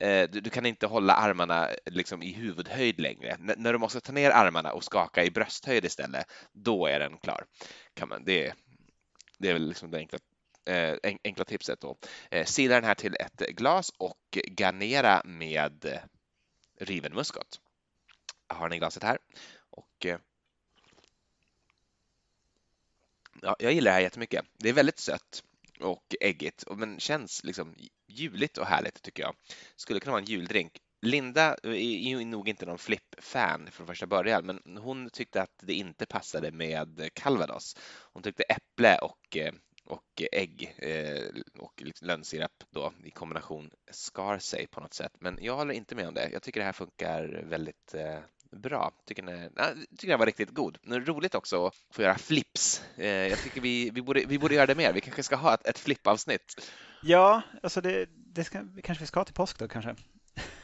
eh, 0.01 0.31
du, 0.31 0.41
du 0.41 0.51
kan 0.51 0.67
inte 0.67 0.87
hålla 0.87 1.15
armarna 1.15 1.69
liksom 1.87 2.23
i 2.23 2.33
huvudhöjd 2.33 3.01
längre. 3.01 3.31
N- 3.31 3.55
när 3.57 3.73
du 3.73 3.79
måste 3.79 4.01
ta 4.01 4.13
ner 4.13 4.31
armarna 4.31 4.73
och 4.73 4.85
skaka 4.85 5.25
i 5.25 5.31
brösthöjd 5.31 5.85
istället, 5.85 6.27
då 6.53 6.87
är 6.87 6.99
den 7.01 7.19
klar. 7.19 7.45
Kan 7.95 8.09
man, 8.09 8.25
det, 8.25 8.55
det 9.39 9.49
är 9.49 9.53
väl 9.53 9.69
liksom 9.69 9.91
det 9.91 9.99
enkla, 9.99 10.19
eh, 10.67 11.15
enkla 11.25 11.45
tipset 11.45 11.81
då. 11.81 11.99
Eh, 12.31 12.45
sila 12.47 12.75
den 12.75 12.85
här 12.85 12.95
till 12.95 13.17
ett 13.21 13.39
glas 13.51 13.93
och 13.99 14.39
garnera 14.59 15.23
med 15.25 16.01
riven 16.81 17.15
muskot. 17.15 17.61
Jag 18.49 18.57
har 18.57 18.69
den 18.69 18.77
i 18.77 18.79
glaset 18.79 19.03
här 19.03 19.19
och 19.71 20.07
eh, 20.07 20.19
ja, 23.43 23.57
jag 23.59 23.73
gillar 23.73 23.91
det 23.91 23.95
här 23.95 24.01
jättemycket. 24.01 24.45
Det 24.59 24.69
är 24.69 24.73
väldigt 24.73 24.99
sött 24.99 25.43
och 25.81 26.15
äggigt, 26.21 26.65
men 26.77 27.01
känns 27.01 27.45
liksom 27.45 27.75
juligt 28.09 28.59
och 28.59 28.67
härligt 28.67 29.03
tycker 29.03 29.23
jag. 29.23 29.35
Skulle 29.77 30.01
kunna 30.01 30.13
vara 30.13 30.23
en 30.23 30.29
juldrink. 30.29 30.73
Linda 31.03 31.57
är 31.63 32.09
ju 32.09 32.25
nog 32.25 32.49
inte 32.49 32.67
någon 32.67 32.79
flipp-fan 32.79 33.69
från 33.71 33.87
första 33.87 34.07
början, 34.07 34.47
men 34.47 34.77
hon 34.77 35.11
tyckte 35.11 35.43
att 35.43 35.55
det 35.63 35.75
inte 35.75 36.07
passade 36.07 36.51
med 36.51 37.11
calvados. 37.15 37.77
Hon 38.13 38.23
tyckte 38.23 38.43
äpple 38.43 38.99
och, 38.99 39.37
och 39.85 40.23
ägg 40.33 40.75
eh, 40.79 41.43
och 41.59 41.83
liksom 41.83 42.07
lönnsirap 42.07 42.65
då 42.71 42.93
i 43.05 43.11
kombination 43.11 43.71
skar 43.91 44.39
sig 44.39 44.67
på 44.67 44.81
något 44.81 44.95
sätt. 44.95 45.13
Men 45.21 45.39
jag 45.41 45.57
håller 45.57 45.75
inte 45.75 45.95
med 45.95 46.09
om 46.09 46.15
det. 46.15 46.31
Jag 46.33 46.43
tycker 46.43 46.61
det 46.61 46.67
här 46.67 46.73
funkar 46.73 47.45
väldigt 47.45 47.95
eh, 47.95 48.19
bra. 48.51 48.93
Tycker 49.07 49.23
den, 49.23 49.53
ja, 49.57 49.73
tycker 49.91 50.09
den 50.09 50.19
var 50.19 50.27
riktigt 50.27 50.51
god. 50.51 50.79
Men 50.83 51.07
roligt 51.07 51.35
också 51.35 51.67
att 51.67 51.75
få 51.93 52.03
göra 52.03 52.19
flips. 52.19 52.83
Eh, 52.97 53.07
Jag 53.07 53.39
tycker 53.39 53.61
vi, 53.61 53.91
vi, 53.91 54.03
borde, 54.03 54.25
vi 54.29 54.39
borde 54.39 54.55
göra 54.55 54.67
det 54.67 54.75
mer. 54.75 54.93
Vi 54.93 55.01
kanske 55.01 55.23
ska 55.23 55.37
ha 55.37 55.55
ett, 55.55 55.67
ett 55.67 55.79
flippavsnitt. 55.79 56.71
Ja, 57.03 57.43
alltså 57.63 57.81
det, 57.81 58.09
det 58.15 58.45
ska, 58.45 58.65
kanske 58.83 59.03
vi 59.03 59.07
ska 59.07 59.25
till 59.25 59.35
påsk 59.35 59.59
då 59.59 59.69
kanske. 59.69 59.97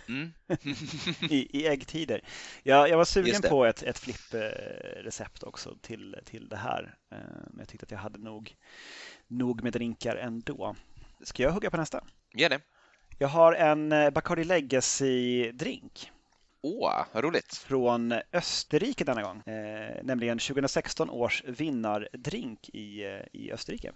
Mm. 0.08 0.32
I, 1.30 1.58
i 1.60 1.66
äggtider. 1.66 2.20
Jag, 2.62 2.88
jag 2.88 2.96
var 2.96 3.04
sugen 3.04 3.42
på 3.42 3.64
ett, 3.64 3.82
ett 3.82 3.98
flipprecept 3.98 5.42
också 5.42 5.76
till, 5.82 6.16
till 6.24 6.48
det 6.48 6.56
här. 6.56 6.94
Eh, 7.12 7.18
Men 7.50 7.58
jag 7.58 7.68
tyckte 7.68 7.84
att 7.84 7.90
jag 7.90 7.98
hade 7.98 8.18
nog, 8.18 8.54
nog 9.26 9.62
med 9.62 9.72
drinkar 9.72 10.16
ändå. 10.16 10.76
Ska 11.22 11.42
jag 11.42 11.52
hugga 11.52 11.70
på 11.70 11.76
nästa? 11.76 12.04
Gör 12.34 12.48
det. 12.48 12.60
Jag 13.18 13.28
har 13.28 13.52
en 13.52 13.92
eh, 13.92 14.10
Bacardi 14.10 14.44
Legacy-drink 14.44 16.10
Åh, 16.66 17.04
vad 17.12 17.24
roligt. 17.24 17.54
från 17.54 18.12
Österrike 18.32 19.04
denna 19.04 19.22
gång. 19.22 19.40
Eh, 19.40 19.96
nämligen 20.02 20.38
2016 20.38 21.10
års 21.10 21.44
vinnardrink 21.44 22.68
i, 22.68 23.04
eh, 23.04 23.20
i 23.32 23.52
Österrike. 23.52 23.92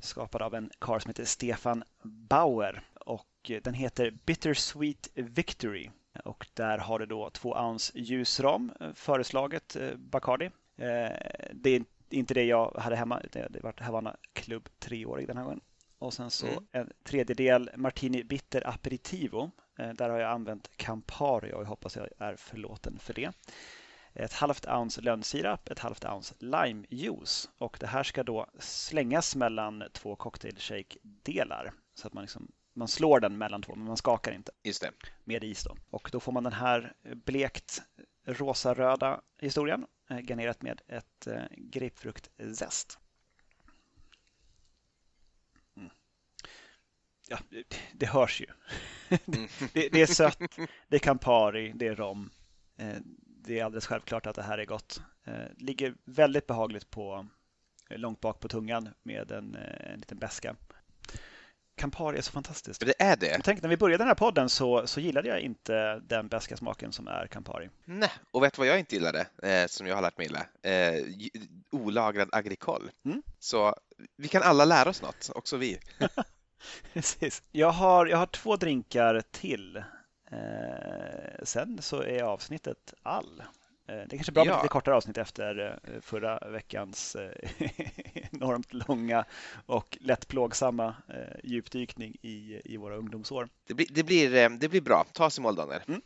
Skapad 0.00 0.42
av 0.42 0.54
en 0.54 0.70
karl 0.78 1.00
som 1.00 1.08
heter 1.08 1.24
Stefan 1.24 1.84
Bauer. 2.02 2.82
Och 3.00 3.50
eh, 3.50 3.60
den 3.62 3.74
heter 3.74 4.10
Bittersweet 4.26 5.08
Victory. 5.14 5.90
Och 6.24 6.46
där 6.54 6.78
har 6.78 6.98
du 6.98 7.06
då 7.06 7.30
två 7.30 7.52
ounce 7.56 7.92
ljusram 7.98 8.72
eh, 8.80 8.92
föreslaget 8.94 9.76
eh, 9.76 9.94
Bacardi. 9.96 10.46
Eh, 10.76 11.16
det 11.52 11.70
är 11.70 11.84
inte 12.10 12.34
det 12.34 12.44
jag 12.44 12.76
hade 12.78 12.96
hemma. 12.96 13.22
Det, 13.32 13.46
det 13.50 13.60
var 13.62 13.74
Havana 13.80 14.16
Club 14.32 14.68
treårig 14.78 15.26
den 15.26 15.36
här 15.36 15.44
gången. 15.44 15.60
Och 15.98 16.14
sen 16.14 16.30
så 16.30 16.46
Mm. 16.46 16.64
en 16.72 16.92
tredjedel 17.04 17.70
Martini 17.76 18.24
Bitter 18.24 18.66
Aperitivo. 18.68 19.50
Eh, 19.76 19.88
Där 19.92 20.10
har 20.10 20.18
jag 20.18 20.30
använt 20.30 20.70
Campari 20.76 21.52
och 21.52 21.60
jag 21.60 21.66
hoppas 21.66 21.96
jag 21.96 22.08
är 22.18 22.36
förlåten 22.36 22.98
för 22.98 23.14
det. 23.14 23.32
Ett 24.14 24.32
halvt 24.32 24.66
ounce 24.66 25.00
lönnsirap, 25.00 25.68
ett 25.70 25.78
halvt 25.78 26.04
ounce 26.04 26.34
limejuice. 26.38 27.48
Och 27.58 27.76
det 27.80 27.86
här 27.86 28.02
ska 28.02 28.22
då 28.22 28.46
slängas 28.58 29.36
mellan 29.36 29.84
två 29.92 30.16
cocktailshake-delar. 30.16 31.72
Så 31.94 32.06
att 32.06 32.12
man, 32.12 32.22
liksom, 32.22 32.52
man 32.74 32.88
slår 32.88 33.20
den 33.20 33.38
mellan 33.38 33.62
två, 33.62 33.74
men 33.74 33.86
man 33.86 33.96
skakar 33.96 34.32
inte 34.32 34.52
Just 34.62 34.82
det. 34.82 34.90
med 35.24 35.44
is. 35.44 35.64
Då. 35.64 35.76
Och 35.90 36.08
då 36.12 36.20
får 36.20 36.32
man 36.32 36.44
den 36.44 36.52
här 36.52 36.94
blekt 37.02 37.82
rosa-röda 38.24 39.20
historien 39.38 39.86
eh, 40.10 40.18
garnerat 40.18 40.62
med 40.62 40.80
ett 40.88 41.26
eh, 41.26 41.42
grapefruktzest. 41.56 42.98
Ja, 47.28 47.38
det, 47.92 48.06
hörs 48.06 48.40
ju. 48.40 48.46
Mm. 49.26 49.48
det, 49.72 49.88
det 49.88 50.02
är 50.02 50.06
sött, 50.06 50.38
det 50.88 50.96
är 50.96 51.00
Campari, 51.00 51.72
det 51.74 51.86
är 51.86 51.94
rom. 51.94 52.30
Eh, 52.78 52.96
det 53.24 53.58
är 53.58 53.64
alldeles 53.64 53.86
självklart 53.86 54.26
att 54.26 54.36
det 54.36 54.42
här 54.42 54.58
är 54.58 54.64
gott. 54.64 55.00
Eh, 55.24 55.34
ligger 55.58 55.94
väldigt 56.04 56.46
behagligt 56.46 56.90
på, 56.90 57.26
långt 57.90 58.20
bak 58.20 58.40
på 58.40 58.48
tungan 58.48 58.88
med 59.02 59.30
en, 59.30 59.54
eh, 59.54 59.92
en 59.92 59.98
liten 59.98 60.18
beska. 60.18 60.56
Campari 61.76 62.18
är 62.18 62.22
så 62.22 62.32
fantastiskt. 62.32 62.80
Det 62.80 63.02
är 63.02 63.16
det. 63.16 63.40
Tänk, 63.44 63.62
när 63.62 63.68
vi 63.68 63.76
började 63.76 64.00
den 64.02 64.08
här 64.08 64.14
podden 64.14 64.48
så, 64.48 64.86
så 64.86 65.00
gillade 65.00 65.28
jag 65.28 65.40
inte 65.40 65.98
den 65.98 66.28
beska 66.28 66.56
smaken 66.56 66.92
som 66.92 67.08
är 67.08 67.26
Campari. 67.26 67.70
Nej, 67.84 68.12
och 68.30 68.42
vet 68.42 68.54
du 68.54 68.58
vad 68.58 68.68
jag 68.68 68.78
inte 68.78 68.94
gillade, 68.94 69.26
eh, 69.42 69.66
som 69.66 69.86
jag 69.86 69.94
har 69.94 70.02
lärt 70.02 70.18
mig 70.18 70.26
gilla? 70.26 70.46
Eh, 70.62 71.04
olagrad 71.70 72.28
agricole. 72.32 72.90
Mm. 73.04 73.22
Så 73.38 73.74
vi 74.16 74.28
kan 74.28 74.42
alla 74.42 74.64
lära 74.64 74.90
oss 74.90 75.02
något, 75.02 75.30
också 75.34 75.56
vi. 75.56 75.78
Precis. 76.92 77.42
Jag 77.52 77.70
har, 77.70 78.06
jag 78.06 78.18
har 78.18 78.26
två 78.26 78.56
drinkar 78.56 79.22
till. 79.30 79.76
Eh, 80.30 81.42
sen 81.42 81.82
så 81.82 82.02
är 82.02 82.22
avsnittet 82.22 82.94
all. 83.02 83.42
Eh, 83.88 83.94
det 83.94 84.14
är 84.14 84.16
kanske 84.16 84.32
bra 84.32 84.44
med 84.44 84.52
ja. 84.52 84.56
lite 84.56 84.68
kortare 84.68 84.94
avsnitt 84.94 85.18
efter 85.18 85.78
eh, 85.84 86.00
förra 86.00 86.50
veckans 86.50 87.16
eh, 87.16 87.30
enormt 88.32 88.72
långa 88.72 89.24
och 89.66 89.98
lätt 90.00 90.28
plågsamma 90.28 90.94
djupdykning 91.44 92.16
i, 92.22 92.60
i 92.64 92.76
våra 92.76 92.96
ungdomsår. 92.96 93.48
Det 93.66 93.74
blir, 93.74 93.86
det 93.90 94.02
blir, 94.02 94.48
det 94.48 94.68
blir 94.68 94.80
bra. 94.80 95.04
Ta 95.12 95.30
i 95.38 95.40
mål, 95.40 95.56
Daniel. 95.56 95.80
Mm. 95.88 96.00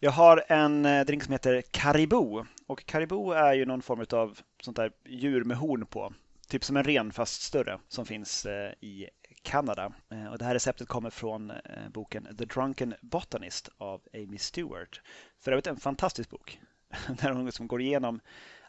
Jag 0.00 0.10
har 0.10 0.44
en 0.48 0.82
drink 0.82 1.24
som 1.24 1.32
heter 1.32 1.62
Caribou 1.70 2.44
och 2.66 2.86
Caribou 2.86 3.32
är 3.32 3.54
ju 3.54 3.66
någon 3.66 3.82
form 3.82 4.06
av 4.10 4.38
sånt 4.62 4.76
där 4.76 4.92
djur 5.04 5.44
med 5.44 5.56
horn 5.56 5.86
på. 5.86 6.12
Typ 6.48 6.64
som 6.64 6.76
en 6.76 6.84
ren 6.84 7.12
fast 7.12 7.42
större 7.42 7.78
som 7.88 8.06
finns 8.06 8.46
i 8.80 9.08
Kanada. 9.42 9.92
Och 10.30 10.38
det 10.38 10.44
här 10.44 10.54
receptet 10.54 10.88
kommer 10.88 11.10
från 11.10 11.52
boken 11.92 12.36
The 12.38 12.44
Drunken 12.44 12.94
Botanist 13.00 13.68
av 13.78 14.00
Amy 14.14 14.38
Stewart. 14.38 15.00
För 15.40 15.52
övrigt 15.52 15.66
en 15.66 15.76
fantastisk 15.76 16.30
bok. 16.30 16.60
där 17.20 17.30
hon 17.30 17.46
liksom 17.46 17.66
går 17.66 17.80
igenom 17.80 18.20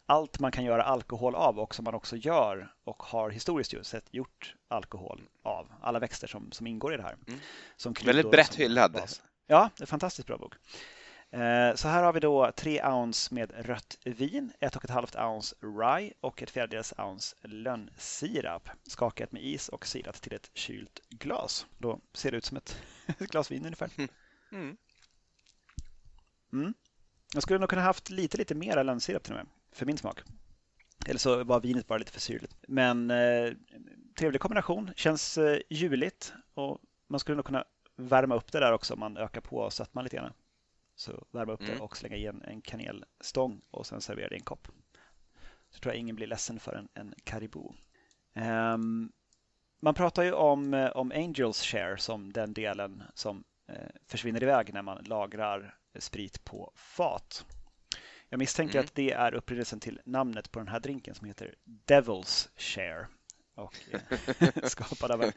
allt 0.10 0.40
man 0.40 0.52
kan 0.52 0.64
göra 0.64 0.84
alkohol 0.84 1.36
av 1.36 1.60
och 1.60 1.76
som 1.76 1.86
man 1.86 1.94
också 1.94 2.16
gör 2.16 2.74
och 2.84 3.04
har 3.04 3.30
historiskt 3.30 3.86
sett 3.86 4.14
gjort 4.14 4.56
alkohol 4.68 5.22
av. 5.44 5.72
Alla 5.82 6.00
växter 6.00 6.28
som, 6.28 6.52
som 6.52 6.68
ingår 6.68 6.94
i 6.94 6.98
det 6.98 7.04
här. 7.04 7.18
Mm. 7.28 7.40
Som 7.76 7.94
Väldigt 8.06 8.32
brett 8.32 8.56
hyllad. 8.56 9.02
Ja, 9.48 9.70
det 9.76 9.82
är 9.82 9.84
en 9.84 9.88
fantastiskt 9.88 10.28
bra 10.28 10.38
bok. 10.38 10.54
Eh, 11.32 11.76
så 11.76 11.88
här 11.88 12.04
har 12.04 12.14
vi 12.14 12.20
då 12.20 12.52
tre 12.56 12.84
ounce 12.84 13.34
med 13.34 13.66
rött 13.66 13.98
vin, 14.04 14.54
ett 14.60 14.76
och 14.76 14.84
ett 14.84 14.90
halvt 14.90 15.16
ounce 15.16 15.56
rye 15.62 16.14
och 16.20 16.42
ett 16.44 16.50
fjärdedels 16.50 16.94
ounce 16.98 17.36
lönnsirap 17.42 18.70
skakat 18.84 19.32
med 19.32 19.44
is 19.44 19.70
och 19.70 19.88
silat 19.88 20.22
till 20.22 20.34
ett 20.34 20.50
kylt 20.54 21.02
glas. 21.10 21.68
Då 21.78 22.00
ser 22.14 22.32
det 22.32 22.38
ut 22.38 22.46
som 22.46 22.58
ett 22.58 22.78
glas 23.20 23.52
vin 23.52 23.66
ungefär. 23.66 23.90
Mm. 24.52 24.78
Mm. 26.54 26.74
Jag 27.34 27.44
skulle 27.44 27.60
nog 27.60 27.70
kunna 27.70 27.82
haft 27.82 28.10
lite, 28.10 28.38
lite 28.38 28.56
mer 28.56 28.84
lönnsirap 28.84 29.24
till 29.24 29.34
och 29.34 29.38
med, 29.40 29.48
för 29.72 29.86
min 29.86 29.98
smak. 29.98 30.22
Eller 31.06 31.20
så 31.20 31.44
var 31.44 31.60
vinet 31.60 31.88
bara 31.88 31.98
lite 31.98 32.12
för 32.12 32.20
syrligt. 32.20 32.56
Men 32.68 33.12
eh, 33.12 33.52
trevlig 34.18 34.42
kombination, 34.42 34.92
känns 34.96 35.38
eh, 35.38 35.60
juligt 35.70 36.34
och 36.54 36.82
man 37.08 37.20
skulle 37.20 37.36
nog 37.36 37.46
kunna 37.46 37.64
värma 37.96 38.36
upp 38.36 38.52
det 38.52 38.60
där 38.60 38.74
också 38.74 38.94
om 38.94 39.00
man 39.00 39.18
ökar 39.18 39.42
på 39.42 39.70
sötman 39.70 40.04
lite 40.04 40.18
grann. 40.18 40.34
Så 41.00 41.28
värma 41.32 41.54
upp 41.54 41.62
mm. 41.62 41.76
det 41.76 41.82
och 41.82 41.98
slänga 41.98 42.16
i 42.16 42.26
en, 42.26 42.42
en 42.42 42.62
kanelstång 42.62 43.62
och 43.72 43.86
sen 43.86 44.02
servera 44.02 44.30
det 44.30 44.36
i 44.36 44.38
en 44.38 44.44
kopp. 44.44 44.68
Så 45.70 45.80
tror 45.80 45.94
jag 45.94 46.00
ingen 46.00 46.16
blir 46.16 46.28
ledsen 46.28 46.60
för 46.60 46.74
en, 46.74 46.90
en 46.94 47.14
Caribou. 47.24 47.74
Um, 48.74 49.12
man 49.80 49.94
pratar 49.94 50.24
ju 50.24 50.32
om, 50.32 50.74
eh, 50.74 50.90
om 50.90 51.12
Angels 51.12 51.64
share 51.64 51.98
som 51.98 52.34
den 52.34 52.54
delen 52.54 53.04
som 53.14 53.44
eh, 53.68 53.90
försvinner 54.08 54.44
iväg 54.44 54.74
när 54.74 54.82
man 54.82 55.04
lagrar 55.04 55.78
sprit 56.00 56.46
på 56.46 56.72
fat. 56.76 57.46
Jag 58.30 58.40
misstänker 58.40 58.76
mm. 58.76 58.86
att 58.86 58.96
det 58.96 59.12
är 59.12 59.34
upprinnelsen 59.34 59.80
till 59.80 60.02
namnet 60.06 60.52
på 60.52 60.60
den 60.60 60.68
här 60.68 60.80
drinken 60.80 61.16
som 61.16 61.28
heter 61.28 61.56
Devil's 61.88 62.50
Share 62.58 63.08
och 63.60 63.76
eh, 63.92 64.64
skapad 64.64 65.12
av 65.12 65.32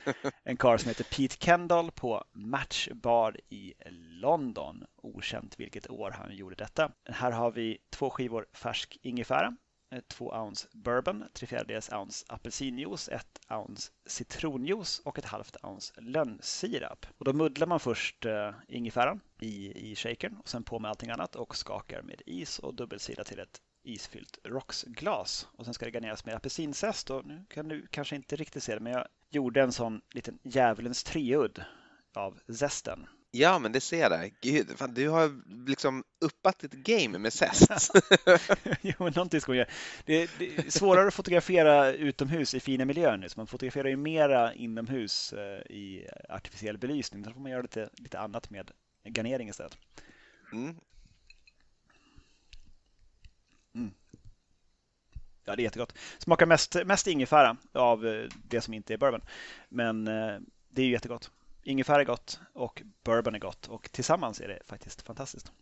en, 0.44 0.56
karl 0.56 0.78
som 0.78 0.88
heter 0.88 1.04
Pete 1.04 1.36
Kendall 1.44 1.90
på 1.90 2.24
Match 2.32 2.88
Bar 2.92 3.36
i 3.48 3.74
London. 4.20 4.84
Okänt 4.96 5.60
vilket 5.60 5.90
år 5.90 6.10
han 6.10 6.36
gjorde 6.36 6.54
detta. 6.54 6.92
Här 7.04 7.30
har 7.30 7.50
vi 7.50 7.78
två 7.90 8.10
skivor 8.10 8.46
färsk 8.52 8.98
ingefära, 9.02 9.56
eh, 9.92 10.00
två 10.08 10.32
ounce 10.32 10.68
bourbon, 10.72 11.24
tre 11.32 11.46
fjärdedels 11.46 11.92
ounce 11.92 12.26
apelsinjuice, 12.28 13.08
ett 13.08 13.40
ounce 13.50 13.92
citronjuice 14.06 15.00
och 15.04 15.18
ett 15.18 15.24
halvt 15.24 15.56
ounce 15.62 16.00
lönnsirap. 16.00 17.06
Och 17.18 17.24
då 17.24 17.32
muddlar 17.32 17.66
man 17.66 17.80
först 17.80 18.24
eh, 18.24 18.50
ingefäran 18.68 19.20
i, 19.40 19.90
i 19.90 19.96
shakern 19.96 20.36
och 20.36 20.48
sen 20.48 20.62
på 20.62 20.78
med 20.78 20.88
allting 20.88 21.10
annat 21.10 21.36
och 21.36 21.56
skakar 21.56 22.02
med 22.02 22.22
is 22.26 22.58
och 22.58 22.74
dubbelsida 22.74 23.24
till 23.24 23.38
ett 23.38 23.60
isfyllt 23.82 24.38
rocksglas. 24.44 25.48
Och 25.56 25.64
sen 25.64 25.74
ska 25.74 25.84
det 25.84 25.90
garneras 25.90 26.24
med 26.24 26.34
apelsinzest 26.34 27.10
och 27.10 27.26
nu 27.26 27.44
kan 27.48 27.68
du 27.68 27.86
kanske 27.90 28.16
inte 28.16 28.36
riktigt 28.36 28.62
se 28.62 28.74
det 28.74 28.80
men 28.80 28.92
jag 28.92 29.06
gjorde 29.30 29.62
en 29.62 29.72
sån 29.72 30.00
liten 30.10 30.38
djävulens 30.42 31.04
treudd 31.04 31.64
av 32.14 32.38
zesten. 32.58 33.06
Ja, 33.34 33.58
men 33.58 33.72
det 33.72 33.80
ser 33.80 34.00
jag 34.00 34.10
där. 34.10 34.30
Gud, 34.40 34.78
fan, 34.78 34.94
du 34.94 35.08
har 35.08 35.42
liksom 35.66 36.04
uppat 36.20 36.58
ditt 36.58 36.72
game 36.72 37.18
med 37.18 37.32
zest. 37.32 37.90
jo, 38.80 38.94
men 38.98 39.12
någonting 39.12 39.40
ska 39.40 39.50
man 39.50 39.56
göra. 39.56 39.68
Det, 40.04 40.30
det, 40.38 40.58
är 40.58 40.70
svårare 40.70 41.08
att 41.08 41.14
fotografera 41.14 41.92
utomhus 41.92 42.54
i 42.54 42.60
fina 42.60 42.84
miljöer 42.84 43.16
nu, 43.16 43.28
så 43.28 43.40
man 43.40 43.46
fotograferar 43.46 43.88
ju 43.88 43.96
mera 43.96 44.54
inomhus 44.54 45.32
eh, 45.32 45.76
i 45.76 46.08
artificiell 46.28 46.78
belysning. 46.78 47.22
Då 47.22 47.32
får 47.32 47.40
man 47.40 47.50
göra 47.50 47.62
lite, 47.62 47.90
lite 47.96 48.18
annat 48.18 48.50
med 48.50 48.70
garnering 49.04 49.48
istället. 49.48 49.78
Mm. 50.52 50.76
Ja, 55.44 55.56
det 55.56 55.62
är 55.62 55.64
jättegott. 55.64 55.94
Smakar 56.18 56.46
mest, 56.46 56.76
mest 56.86 57.06
ingefära 57.06 57.56
av 57.72 58.06
eh, 58.06 58.28
det 58.48 58.60
som 58.60 58.74
inte 58.74 58.94
är 58.94 58.98
bourbon, 58.98 59.22
men 59.68 60.08
eh, 60.08 60.38
det 60.70 60.82
är 60.82 60.86
ju 60.86 60.92
jättegott. 60.92 61.30
Ingefära 61.62 62.00
är 62.00 62.04
gott 62.04 62.40
och 62.52 62.82
bourbon 63.04 63.34
är 63.34 63.38
gott 63.38 63.68
och 63.68 63.92
tillsammans 63.92 64.40
är 64.40 64.48
det 64.48 64.58
faktiskt 64.66 65.02
fantastiskt. 65.02 65.52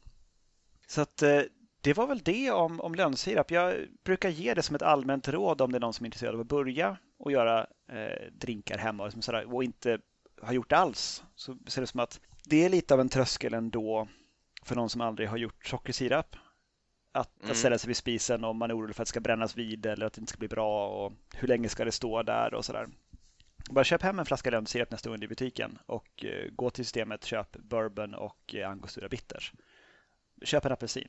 Så 0.86 1.00
att 1.00 1.22
eh, 1.22 1.42
det 1.80 1.94
var 1.94 2.06
väl 2.06 2.18
det 2.18 2.50
om, 2.50 2.80
om 2.80 2.94
lönnsirap. 2.94 3.50
Jag 3.50 3.74
brukar 4.04 4.28
ge 4.28 4.54
det 4.54 4.62
som 4.62 4.76
ett 4.76 4.82
allmänt 4.82 5.28
råd 5.28 5.60
om 5.60 5.72
det 5.72 5.78
är 5.78 5.80
någon 5.80 5.94
som 5.94 6.04
är 6.04 6.06
intresserad 6.06 6.34
av 6.34 6.40
att 6.40 6.46
börja 6.46 6.96
och 7.18 7.32
göra 7.32 7.66
eh, 7.92 8.32
drinkar 8.32 8.78
hemma 8.78 9.04
och, 9.04 9.24
sådär, 9.24 9.54
och 9.54 9.64
inte 9.64 9.98
har 10.42 10.52
gjort 10.52 10.70
det 10.70 10.76
alls. 10.76 11.24
Så 11.34 11.56
ser 11.66 11.80
det 11.80 11.86
som 11.86 12.00
att 12.00 12.20
det 12.44 12.64
är 12.64 12.68
lite 12.68 12.94
av 12.94 13.00
en 13.00 13.08
tröskel 13.08 13.54
ändå 13.54 14.08
för 14.62 14.76
någon 14.76 14.90
som 14.90 15.00
aldrig 15.00 15.28
har 15.28 15.36
gjort 15.36 15.66
sockersirap. 15.66 16.36
Att, 17.12 17.40
mm. 17.40 17.50
att 17.50 17.56
ställa 17.56 17.78
sig 17.78 17.88
vid 17.88 17.96
spisen 17.96 18.44
om 18.44 18.56
man 18.56 18.70
är 18.70 18.76
orolig 18.76 18.96
för 18.96 19.02
att 19.02 19.06
det 19.06 19.10
ska 19.10 19.20
brännas 19.20 19.56
vid 19.56 19.86
eller 19.86 20.06
att 20.06 20.12
det 20.12 20.20
inte 20.20 20.30
ska 20.30 20.38
bli 20.38 20.48
bra 20.48 20.88
och 20.88 21.12
hur 21.34 21.48
länge 21.48 21.68
ska 21.68 21.84
det 21.84 21.92
stå 21.92 22.22
där 22.22 22.54
och 22.54 22.64
sådär. 22.64 22.88
Bara 23.70 23.84
köp 23.84 24.02
hem 24.02 24.18
en 24.18 24.26
flaska 24.26 24.50
lönnsirap 24.50 24.90
nästa 24.90 25.10
gång 25.10 25.22
i 25.22 25.28
butiken 25.28 25.78
och 25.86 26.24
eh, 26.24 26.50
gå 26.50 26.70
till 26.70 26.84
systemet, 26.84 27.24
köp 27.24 27.56
bourbon 27.56 28.14
och 28.14 28.54
eh, 28.54 28.70
angostura 28.70 29.08
bitters. 29.08 29.52
Köp 30.42 30.64
en 30.64 30.72
apelsin. 30.72 31.08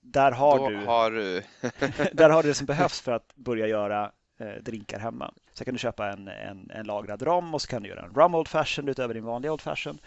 Där 0.00 0.32
har 0.32 0.70
du, 0.70 0.76
har 0.76 1.10
du... 1.10 1.42
där 2.12 2.30
har 2.30 2.42
du 2.42 2.48
det 2.48 2.54
som 2.54 2.66
behövs 2.66 3.00
för 3.00 3.12
att 3.12 3.34
börja 3.34 3.66
göra 3.66 4.12
eh, 4.38 4.62
drinkar 4.62 4.98
hemma. 4.98 5.34
Sen 5.52 5.64
kan 5.64 5.74
du 5.74 5.78
köpa 5.78 6.12
en, 6.12 6.28
en, 6.28 6.70
en 6.70 6.86
lagrad 6.86 7.22
rom 7.22 7.54
och 7.54 7.62
så 7.62 7.68
kan 7.68 7.82
du 7.82 7.88
göra 7.88 8.02
en 8.02 8.14
rum 8.14 8.34
old 8.34 8.48
fashion 8.48 8.88
utöver 8.88 9.14
din 9.14 9.24
vanliga 9.24 9.52
old 9.52 9.60
fashion. 9.60 9.98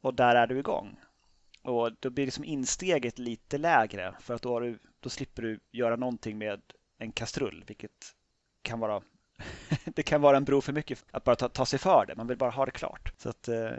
Och 0.00 0.14
där 0.14 0.36
är 0.36 0.46
du 0.46 0.58
igång. 0.58 0.96
Och 1.62 1.90
då 2.00 2.10
blir 2.10 2.24
liksom 2.24 2.44
insteget 2.44 3.18
lite 3.18 3.58
lägre 3.58 4.14
för 4.20 4.34
att 4.34 4.42
då, 4.42 4.60
du, 4.60 4.78
då 5.00 5.08
slipper 5.08 5.42
du 5.42 5.60
göra 5.70 5.96
någonting 5.96 6.38
med 6.38 6.60
en 6.98 7.12
kastrull, 7.12 7.64
vilket 7.66 8.14
kan 8.62 8.80
vara 8.80 9.02
det 9.84 10.02
kan 10.02 10.20
vara 10.20 10.36
en 10.36 10.44
bro 10.44 10.60
för 10.60 10.72
mycket 10.72 11.04
att 11.10 11.24
bara 11.24 11.36
ta, 11.36 11.48
ta 11.48 11.66
sig 11.66 11.78
för 11.78 12.06
det. 12.06 12.14
Man 12.16 12.26
vill 12.26 12.38
bara 12.38 12.50
ha 12.50 12.64
det 12.64 12.70
klart. 12.70 13.12
Så 13.16 13.28
att, 13.28 13.48
eh, 13.48 13.70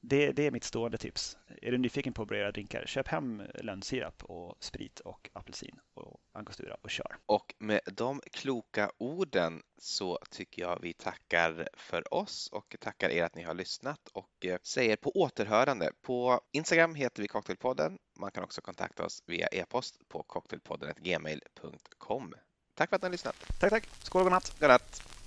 det, 0.00 0.32
det, 0.32 0.46
är 0.46 0.50
mitt 0.50 0.64
stående 0.64 0.98
tips. 0.98 1.36
Är 1.62 1.72
du 1.72 1.78
nyfiken 1.78 2.12
på 2.12 2.22
att 2.22 2.28
börja 2.28 2.52
drinkar, 2.52 2.84
köp 2.86 3.08
hem 3.08 3.42
lönnsirap 3.54 4.24
och 4.24 4.56
sprit 4.60 5.00
och 5.00 5.30
apelsin 5.32 5.80
och 5.94 6.20
angostura 6.32 6.76
och 6.82 6.90
kör. 6.90 7.16
Och 7.26 7.54
med 7.58 7.80
de 7.92 8.20
kloka 8.32 8.90
orden 8.98 9.62
så 9.78 10.18
tycker 10.30 10.62
jag 10.62 10.78
vi 10.82 10.92
tackar 10.92 11.68
för 11.76 12.14
oss 12.14 12.48
och 12.52 12.76
tackar 12.80 13.10
er 13.10 13.24
att 13.24 13.34
ni 13.34 13.42
har 13.42 13.54
lyssnat 13.54 14.08
och 14.12 14.46
eh, 14.46 14.58
säger 14.62 14.96
på 14.96 15.10
återhörande. 15.10 15.92
På 16.02 16.40
Instagram 16.52 16.94
heter 16.94 17.22
vi 17.22 17.28
Cocktailpodden. 17.28 17.98
Man 18.18 18.30
kan 18.30 18.44
också 18.44 18.60
kontakta 18.60 19.04
oss 19.04 19.22
via 19.26 19.46
e-post 19.46 20.08
på 20.08 20.22
cocktailpodden.gmail.com. 20.22 22.34
Tack 22.74 22.88
för 22.88 22.96
att 22.96 23.02
ni 23.02 23.06
har 23.06 23.12
lyssnat. 23.12 23.36
Tack, 23.60 23.70
tack. 23.70 23.88
Skål 24.02 24.20
och 24.20 24.24
godnatt. 24.24 24.60
Godnatt. 24.60 25.17